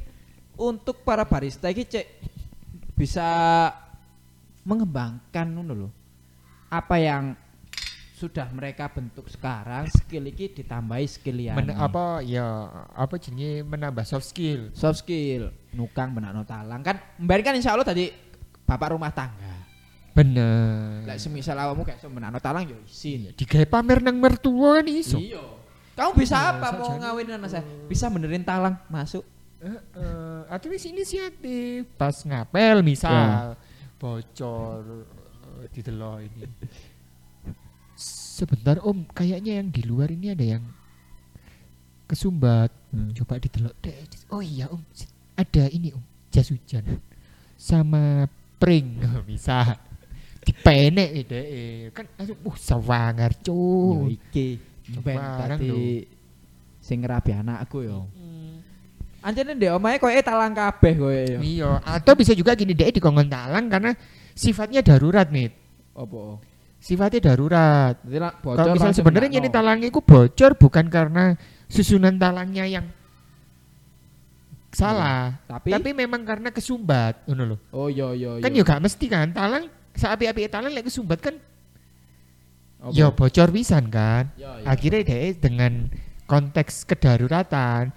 untuk 0.60 1.02
para 1.08 1.24
barista 1.24 1.72
ini 1.72 1.88
cek 1.88 2.08
bisa 3.00 3.28
mengembangkan 4.64 5.48
ngono 5.50 5.74
loh 5.74 5.92
apa 6.72 6.96
yang 7.02 7.36
sudah 8.16 8.46
mereka 8.54 8.86
bentuk 8.94 9.26
sekarang 9.26 9.90
skill 9.90 10.30
ini 10.30 10.54
ditambahi 10.54 11.06
skill 11.10 11.42
yang 11.42 11.58
Men, 11.58 11.74
apa 11.74 12.22
ya 12.22 12.70
apa 12.94 13.18
jenenge 13.18 13.66
menambah 13.66 14.06
soft 14.06 14.30
skill. 14.30 14.70
soft 14.78 15.02
skill 15.02 15.50
nukang 15.74 16.14
benakno 16.14 16.46
talang 16.46 16.86
kan 16.86 17.02
mbak 17.18 17.42
kan 17.42 17.58
insya 17.58 17.74
Allah 17.74 17.88
tadi 17.88 18.14
bapak 18.66 18.94
rumah 18.94 19.10
tangga 19.10 19.62
Bener. 20.12 21.08
Lek 21.08 21.24
semisal 21.24 21.56
awakmu 21.56 21.88
kayak 21.88 22.04
so 22.04 22.12
benakno 22.12 22.36
talang 22.44 22.68
ya 22.68 22.76
isin 22.84 23.32
Digawe 23.32 23.64
pamer 23.64 24.04
nang 24.04 24.20
mertua 24.20 24.84
kan 24.84 24.88
iso. 24.92 25.16
Iya. 25.16 25.40
Kamu 25.96 26.12
bisa 26.20 26.36
Iya, 26.36 26.52
apa 26.60 26.68
mau 26.76 27.00
ngawin 27.00 27.36
anak 27.36 27.50
saya? 27.52 27.64
Bisa 27.88 28.12
benerin 28.12 28.44
talang 28.44 28.76
masuk. 28.92 29.24
Heeh, 29.62 30.42
atau 30.50 30.74
wis 30.74 30.84
inisiatif 30.90 31.86
pas 31.94 32.18
ngapel 32.26 32.82
misal 32.82 33.54
bocor 34.02 35.06
eh, 35.62 35.68
didelok 35.70 36.18
ini. 36.26 36.42
Sebentar 38.42 38.82
Om, 38.82 39.06
kayaknya 39.14 39.62
yang 39.62 39.70
di 39.70 39.86
luar 39.86 40.10
ini 40.10 40.34
ada 40.34 40.42
yang 40.58 40.66
kesumbat. 42.10 42.74
Hmm. 42.90 43.14
Coba 43.14 43.38
didelok 43.38 43.78
deh. 43.86 43.94
Oh 44.34 44.42
iya 44.42 44.66
Om, 44.74 44.82
ada 45.38 45.70
ini 45.70 45.94
Om, 45.94 46.02
jas 46.34 46.50
hujan 46.50 46.82
sama 47.62 48.26
pring 48.58 48.98
bisa 49.30 49.78
dipenek 50.42 51.10
ide 51.22 51.42
kan 51.94 52.10
langsung 52.18 52.42
uh 52.42 52.58
sewangar 52.58 53.38
cuy. 53.46 54.18
iki. 54.18 54.58
Ben 55.06 55.22
Barang 55.22 55.62
sing 56.82 57.06
ngerabi 57.06 57.38
anakku 57.38 57.86
yo. 57.86 58.10
Anjene 59.22 59.54
ndek 59.54 59.78
omahe 59.78 60.02
koyo 60.02 60.18
talang 60.26 60.58
kabeh 60.58 60.94
koyo 60.98 61.22
yo. 61.38 61.40
Iya, 61.46 61.72
atau 61.86 62.14
bisa 62.18 62.34
juga 62.34 62.58
gini 62.58 62.74
deh 62.74 62.90
dikongkon 62.90 63.30
talang 63.30 63.70
karena 63.70 63.94
sifatnya 64.34 64.82
darurat 64.82 65.30
nih. 65.30 65.54
Opo? 65.94 66.42
Sifatnya 66.82 67.30
darurat. 67.30 68.02
Kalau 68.42 68.74
misal 68.74 68.98
sebenarnya 68.98 69.38
ini 69.38 69.50
talangnya 69.54 69.94
itu 69.94 70.02
bocor 70.02 70.58
bukan 70.58 70.90
karena 70.90 71.38
susunan 71.70 72.18
talangnya 72.18 72.66
yang 72.66 72.86
salah, 74.72 75.36
Tapi, 75.52 75.68
tapi 75.70 75.92
memang 75.92 76.24
karena 76.24 76.48
kesumbat, 76.48 77.28
ngono 77.28 77.44
loh. 77.44 77.60
oh 77.76 77.92
iya 77.92 78.16
iya 78.16 78.40
iya. 78.40 78.44
Kan 78.44 78.56
ya 78.56 78.64
gak 78.64 78.82
mesti 78.88 79.06
kan 79.12 79.28
talang 79.36 79.68
sapi-api 79.92 80.48
talang 80.48 80.72
lek 80.72 80.88
kesumbat 80.88 81.20
kan 81.20 81.36
Opo? 82.80 82.96
ya 82.96 83.12
bocor 83.12 83.52
pisan 83.52 83.92
kan. 83.92 84.32
Yo, 84.40 84.48
yo. 84.48 84.66
Akhirnya 84.66 85.04
deh 85.04 85.36
dengan 85.38 85.92
konteks 86.26 86.88
kedaruratan 86.88 87.92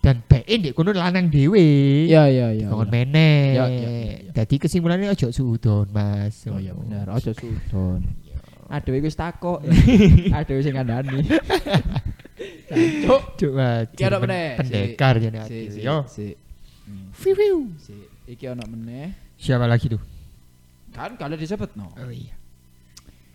dan 0.00 0.24
BE 0.24 0.54
ndek 0.56 0.72
kono 0.72 0.96
lanang 0.96 1.28
dhewe. 1.28 1.60
Iya 2.08 2.24
iya 2.32 2.48
iya. 2.56 2.66
Bangun 2.72 2.88
iya. 2.88 2.94
meneh. 3.04 3.40
Ya, 3.52 3.64
ya, 3.68 3.68
ya, 3.68 3.90
ya. 3.92 4.18
Jadi 4.32 4.54
kesimpulannya 4.56 5.12
ojo 5.12 5.28
suudon, 5.28 5.92
Mas. 5.92 6.48
Oh 6.48 6.56
iya 6.56 6.72
bener, 6.72 7.04
aja 7.12 7.36
sudon. 7.36 8.00
Iya. 8.24 8.40
Aduh 8.72 8.96
iku 8.96 9.06
wis 9.12 9.18
takok. 9.20 9.60
Aduh 10.40 10.56
sing 10.64 10.72
kandhani. 10.72 11.20
Cuk. 13.04 13.22
Ono 14.00 14.16
meneh. 14.24 14.56
pendekar 14.56 15.20
Si 15.44 15.58
si 15.76 15.80
Yo. 15.84 16.08
si. 16.08 16.32
Hmm. 16.88 17.12
Fiu, 17.12 17.36
fiu. 17.36 17.58
Si 17.76 17.92
iki 18.24 18.48
ono 18.48 18.64
meneh. 18.64 19.36
Siapa 19.36 19.68
lagi 19.68 19.92
tuh? 19.92 20.00
Kan 20.96 21.20
kalau 21.20 21.36
disebut 21.36 21.76
no. 21.76 21.92
Oh 22.00 22.08
iya. 22.08 22.40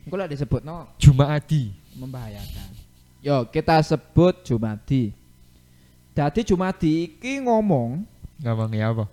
Engko 0.05 0.21
lek 0.21 0.29
disebutno 0.33 0.97
Jumaadi. 1.01 1.73
membahayakan. 1.97 2.69
Yo, 3.25 3.49
kita 3.49 3.81
sebut 3.81 4.45
Jumadi. 4.45 5.24
Dadi 6.15 6.47
Jumadi 6.47 7.11
iki 7.11 7.43
ngomong, 7.43 8.07
Ngomongnya 8.39 8.95
apa? 8.95 9.05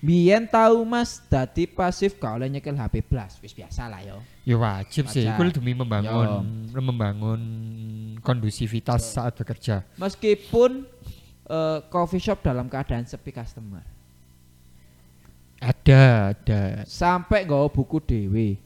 biyen 0.00 0.48
tau 0.48 0.80
Mas 0.88 1.20
dadi 1.28 1.68
pasif 1.68 2.16
gak 2.16 2.40
oleh 2.40 2.48
nyekel 2.48 2.72
HP 2.72 3.04
blas. 3.04 3.36
Wis 3.40 3.52
biasa 3.52 3.88
lah 3.88 4.00
yo. 4.00 4.20
Ya 4.48 4.56
wajib 4.56 5.08
sih, 5.12 5.28
Wajar. 5.28 5.40
itu 5.44 5.60
demi 5.60 5.76
membangun 5.76 6.44
membangun 6.72 7.40
kondusivitas 8.24 9.12
saat 9.12 9.36
bekerja. 9.36 9.84
Meskipun 10.00 10.84
eh, 11.48 11.78
coffee 11.92 12.20
shop 12.20 12.40
dalam 12.44 12.68
keadaan 12.68 13.04
sepi 13.04 13.32
customer. 13.32 13.84
Ada, 15.60 16.32
ada. 16.32 16.60
Sampai 16.88 17.44
nggawa 17.44 17.68
buku 17.68 18.00
dewe. 18.00 18.56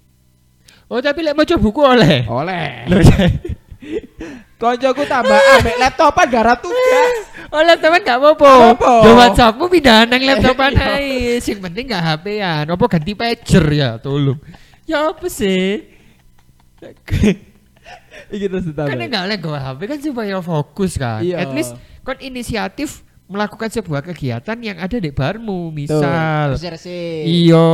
Oh 0.86 1.03
tapi 1.03 1.26
lek 1.26 1.34
maca 1.34 1.59
buku 1.59 1.82
oleh. 1.82 2.22
Oleh. 2.30 2.86
Koncoku 4.62 5.03
tambah 5.05 5.34
ambek 5.59 5.76
laptopan 5.82 6.26
garap 6.30 6.62
tugas. 6.62 7.14
Oleh 7.55 7.78
teman 7.78 8.02
gak 8.02 8.18
apa-apa. 8.18 8.52
Yo 9.07 9.11
WhatsAppmu 9.14 9.70
pindahan 9.70 10.11
nang 10.11 10.18
laptopan 10.18 10.74
ae. 10.74 11.38
Sing 11.38 11.62
penting 11.62 11.86
gak 11.86 12.02
HP-an. 12.02 12.66
Apa 12.66 12.84
ganti 12.90 13.14
pager 13.14 13.64
ya, 13.70 13.94
tolong. 14.02 14.42
Ya 14.90 15.14
apa 15.14 15.30
sih? 15.30 15.86
Iki 18.34 18.46
terus 18.50 18.66
kan 18.74 18.98
enggak 18.98 19.24
oleh 19.30 19.38
gawa 19.38 19.59
HP 19.61 19.80
kan 19.86 19.98
supaya 20.02 20.36
fokus 20.42 20.98
kan. 20.98 21.22
Iya. 21.22 21.46
At 21.46 21.55
least 21.55 21.78
kon 22.02 22.18
inisiatif 22.18 23.03
melakukan 23.25 23.72
sebuah 23.72 24.05
kegiatan 24.05 24.59
yang 24.61 24.77
ada 24.77 25.01
di 25.01 25.09
barmu, 25.09 25.72
misal 25.72 26.53
Bersih-bersih. 26.53 27.25
Iya, 27.25 27.68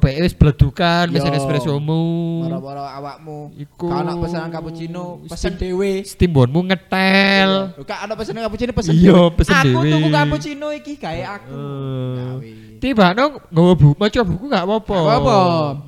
PS 0.00 0.32
bledukan 0.32 1.12
mesin 1.12 1.36
Yo. 1.36 1.38
espressomu. 1.38 2.02
Moro-moro 2.48 2.80
awakmu. 2.80 3.52
Iku. 3.60 3.92
Kalau 3.92 4.00
ana 4.00 4.12
pesanan 4.16 4.48
cappuccino, 4.48 5.20
pesen 5.28 5.52
dhewe. 5.60 6.00
Steamboatmu 6.00 6.60
ngetel. 6.72 7.50
Lho, 7.76 7.84
Kak 7.84 8.08
ana 8.08 8.14
pesanan 8.16 8.40
cappuccino 8.48 8.72
pesen. 8.72 8.92
Iya, 8.96 9.12
dhewe. 9.12 9.36
pesen 9.36 9.54
Aku 9.54 9.68
dhewe. 9.68 9.90
tuku 9.92 10.08
cappuccino 10.08 10.66
iki 10.72 10.92
gawe 10.96 11.22
aku. 11.28 11.52
Eh. 11.52 12.16
Gawe. 12.16 12.50
Tiba 12.76 13.16
no 13.16 13.40
nggawa 13.48 13.72
buku, 13.74 13.94
maca 13.96 14.20
buku 14.22 14.44
gak 14.52 14.64
apa-apa. 14.64 14.96
Gak 14.96 15.20
apa-apa. 15.20 15.38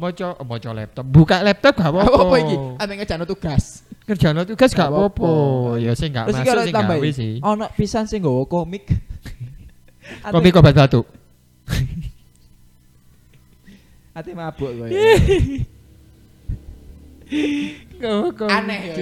Maca 0.00 0.26
oh, 0.34 0.46
maca 0.46 0.70
laptop, 0.72 1.06
buka 1.06 1.36
laptop 1.44 1.74
gak 1.76 1.90
apa-apa. 1.92 2.18
Apa 2.24 2.36
iki? 2.40 2.56
Ambek 2.78 3.28
tugas. 3.28 3.64
Kerjaan 4.08 4.40
tugas 4.48 4.70
gak 4.72 4.88
Gak 4.88 4.88
apa-apa. 4.88 5.30
Ya 5.80 5.92
sing 5.92 6.16
gak 6.16 6.32
masuk 6.32 6.64
sing 6.64 6.74
tambahi. 6.74 7.00
gawe 7.00 7.10
sih. 7.12 7.32
Ono 7.44 7.66
pisan 7.76 8.04
sing 8.08 8.24
nggawa 8.24 8.44
komik. 8.48 8.88
Kopi 10.32 10.50
obat 10.56 10.74
batuk. 10.74 11.06
Ati 14.18 14.30
mabuk 14.34 14.72
kowe. 14.72 14.88
Aneh 18.48 18.80
ya. 18.88 18.94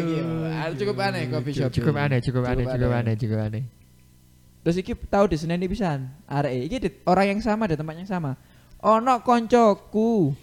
Ah, 0.51 0.67
Cukup 0.75 0.99
aneh 0.99 1.31
coffee 1.31 1.55
shop. 1.55 1.71
Cukup 1.71 1.95
aneh, 1.95 2.19
cukup 2.25 2.43
aneh, 2.49 2.65
cukup 2.67 2.91
aneh, 2.91 3.15
cukup 3.15 3.39
aneh. 3.39 3.63
Terus 4.67 4.83
iki 4.83 4.99
tahu 4.99 5.31
di 5.31 5.39
Senen 5.39 5.63
pisan. 5.63 6.11
Arek 6.27 6.67
iki 6.67 6.77
di, 6.83 6.91
orang 7.07 7.39
yang 7.39 7.39
sama 7.39 7.71
di 7.71 7.79
tempat 7.79 8.03
yang 8.03 8.11
sama. 8.11 8.35
Ono 8.83 9.23
koncoku 9.23 10.35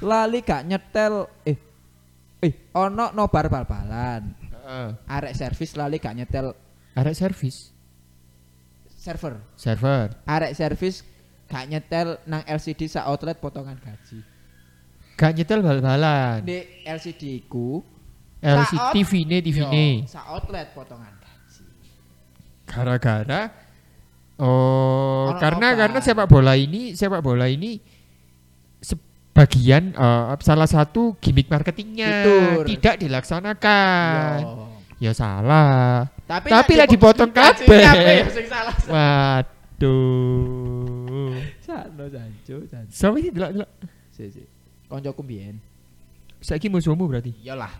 lali 0.00 0.40
gak 0.40 0.64
nyetel 0.64 1.28
eh 1.44 1.60
eh 2.40 2.72
ono 2.72 3.12
nobar 3.12 3.52
bal-balan. 3.52 4.32
Heeh. 4.40 4.88
Arek 5.04 5.36
servis 5.36 5.76
lali 5.76 6.00
gak 6.00 6.16
nyetel 6.16 6.56
Arek 6.96 7.12
servis, 7.12 7.76
server. 8.88 9.36
server. 9.52 10.16
Arek 10.24 10.56
servis 10.56 11.04
gak 11.44 11.68
nyetel 11.68 12.24
nang 12.24 12.40
LCD 12.48 12.88
sa 12.88 13.04
outlet 13.04 13.36
potongan 13.36 13.76
gaji. 13.76 14.24
Gak 15.20 15.36
nyetel 15.36 15.60
bal-balan. 15.60 16.40
Di 16.40 16.88
LCD 16.88 17.44
ku 17.52 17.84
LCD 18.40 18.96
TV 18.96 19.12
ne, 19.28 19.38
TV 19.44 19.58
ne. 19.68 19.86
sa 20.08 20.24
outlet 20.32 20.72
potongan. 20.72 21.21
Gara-gara 22.72 23.52
Oh, 24.42 25.30
Ono 25.30 25.38
karena 25.38 25.70
karena 25.78 26.02
sepak 26.02 26.26
bola 26.26 26.58
ini 26.58 26.98
sepak 26.98 27.22
bola 27.22 27.46
ini 27.46 27.78
sebagian 28.82 29.94
eh, 29.94 30.34
salah 30.42 30.66
satu 30.66 31.14
gimmick 31.22 31.46
marketingnya 31.46 32.26
Betul. 32.26 32.66
tidak 32.74 32.94
dilaksanakan. 33.06 34.38
Yo. 34.42 34.66
Ya 35.02 35.12
salah. 35.14 36.10
Tapi, 36.26 36.50
Tapi 36.50 36.72
lah 36.78 36.86
dipotong 36.90 37.30
kabeh. 37.34 38.26
Waduh. 38.90 41.34
Sakno 41.62 42.04
janjo 42.10 42.56
janjo. 42.66 42.90
Sama 42.90 43.18
ini 43.22 43.30
delok 43.30 43.50
delok. 43.50 43.70
Si 44.10 44.26
si. 44.30 44.42
Koncoku 44.90 45.22
mbiyen. 45.22 45.56
Saiki 46.42 46.66
musuhmu 46.66 47.06
berarti. 47.06 47.30
Iyalah. 47.46 47.70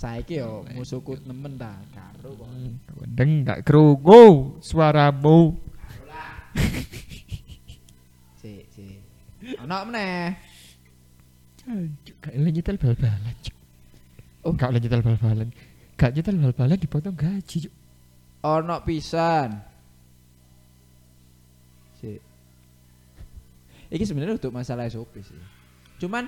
Saiki 0.00 0.40
yo 0.40 0.64
musuhku 0.72 1.20
nemen 1.28 1.60
ta 1.60 1.76
karo 1.92 2.32
kok. 2.32 2.48
Wendeng 3.04 3.44
gak 3.44 3.68
krungu 3.68 4.56
suaramu. 4.64 5.52
Si 8.40 8.64
si. 8.72 8.96
Ono 9.60 9.76
meneh. 9.84 10.32
Gak 12.24 12.32
nyetel 12.32 12.80
bal-balan. 12.80 13.36
Oh. 14.48 14.56
Gak 14.56 14.72
nyetel 14.72 15.04
bal-balan. 15.04 15.52
Gak 16.00 16.16
nyetel 16.16 16.40
bal-balan 16.40 16.80
dipotong 16.80 17.12
gaji. 17.12 17.68
Cuk. 17.68 17.74
Ono 18.40 18.80
pisan. 18.80 19.60
Si. 22.00 22.16
Iki 23.92 24.04
sebenarnya 24.08 24.40
untuk 24.40 24.56
masalah 24.56 24.88
SOP 24.88 25.20
sih. 25.20 25.36
Cuman 26.00 26.24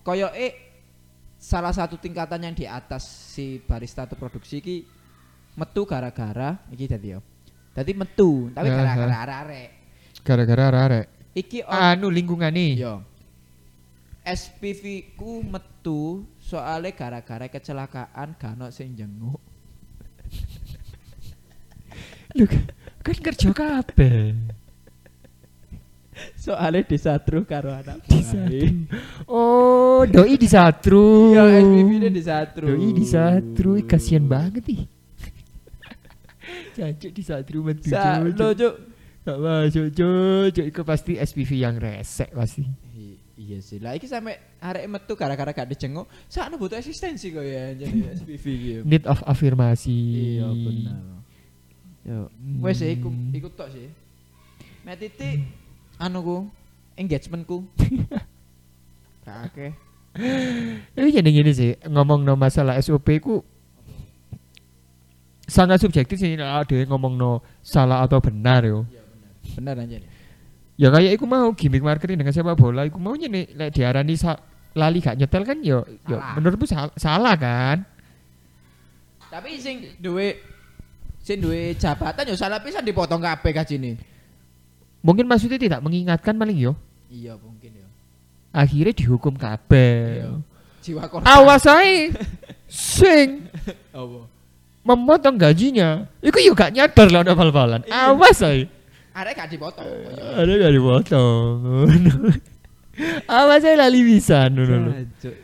koyo 0.00 0.32
eh 0.32 0.65
salah 1.36 1.72
satu 1.72 2.00
tingkatan 2.00 2.42
yang 2.42 2.54
di 2.56 2.64
atas 2.64 3.04
si 3.06 3.60
barista 3.60 4.08
atau 4.08 4.16
produksi 4.16 4.58
ki 4.64 4.76
metu 5.56 5.88
gara-gara 5.88 6.60
iki 6.72 6.88
tadi 6.88 7.14
yo. 7.16 7.20
Tadi 7.76 7.92
metu, 7.92 8.48
tapi 8.56 8.72
gara-gara 8.72 9.16
arek-arek. 9.20 9.70
Gara-gara 10.24 10.64
arek. 10.88 11.06
Iki 11.36 11.68
on 11.68 11.76
Anu 11.76 12.08
lingkungan 12.08 12.48
nih. 12.48 12.72
Yo. 12.80 13.04
SPV 14.26 15.14
ku 15.14 15.44
metu 15.44 16.24
soalnya 16.40 16.96
gara-gara 16.96 17.46
kecelakaan 17.52 18.34
gak 18.40 18.72
sing 18.72 18.96
jenguk. 18.96 19.38
Lu 22.34 22.48
kan 22.48 23.16
kerja 23.22 23.52
kabeh. 23.52 24.34
Soalnya 26.34 26.82
disatru 26.82 27.44
karo 27.44 27.70
anak 27.70 28.00
Disatru. 28.08 28.88
Oh, 29.28 30.00
doi 30.04 30.36
disatru. 30.36 31.36
Iya, 31.36 31.60
SPV 31.60 31.90
ini 31.92 32.08
disatru. 32.08 32.66
Doi 32.68 32.88
disatru, 32.92 33.70
Ih, 33.76 33.84
kasihan 33.84 34.24
banget 34.24 34.64
nih. 34.64 34.82
Cancuk 36.76 37.12
disatru 37.12 37.58
mentu 37.60 37.88
Sakno, 37.88 38.32
cuk. 38.32 38.52
Cuk. 38.54 38.74
Gak 39.24 39.38
masuk 39.40 39.86
cuk. 39.90 40.44
Cuk, 40.54 40.66
Iku 40.70 40.80
pasti 40.82 41.12
SPV 41.16 41.50
yang 41.58 41.76
resek 41.76 42.30
pasti. 42.30 42.62
I- 42.94 43.18
Iya 43.36 43.60
sih. 43.60 43.76
Lah 43.76 43.92
iki 43.92 44.08
sampe 44.08 44.32
arek 44.58 44.88
metu 44.88 45.12
gara-gara 45.12 45.52
gak 45.52 45.68
dijenguk, 45.68 46.08
sakno 46.24 46.56
butuh 46.56 46.80
eksistensi 46.80 47.28
kok 47.28 47.44
ya 47.44 47.76
jadi 47.76 48.16
SPV 48.16 48.44
yo. 48.48 48.80
Need 48.82 49.04
of 49.04 49.20
afirmasi. 49.22 49.92
Iya 50.40 50.48
benar. 50.48 50.98
Yo, 52.00 52.18
wes 52.64 52.80
ya, 52.80 52.88
iku 52.88 53.12
Hmm. 53.12 53.36
iku 53.36 53.52
tok 53.52 53.68
sih. 53.70 53.92
Mek 54.82 54.96
titik 54.96 55.44
anu 55.96 56.18
ku 56.20 56.36
engagementku. 56.96 57.64
Gak 59.24 59.38
akeh. 59.50 59.72
Ini 60.96 61.08
jadi 61.12 61.28
gini 61.28 61.52
sih, 61.52 61.76
ngomong 61.84 62.24
no 62.24 62.40
masalah 62.40 62.80
SOP 62.80 63.04
ku 63.20 63.44
sangat 65.46 65.78
subjektif 65.78 66.18
sih 66.18 66.34
ada 66.34 66.64
yang 66.74 66.90
ngomong 66.90 67.14
no 67.14 67.30
salah 67.60 68.02
atau 68.02 68.18
benar 68.18 68.64
yo. 68.64 68.82
Bener 69.54 69.76
aja 69.76 69.96
nih. 70.00 70.10
Ya 70.76 70.88
kayak 70.92 71.16
iku 71.16 71.24
mau 71.24 71.52
gimmick 71.56 71.80
marketing 71.80 72.20
dengan 72.20 72.32
sepak 72.32 72.56
bola, 72.56 72.84
iku 72.84 73.00
maunya 73.00 73.28
nih 73.28 73.48
lek 73.56 73.70
diarani 73.72 74.12
sa 74.12 74.36
lali 74.76 75.00
gak 75.00 75.16
nyetel 75.16 75.40
kan 75.40 75.56
yo, 75.64 75.88
yo 76.04 76.20
Salah. 76.20 76.32
menurutmu 76.36 76.66
sal- 76.68 76.92
salah 77.00 77.32
kan? 77.32 77.80
Tapi 79.32 79.56
sing 79.56 79.96
duwe 79.96 80.36
sing 81.24 81.40
duwe 81.40 81.72
jabatan 81.76 82.28
yo 82.28 82.36
salah 82.36 82.60
pisan 82.60 82.84
dipotong 82.84 83.24
kabeh 83.24 83.52
gajine. 83.56 83.96
Mungkin 85.06 85.30
maksudnya 85.30 85.54
tidak 85.54 85.80
mengingatkan 85.86 86.34
paling 86.34 86.58
yo. 86.58 86.74
Iya 87.06 87.38
mungkin 87.38 87.70
yo. 87.78 87.86
Akhirnya 88.50 88.90
dihukum 88.90 89.38
kabeh. 89.38 90.26
Iya. 90.26 90.30
Jiwa 90.82 91.06
korban. 91.06 91.26
Awas 91.30 91.62
ae 91.70 92.10
sing 92.66 93.46
Apa? 93.94 94.26
memotong 94.82 95.38
gajinya. 95.38 96.10
Iku 96.18 96.42
yo 96.42 96.58
gak 96.58 96.74
nyadar 96.74 97.06
lah 97.14 97.22
ada 97.22 97.38
bal-balan. 97.38 97.86
Iya. 97.86 98.10
Awas 98.10 98.42
ae. 98.42 98.66
Arek 99.14 99.38
gak 99.38 99.50
dipotong. 99.54 99.86
Ada 100.34 100.52
gak 100.66 100.74
dipotong. 100.74 101.54
Awas 103.30 103.62
ae 103.62 103.78
lali 103.78 104.02
bisa 104.02 104.50
lho. 104.50 104.90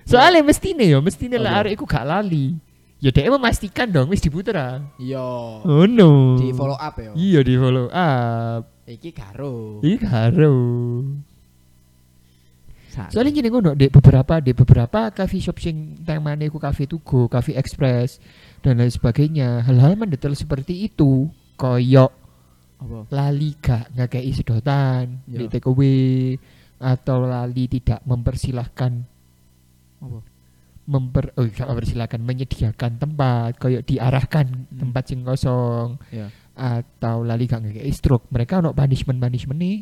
Soalnya 0.03 0.43
mestine 0.43 0.91
yo, 0.91 0.99
mestine 0.99 1.39
lah 1.39 1.63
Apa? 1.63 1.71
arek 1.71 1.79
gak 1.87 2.03
lali. 2.03 2.59
Ya 3.03 3.11
dia 3.11 3.31
memastikan 3.31 3.91
dong 3.91 4.11
wis 4.11 4.23
diputer 4.23 4.55
ah. 4.59 4.79
Iya. 4.99 5.23
Oh 5.67 5.87
no. 5.87 6.39
Di 6.39 6.51
follow 6.51 6.79
up 6.79 6.95
ya. 6.99 7.11
Iya 7.15 7.41
di 7.47 7.55
follow 7.59 7.87
up. 7.91 8.72
Iki 8.83 9.11
karo. 9.15 9.79
Iki 9.81 9.99
karo. 10.03 10.55
Soalnya 13.09 13.33
gini 13.33 13.49
ngono 13.49 13.73
di 13.73 13.89
beberapa 13.89 14.37
di 14.37 14.53
beberapa 14.53 15.09
coffee 15.09 15.41
shop 15.41 15.57
sing 15.57 16.05
temane 16.05 16.45
iku 16.53 16.61
cafe 16.61 16.85
to 16.85 17.01
go, 17.01 17.25
cafe 17.25 17.57
express 17.57 18.21
dan 18.61 18.77
lain 18.77 18.93
sebagainya. 18.93 19.65
Hal-hal 19.65 19.97
mendetail 19.97 20.37
seperti 20.37 20.93
itu 20.93 21.25
koyok 21.57 22.13
apa? 22.83 22.99
lali 23.15 23.55
gak 23.63 23.95
ngakei 23.95 24.35
sedotan 24.35 25.23
Ya. 25.31 25.39
di 25.41 25.45
take 25.49 25.71
away 25.71 26.35
atau 26.83 27.23
lali 27.23 27.71
tidak 27.71 28.03
mempersilahkan 28.03 28.93
Apa? 30.03 30.19
Memper 30.93 31.33
oh 31.33 31.47
gak 31.47 31.65
mempersilahkan 31.65 32.21
menyediakan 32.21 32.93
tempat 32.97 33.57
koyok 33.57 33.83
diarahkan 33.83 34.45
Hmm. 34.45 34.79
tempat 34.79 35.03
sing 35.05 35.21
kosong 35.23 35.97
Ya. 36.09 36.29
atau 36.53 37.23
lali 37.23 37.45
gak 37.45 37.63
ngakei 37.63 37.89
stroke 37.91 38.29
mereka 38.29 38.59
ono 38.59 38.71
punishment 38.71 39.17
punishment 39.19 39.57
nih 39.57 39.79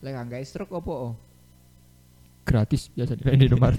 Lek 0.00 0.12
angga 0.12 0.36
stroke 0.42 0.74
apa? 0.74 0.92
oh? 0.92 1.14
gratis 2.42 2.90
biasanya 2.90 3.32
di 3.32 3.46
nomor 3.46 3.72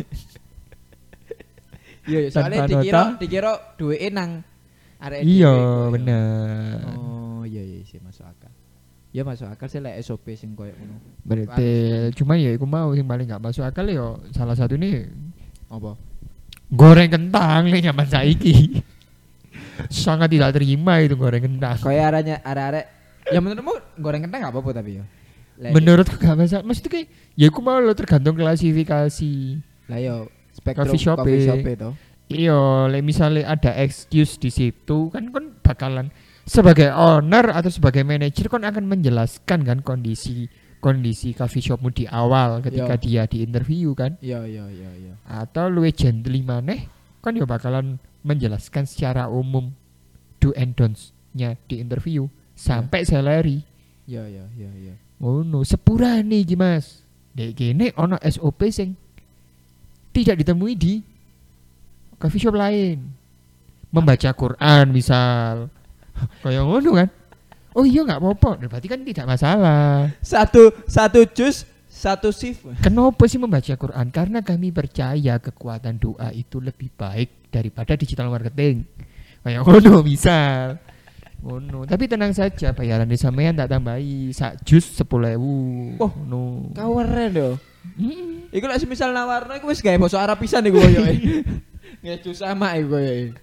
Iya, 2.04 2.20
iya, 2.20 2.30
soalnya 2.30 2.64
dikira 2.66 3.02
dikira 3.16 3.52
duweke 3.76 4.10
nang 4.10 4.44
arek 5.00 5.24
iya 5.24 5.48
iya. 5.48 5.88
bener 5.88 6.80
Oh, 6.91 7.44
iya 7.44 7.60
iya 7.62 7.80
sih 7.82 8.00
masuk 8.00 8.24
akal. 8.26 8.52
Ya 9.10 9.22
masuk 9.22 9.48
akal 9.48 9.68
sih 9.68 9.80
lek 9.80 9.96
SOP 10.02 10.28
sing 10.34 10.52
koyo 10.52 10.74
ngono. 10.74 11.00
berarti 11.24 11.70
cuma 12.14 12.36
ya 12.36 12.52
aku 12.52 12.66
mau 12.66 12.91
yang 12.91 13.06
paling 13.06 13.24
gak 13.26 13.39
masuk 13.39 13.64
akal 13.64 13.86
ya 13.86 14.04
salah 14.32 14.52
satu 14.54 14.76
nih 14.76 15.08
Apa? 15.74 15.97
goreng 16.74 17.09
kentang 17.09 17.69
nih 17.69 17.89
nyaman 17.89 18.07
saiki. 18.09 18.82
Sangat 19.89 20.30
tidak 20.30 20.53
terima 20.57 21.01
itu 21.01 21.13
goreng 21.17 21.41
kentang. 21.41 21.78
Kayak 21.82 22.05
arahnya 22.13 22.36
arek-arek 22.41 22.86
ya 23.30 23.39
menurutmu 23.41 23.74
goreng 23.97 24.21
kentang 24.26 24.39
gak 24.45 24.53
apa-apa 24.53 24.69
tapi 24.82 25.01
ya. 25.01 25.05
Lek- 25.61 25.74
menurutku 25.74 26.17
gak 26.17 26.34
masalah 26.34 26.65
maksudnya 26.65 26.91
kayak 26.93 27.07
ya 27.38 27.45
aku 27.49 27.59
mau 27.61 27.78
lo 27.78 27.93
tergantung 27.93 28.34
klasifikasi. 28.38 29.34
Lah 29.89 29.99
yo 30.01 30.15
spektrum 30.53 30.89
Coffee 30.89 31.01
shop 31.01 31.17
coffee 31.21 31.45
shop 31.45 31.57
itu. 31.61 31.89
iya 32.30 32.89
le 32.89 33.01
misalnya 33.01 33.49
ada 33.49 33.74
excuse 33.78 34.38
di 34.38 34.49
situ 34.49 35.09
kan 35.13 35.30
kan 35.30 35.53
bakalan 35.61 36.07
sebagai 36.45 36.89
owner 36.89 37.53
atau 37.53 37.69
sebagai 37.69 38.01
manajer 38.01 38.49
kan 38.49 38.65
akan 38.65 38.86
menjelaskan 38.89 39.59
kan 39.65 39.80
kondisi 39.86 40.49
kondisi 40.84 41.31
coffee 41.31 41.63
shopmu 41.63 41.95
di 41.95 42.03
awal 42.03 42.59
ketika 42.59 42.99
Iya. 42.99 43.23
dia 43.23 43.23
di 43.23 43.38
interview 43.47 43.95
kan? 43.95 44.19
Iya 44.19 44.43
iya 44.43 44.67
iya 44.67 44.91
iya. 44.99 45.13
atau 45.23 45.71
luwe 45.71 45.95
gently 45.95 46.43
maneh 46.43 46.91
kan 47.23 47.31
ya 47.39 47.47
bakalan 47.47 47.95
menjelaskan 48.27 48.84
secara 48.84 49.31
umum 49.31 49.71
do 50.43 50.51
and 50.59 50.75
don'ts-nya 50.75 51.55
di 51.71 51.79
interview 51.79 52.27
sampai 52.51 53.07
salary. 53.07 53.63
Iya 54.03 54.27
iya 54.27 54.45
iya 54.59 54.71
iya. 54.75 54.95
ngono 55.23 55.63
sepurane 55.63 56.43
iki 56.43 56.59
Mas. 56.59 56.99
Dek 57.31 57.55
kene 57.55 57.95
ono 57.95 58.19
SOP 58.19 58.67
sing 58.67 58.99
tidak 60.11 60.43
ditemui 60.43 60.75
di 60.75 60.99
coffee 62.19 62.43
shop 62.43 62.59
lain. 62.59 62.99
Membaca 63.89 64.36
Quran 64.36 64.91
misal. 64.91 65.71
Kayak 66.43 66.67
ngono 66.67 66.89
kan 66.93 67.09
oh 67.74 67.86
iya 67.86 68.01
nggak 68.05 68.21
apa-apa 68.21 68.49
Nah, 68.61 68.67
berarti 68.69 68.88
kan 68.88 69.01
tidak 69.01 69.26
masalah 69.26 70.09
Satu 70.21 70.74
satu 70.86 71.26
jus 71.34 71.65
satu 71.93 72.34
shift. 72.34 72.65
Kenapa 72.82 73.24
sih 73.30 73.38
membaca 73.39 73.69
Quran? 73.78 74.09
Karena 74.09 74.41
kami 74.41 74.74
percaya 74.74 75.38
kekuatan 75.38 76.01
doa 76.01 76.34
itu 76.34 76.57
lebih 76.57 76.89
baik 76.99 77.53
daripada 77.53 77.93
digital 77.93 78.34
marketing. 78.34 78.84
Kayak 79.45 79.61
ngono 79.69 80.01
misal. 80.01 80.82
Ngono. 81.39 81.86
Tapi 81.86 82.09
tenang 82.09 82.34
saja 82.34 82.74
bayaran 82.74 83.07
di 83.07 83.15
sampean 83.15 83.55
tak 83.55 83.71
tambahi 83.71 84.34
sak 84.34 84.65
jus 84.67 84.84
10.000. 84.99 85.38
Oh, 86.01 86.11
Ngono. 86.11 86.74
Kau 86.74 86.97
keren 86.99 87.30
do. 87.32 87.49
Mm. 87.95 88.49
Iku 88.51 88.65
lek 88.67 88.80
semisal 88.80 89.11
nawarno 89.11 89.53
iku 89.59 89.69
wis 89.69 89.84
gawe 89.84 89.95
basa 89.99 90.24
Arab 90.24 90.39
pisan 90.41 90.65
iku 90.65 90.80
koyoke. 90.82 91.45
Ngeju 92.03 92.32
sama 92.36 92.74
iku 92.80 92.99
koyoke. 92.99 93.38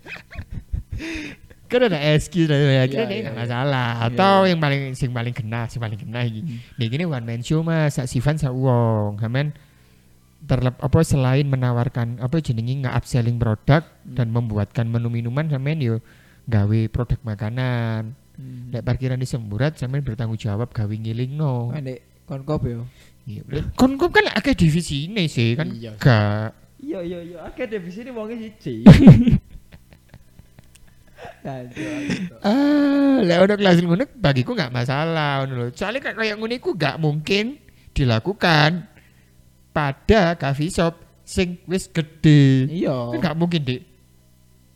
Kan 1.71 1.87
ada 1.87 2.03
excuse 2.13 2.51
lah 2.51 2.59
ya, 2.59 2.83
kira 2.91 3.07
iya, 3.07 3.31
nggak 3.31 3.39
masalah. 3.39 3.89
Iya, 3.95 4.07
Atau 4.11 4.35
iya. 4.43 4.49
yang 4.51 4.61
paling 4.61 4.83
sing 4.93 5.15
paling 5.15 5.31
kena, 5.31 5.71
sing 5.71 5.79
paling 5.79 5.95
kena 5.95 6.27
iki. 6.27 6.43
Hmm. 6.43 6.83
Gini 6.83 7.05
one 7.07 7.23
man 7.23 7.41
show 7.41 7.63
mas, 7.63 7.95
sak 7.95 8.11
Sivan 8.11 8.35
sak 8.35 8.51
wong, 8.51 9.15
Kamen 9.17 9.55
terlep 10.41 10.75
apa 10.81 10.99
selain 11.05 11.45
menawarkan 11.45 12.17
apa 12.19 12.41
jenenge 12.41 12.83
nggak 12.83 12.97
upselling 12.97 13.37
produk 13.37 13.85
Hmm. 14.03 14.17
dan 14.19 14.33
membuatkan 14.33 14.89
menu 14.89 15.07
minuman 15.07 15.47
sampean 15.47 15.79
yo 15.79 15.97
gawe 16.45 16.81
produk 16.91 17.21
makanan. 17.23 18.19
Hmm. 18.35 18.73
Nek 18.73 18.83
parkiran 18.83 19.21
di 19.21 19.29
semburat 19.29 19.79
sampean 19.79 20.03
bertanggung 20.03 20.41
jawab 20.41 20.75
gawe 20.75 20.91
ngilingno. 20.91 21.71
Nek 21.71 22.27
konkop 22.27 22.67
yo. 22.67 22.83
Iya. 23.29 23.47
Kon 23.79 23.95
kon 23.95 24.11
kan 24.11 24.27
akeh 24.33 24.57
divisi 24.57 25.07
ini 25.07 25.31
sih 25.31 25.55
kan 25.55 25.71
Iya. 25.71 25.95
gak 25.95 26.57
Iya 26.81 27.05
iya 27.05 27.19
iya, 27.21 27.39
akeh 27.45 27.69
divisi 27.69 28.01
ini 28.01 28.11
wonge 28.11 28.41
siji. 28.41 28.89
Lanjut. 31.41 32.37
Ah, 32.45 33.25
lek 33.25 33.39
ono 33.41 33.55
kelas 33.57 33.77
ngono 33.81 34.05
bagiku 34.17 34.53
nggak 34.53 34.73
masalah 34.73 35.45
ngono 35.45 35.53
lho. 35.57 35.67
Soalnya 35.73 36.01
kayak 36.05 36.17
kayak 36.21 36.37
ngono 36.37 36.55
iku 36.57 36.71
nggak 36.77 36.97
mungkin 37.01 37.57
dilakukan 37.97 38.85
pada 39.73 40.37
coffee 40.37 40.73
shop 40.73 41.01
sing 41.25 41.63
wis 41.65 41.89
gede. 41.89 42.69
Iya. 42.69 43.17
Kan 43.17 43.19
nggak 43.23 43.37
mungkin, 43.39 43.61
Dik. 43.65 43.83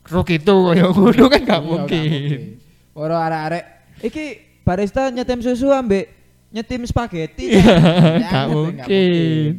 Rok 0.04 0.28
itu 0.32 0.54
kayak 0.72 0.88
ngono 0.92 1.24
kan 1.28 1.40
nggak 1.44 1.62
Iya, 1.62 1.68
mungkin. 1.68 2.38
Ora 2.94 3.16
arek-arek 3.26 3.64
iki 4.04 4.24
barista 4.62 5.10
nyetim 5.10 5.40
susu 5.42 5.68
ambek 5.72 6.08
nyetim 6.54 6.86
spaghetti. 6.86 7.58
Iya, 7.58 7.60
kan? 7.60 7.82
nggak 7.82 8.24
Jangan, 8.30 8.46
mungkin. 8.54 9.50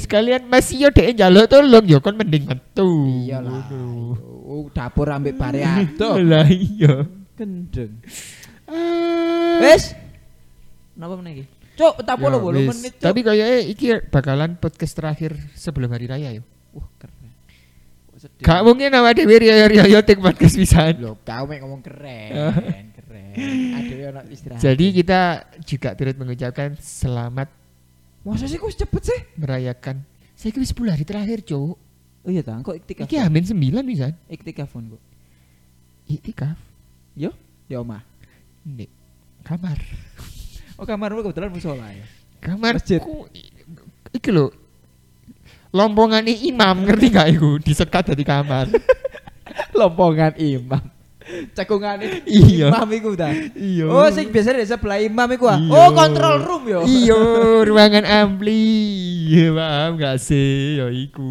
Sekalian 0.00 0.48
masih 0.48 0.86
yo 0.86 0.88
dek 0.88 1.12
njaluk 1.12 1.44
tolong 1.50 1.84
yo 1.84 1.98
kon 2.00 2.16
mending 2.16 2.48
metu. 2.48 2.88
Iya 3.26 3.44
lah. 3.44 3.68
Ngono. 3.68 4.29
Oh, 4.50 4.66
dapur 4.66 5.06
ambek 5.06 5.38
bare 5.38 5.62
adoh. 5.62 6.18
Lah 6.30 6.50
iya. 6.50 7.06
Gendeng. 7.38 8.02
Ah. 8.66 9.62
Wes. 9.62 9.94
Napa 10.92 11.14
meneh 11.14 11.32
iki? 11.32 11.44
Cuk, 11.78 12.02
tak 12.02 12.18
Ya, 12.18 12.20
puluh 12.20 12.38
bolu 12.42 12.58
wis. 12.58 12.68
menit. 12.68 12.92
Cuk. 12.98 13.06
Tapi 13.06 13.20
kayaknya 13.22 13.58
iki 13.64 13.86
bakalan 14.10 14.58
podcast 14.58 14.92
terakhir 14.92 15.38
sebelum 15.54 15.88
hari 15.88 16.10
raya 16.10 16.34
yo. 16.34 16.42
wah 16.70 16.86
keren. 16.98 17.30
Kok 18.10 18.18
sedih. 18.18 18.42
Gak 18.42 18.60
mungkin 18.62 18.90
awak 18.92 19.12
dhewe 19.16 19.36
riyo-riyo 19.38 19.98
tik 20.02 20.18
podcast 20.18 20.54
pisan. 20.54 20.98
Loh, 20.98 21.14
kau 21.22 21.46
mek 21.46 21.62
ngomong 21.62 21.80
keren, 21.80 22.90
keren. 22.92 23.74
Adewe 23.78 24.02
ono 24.10 24.20
istirahat. 24.28 24.60
Jadi 24.60 24.86
kita 24.92 25.20
juga 25.62 25.94
turut 25.94 26.16
mengucapkan 26.18 26.74
selamat 26.76 27.48
masa 28.20 28.44
sih 28.44 28.58
kok 28.58 28.68
cepet 28.68 29.02
sih? 29.02 29.20
merayakan. 29.34 30.04
Saya 30.34 30.50
kira 30.50 30.66
10 30.66 30.92
hari 30.92 31.04
terakhir, 31.04 31.38
Cuk. 31.42 31.74
Oh 32.20 32.30
iya 32.30 32.44
ta, 32.44 32.60
kok 32.60 32.76
iktikaf? 32.76 33.08
Iki 33.08 33.16
amin 33.16 33.44
9 33.48 33.80
bisa. 33.88 34.12
Iktikafun 34.28 34.92
kok. 34.92 35.02
Iktikaf 36.10 36.58
Yo, 37.16 37.32
di 37.66 37.74
omah. 37.74 38.04
di 38.60 38.84
kamar. 39.42 39.80
Oh, 40.76 40.84
kamarmu 40.84 41.24
kebetulan 41.24 41.52
musola 41.52 41.88
ya. 41.92 42.04
Kamar 42.40 42.76
Masjid. 42.76 43.00
Iki 44.12 44.30
lho. 44.32 44.52
Lompongan 45.72 46.24
imam 46.24 46.82
ngerti 46.88 47.06
gak 47.12 47.28
iku 47.36 47.56
disekat 47.60 48.12
dari 48.12 48.24
kamar. 48.24 48.68
Lompongan 49.78 50.36
imam. 50.40 50.99
Cekungane 51.52 52.24
Iya. 52.24 52.72
imam 52.72 52.88
iku 52.90 53.12
ta. 53.12 53.28
Iya. 53.52 53.84
Oh, 53.86 54.08
sing 54.08 54.28
biasanya 54.28 54.60
di 54.60 54.66
sebelah 54.66 54.98
imam 54.98 55.28
iku 55.30 55.46
ah. 55.46 55.56
Iya. 55.56 55.70
Oh, 55.70 55.88
control 55.92 56.36
room 56.40 56.62
yo. 56.64 56.80
Iya, 56.82 57.20
ruangan 57.68 58.04
ampli. 58.04 58.64
Iya, 59.30 59.52
paham 59.52 59.90
gak 59.94 60.16
sih? 60.18 60.76
Ya 60.76 60.88
iku 60.88 61.30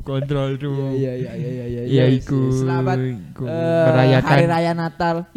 kontrol 0.00 0.56
room. 0.56 0.94
Iya 0.94 1.12
iya 1.12 1.32
iya 1.32 1.50
iya 1.50 1.66
iya. 1.66 1.82
Iya, 1.84 2.04
iya, 2.06 2.16
iku. 2.16 2.48
Selamat 2.50 2.96
Iku. 2.96 3.44
eh, 3.44 3.86
merayakan 3.86 4.30
hari 4.30 4.46
raya 4.46 4.72
Natal. 4.72 5.16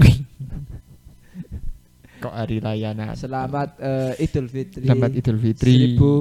kok 2.20 2.34
hari 2.36 2.58
raya 2.60 2.90
Natal. 2.92 3.16
Selamat 3.18 3.70
eh, 3.80 4.22
Idul 4.22 4.48
Fitri. 4.48 4.86
Selamat 4.86 5.12
Idul 5.12 5.38
Fitri. 5.40 5.72
Seribu. 5.72 6.14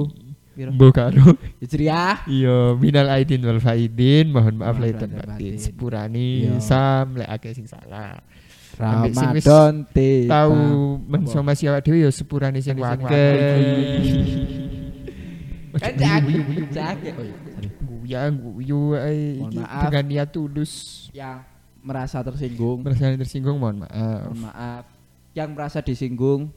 Piro? 0.59 0.75
Mbok 0.75 0.91
karo. 0.91 1.39
Hijriah. 1.63 2.27
Iya, 2.27 2.75
minal 2.75 3.07
aidin 3.07 3.39
wal 3.47 3.63
faidin, 3.63 4.27
mohon 4.35 4.59
maaf 4.59 4.75
lahir 4.75 4.99
dan 4.99 5.15
batin. 5.15 5.55
Sepurane 5.55 6.51
Iya. 6.51 6.59
sam 6.59 7.15
lek 7.15 7.31
akeh 7.31 7.55
sing 7.55 7.63
salah. 7.63 8.19
Ramadan 8.75 9.87
tiba. 9.91 10.31
Tahu 10.31 10.59
mensomasi 11.03 11.67
awak 11.67 11.83
dhewe 11.83 12.03
ya 12.03 12.11
sepurane 12.11 12.59
sing. 12.59 12.75
Kan 18.09 18.31
guyu 18.41 18.97
iki 18.97 19.59
maaf. 19.61 19.81
dengan 19.87 20.05
niat 20.09 20.29
tulus. 20.33 21.07
Yang 21.13 21.45
merasa 21.79 22.19
tersinggung, 22.19 22.83
Merasa 22.83 23.15
tersinggung 23.15 23.57
mohon 23.61 23.85
maaf. 23.85 24.27
mohon 24.27 24.39
maaf. 24.43 24.83
Yang 25.31 25.49
merasa 25.55 25.79
disinggung, 25.79 26.49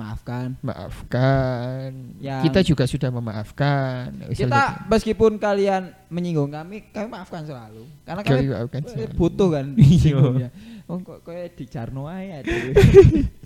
maafkan. 0.00 0.48
Maafkan. 0.60 2.16
Yang- 2.18 2.44
Kita 2.48 2.60
juga 2.64 2.84
sudah 2.84 3.10
memaafkan. 3.10 4.08
Kita 4.32 4.88
meskipun 4.88 5.36
kalian 5.36 5.92
menyinggung 6.08 6.48
kami, 6.48 6.88
kami 6.88 7.06
maafkan 7.06 7.44
selalu. 7.44 7.84
Karena 8.02 8.22
Kami 8.22 8.36
kami 8.40 8.48
maafkan 8.50 8.80
selalu. 8.82 9.12
butuh 9.14 9.48
kan 9.52 9.66
Iya. 9.72 9.76
disinggungnya. 9.76 10.48
Oh 10.88 10.98
kok 10.98 11.20
kayak 11.22 11.54
di 11.54 11.64
Jarno 11.64 12.08
aduh. 12.08 12.48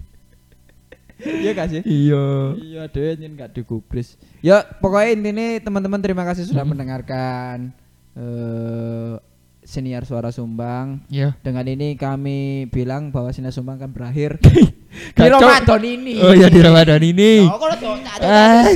Iya 1.15 1.51
gak 1.55 1.69
sih? 1.71 1.81
Iya. 1.87 2.25
Iya, 2.59 2.83
deh 2.91 3.15
nyen 3.17 3.39
gak 3.39 3.55
digubris. 3.55 4.19
Ya, 4.43 4.67
pokoknya 4.67 5.15
intinya 5.15 5.47
teman-teman 5.63 6.03
terima 6.03 6.27
kasih 6.27 6.43
sudah 6.45 6.67
Hmm. 6.67 6.75
mendengarkan 6.75 7.71
eh 8.15 9.15
senior 9.65 10.05
suara 10.05 10.29
Sumbang. 10.29 11.03
Iya. 11.09 11.35
Dengan 11.41 11.65
ini 11.65 11.97
kami 11.97 12.69
bilang 12.69 13.09
bahwa 13.09 13.33
senior 13.33 13.51
Sumbang 13.51 13.77
akan 13.77 13.91
berakhir 13.91 14.37
di 14.45 14.69
Kacau. 15.12 15.41
Ramadan 15.41 15.83
ini. 15.83 16.15
Oh 16.21 16.31
ya 16.31 16.47
di 16.47 16.61
Ramadan 16.61 17.03
ini. 17.03 17.45
Oh, 17.45 17.57
kalau 17.57 17.77
tuh 17.77 17.97
ada. 17.99 18.69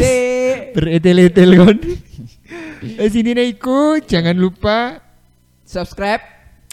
Beretel-etel 0.74 1.51
kon. 1.55 1.78
Eh 2.78 3.09
sini 3.09 3.34
iku 3.45 3.99
jangan 4.01 4.34
lupa 4.34 5.03
Subscribe, 5.62 6.24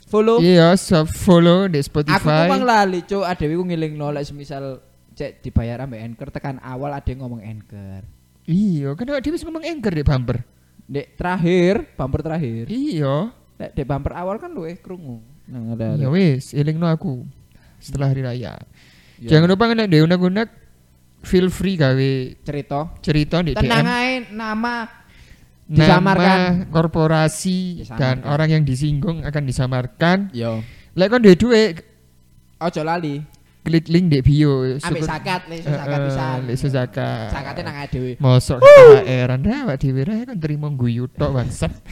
follow. 0.08 0.40
iya 0.40 0.72
sub 0.80 1.12
follow 1.12 1.68
di 1.68 1.84
Aku 1.84 1.88
Spotify. 1.92 2.48
memang 2.48 2.64
lali, 2.64 3.04
cuk. 3.04 3.28
Adewi 3.28 3.60
ku 3.60 3.68
ngiling 3.68 3.94
nolak 4.00 4.24
semisal 4.24 4.80
cek 5.12 5.44
dibayar 5.44 5.84
ambek 5.84 6.00
Anchor 6.00 6.32
tekan 6.32 6.64
awal 6.64 6.96
ada 6.96 7.04
yang 7.04 7.28
ngomong 7.28 7.44
Anchor. 7.44 8.08
Iya, 8.46 8.96
kan 8.96 9.04
dia 9.20 9.32
bisa 9.34 9.44
ngomong 9.44 9.66
anchor 9.66 9.92
di 9.92 10.06
bumper. 10.06 10.38
Dek 10.86 11.18
terakhir, 11.18 11.90
bumper 11.98 12.22
terakhir. 12.22 12.70
Iya. 12.70 13.34
Dek 13.56 13.72
dek 13.72 13.86
bumper 13.86 14.14
awal 14.14 14.36
kan 14.36 14.52
luwe 14.52 14.76
krungu. 14.76 15.24
Nah, 15.48 15.74
ada. 15.74 15.96
Ya 15.96 16.10
wis, 16.10 16.52
elingno 16.52 16.86
aku 16.86 17.24
setelah 17.80 18.10
hari 18.10 18.22
raya. 18.22 18.60
Ya. 19.16 19.38
Jangan 19.40 19.48
lupa 19.48 19.70
nek 19.70 19.88
dhewe 19.88 20.04
unek-unek 20.04 20.50
feel 21.24 21.48
free 21.48 21.80
gawe 21.80 22.12
cerita. 22.44 22.92
cerita 23.00 23.40
di 23.40 23.56
Tenang 23.56 23.82
DM 23.82 23.88
ae 23.88 24.12
nama 24.30 24.90
nama 25.66 25.82
disamarkan. 25.88 26.40
korporasi 26.70 27.82
Disamarkan. 27.82 27.98
dan 27.98 28.18
orang 28.28 28.50
yang 28.52 28.64
disinggung 28.64 29.24
akan 29.24 29.44
disamarkan. 29.48 30.18
Yo. 30.36 30.60
Lek 30.94 31.08
kon 31.08 31.24
duwe 31.24 31.36
duit 31.36 31.80
Ojo 32.60 32.82
lali. 32.84 33.24
klik 33.66 33.90
link 33.90 34.14
di 34.14 34.20
bio. 34.22 34.78
Syukur- 34.78 35.02
zakat, 35.02 35.50
lek 35.50 35.66
Eh, 35.66 35.74
zakat 35.74 36.00
pisan. 36.06 36.38
lek 36.46 36.58
zakat. 36.60 37.28
Zakate 37.32 37.62
nang 37.64 37.76
dhewe. 37.88 38.12
Mosok 38.20 38.60
KPR 38.62 39.30
Anda 39.32 39.66
awak 39.66 39.80
dhewe 39.80 40.02
ra 40.04 40.22
kan 40.24 40.38
terima 40.38 40.70
guyu 40.70 41.08
tok 41.08 41.32
bangsat. 41.34 41.72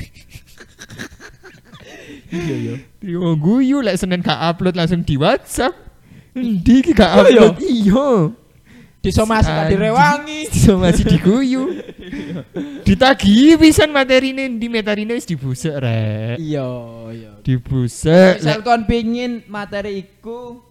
Iya 2.30 2.56
yo. 2.58 2.74
Terima 2.98 3.32
guyu 3.36 3.78
lek 3.80 3.96
Senin 3.96 4.20
gak 4.20 4.40
upload 4.50 4.76
langsung 4.76 5.02
di 5.02 5.16
WhatsApp. 5.16 5.74
Endi 6.34 6.82
iki 6.82 6.92
gak 6.92 7.12
Oh, 7.14 7.26
iya? 7.26 7.42
upload? 7.46 7.56
Iya. 7.62 8.10
Disomasi 9.04 9.52
tak 9.52 9.68
Anjing. 9.68 9.72
direwangi. 9.76 10.42
So 10.64 10.80
masih 10.80 11.04
diguyu. 11.04 11.64
Ditagi 12.82 13.60
pisan 13.60 13.92
materine 13.92 14.48
di 14.48 14.68
metarine 14.68 15.12
wis 15.12 15.28
dibusek 15.28 15.76
rek. 15.76 16.40
Iya, 16.40 16.68
iya. 17.12 17.32
Dibusek 17.44 18.40
Misal 18.40 18.64
kon 18.64 18.88
pingin 18.88 19.44
materi 19.46 20.08
iku 20.08 20.64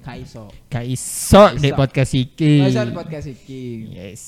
gak 0.00 0.16
iso. 0.20 0.48
gak 0.68 0.84
iso 0.84 1.42
Gak 1.48 1.56
nek 1.58 1.72
podcast 1.74 2.12
iki. 2.12 2.52
Gak 2.60 2.68
iso 2.68 2.82
di 2.84 2.92
podcast 2.92 3.26
iki. 3.28 3.64
Yes. 3.90 4.22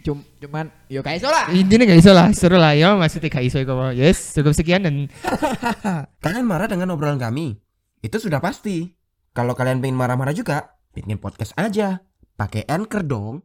Cum, 0.00 0.24
cuman 0.40 0.72
yo 0.88 1.04
gak 1.04 1.20
iso 1.20 1.28
lah. 1.28 1.52
Intinya 1.52 1.84
gak 1.84 2.00
iso 2.00 2.12
lah, 2.16 2.32
seru 2.32 2.56
lah 2.56 2.72
ya, 2.72 2.96
maksudnya 2.96 3.28
gak 3.28 3.44
iso 3.44 3.60
iku. 3.60 3.92
Yes, 3.92 4.32
cukup 4.32 4.56
sekian 4.56 4.88
dan 4.88 5.12
Kalian 6.24 6.46
marah 6.48 6.68
dengan 6.68 6.92
obrolan 6.96 7.20
kami? 7.20 7.60
Itu 8.00 8.16
sudah 8.16 8.40
pasti. 8.40 8.96
Kalau 9.36 9.54
kalian 9.54 9.78
pengen 9.84 10.00
marah-marah 10.00 10.34
juga, 10.34 10.80
bikin 10.96 11.20
podcast 11.20 11.54
aja. 11.54 12.02
Pakai 12.34 12.64
Anchor 12.66 13.04
dong. 13.04 13.44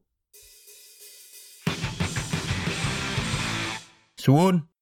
Suun. 4.16 4.75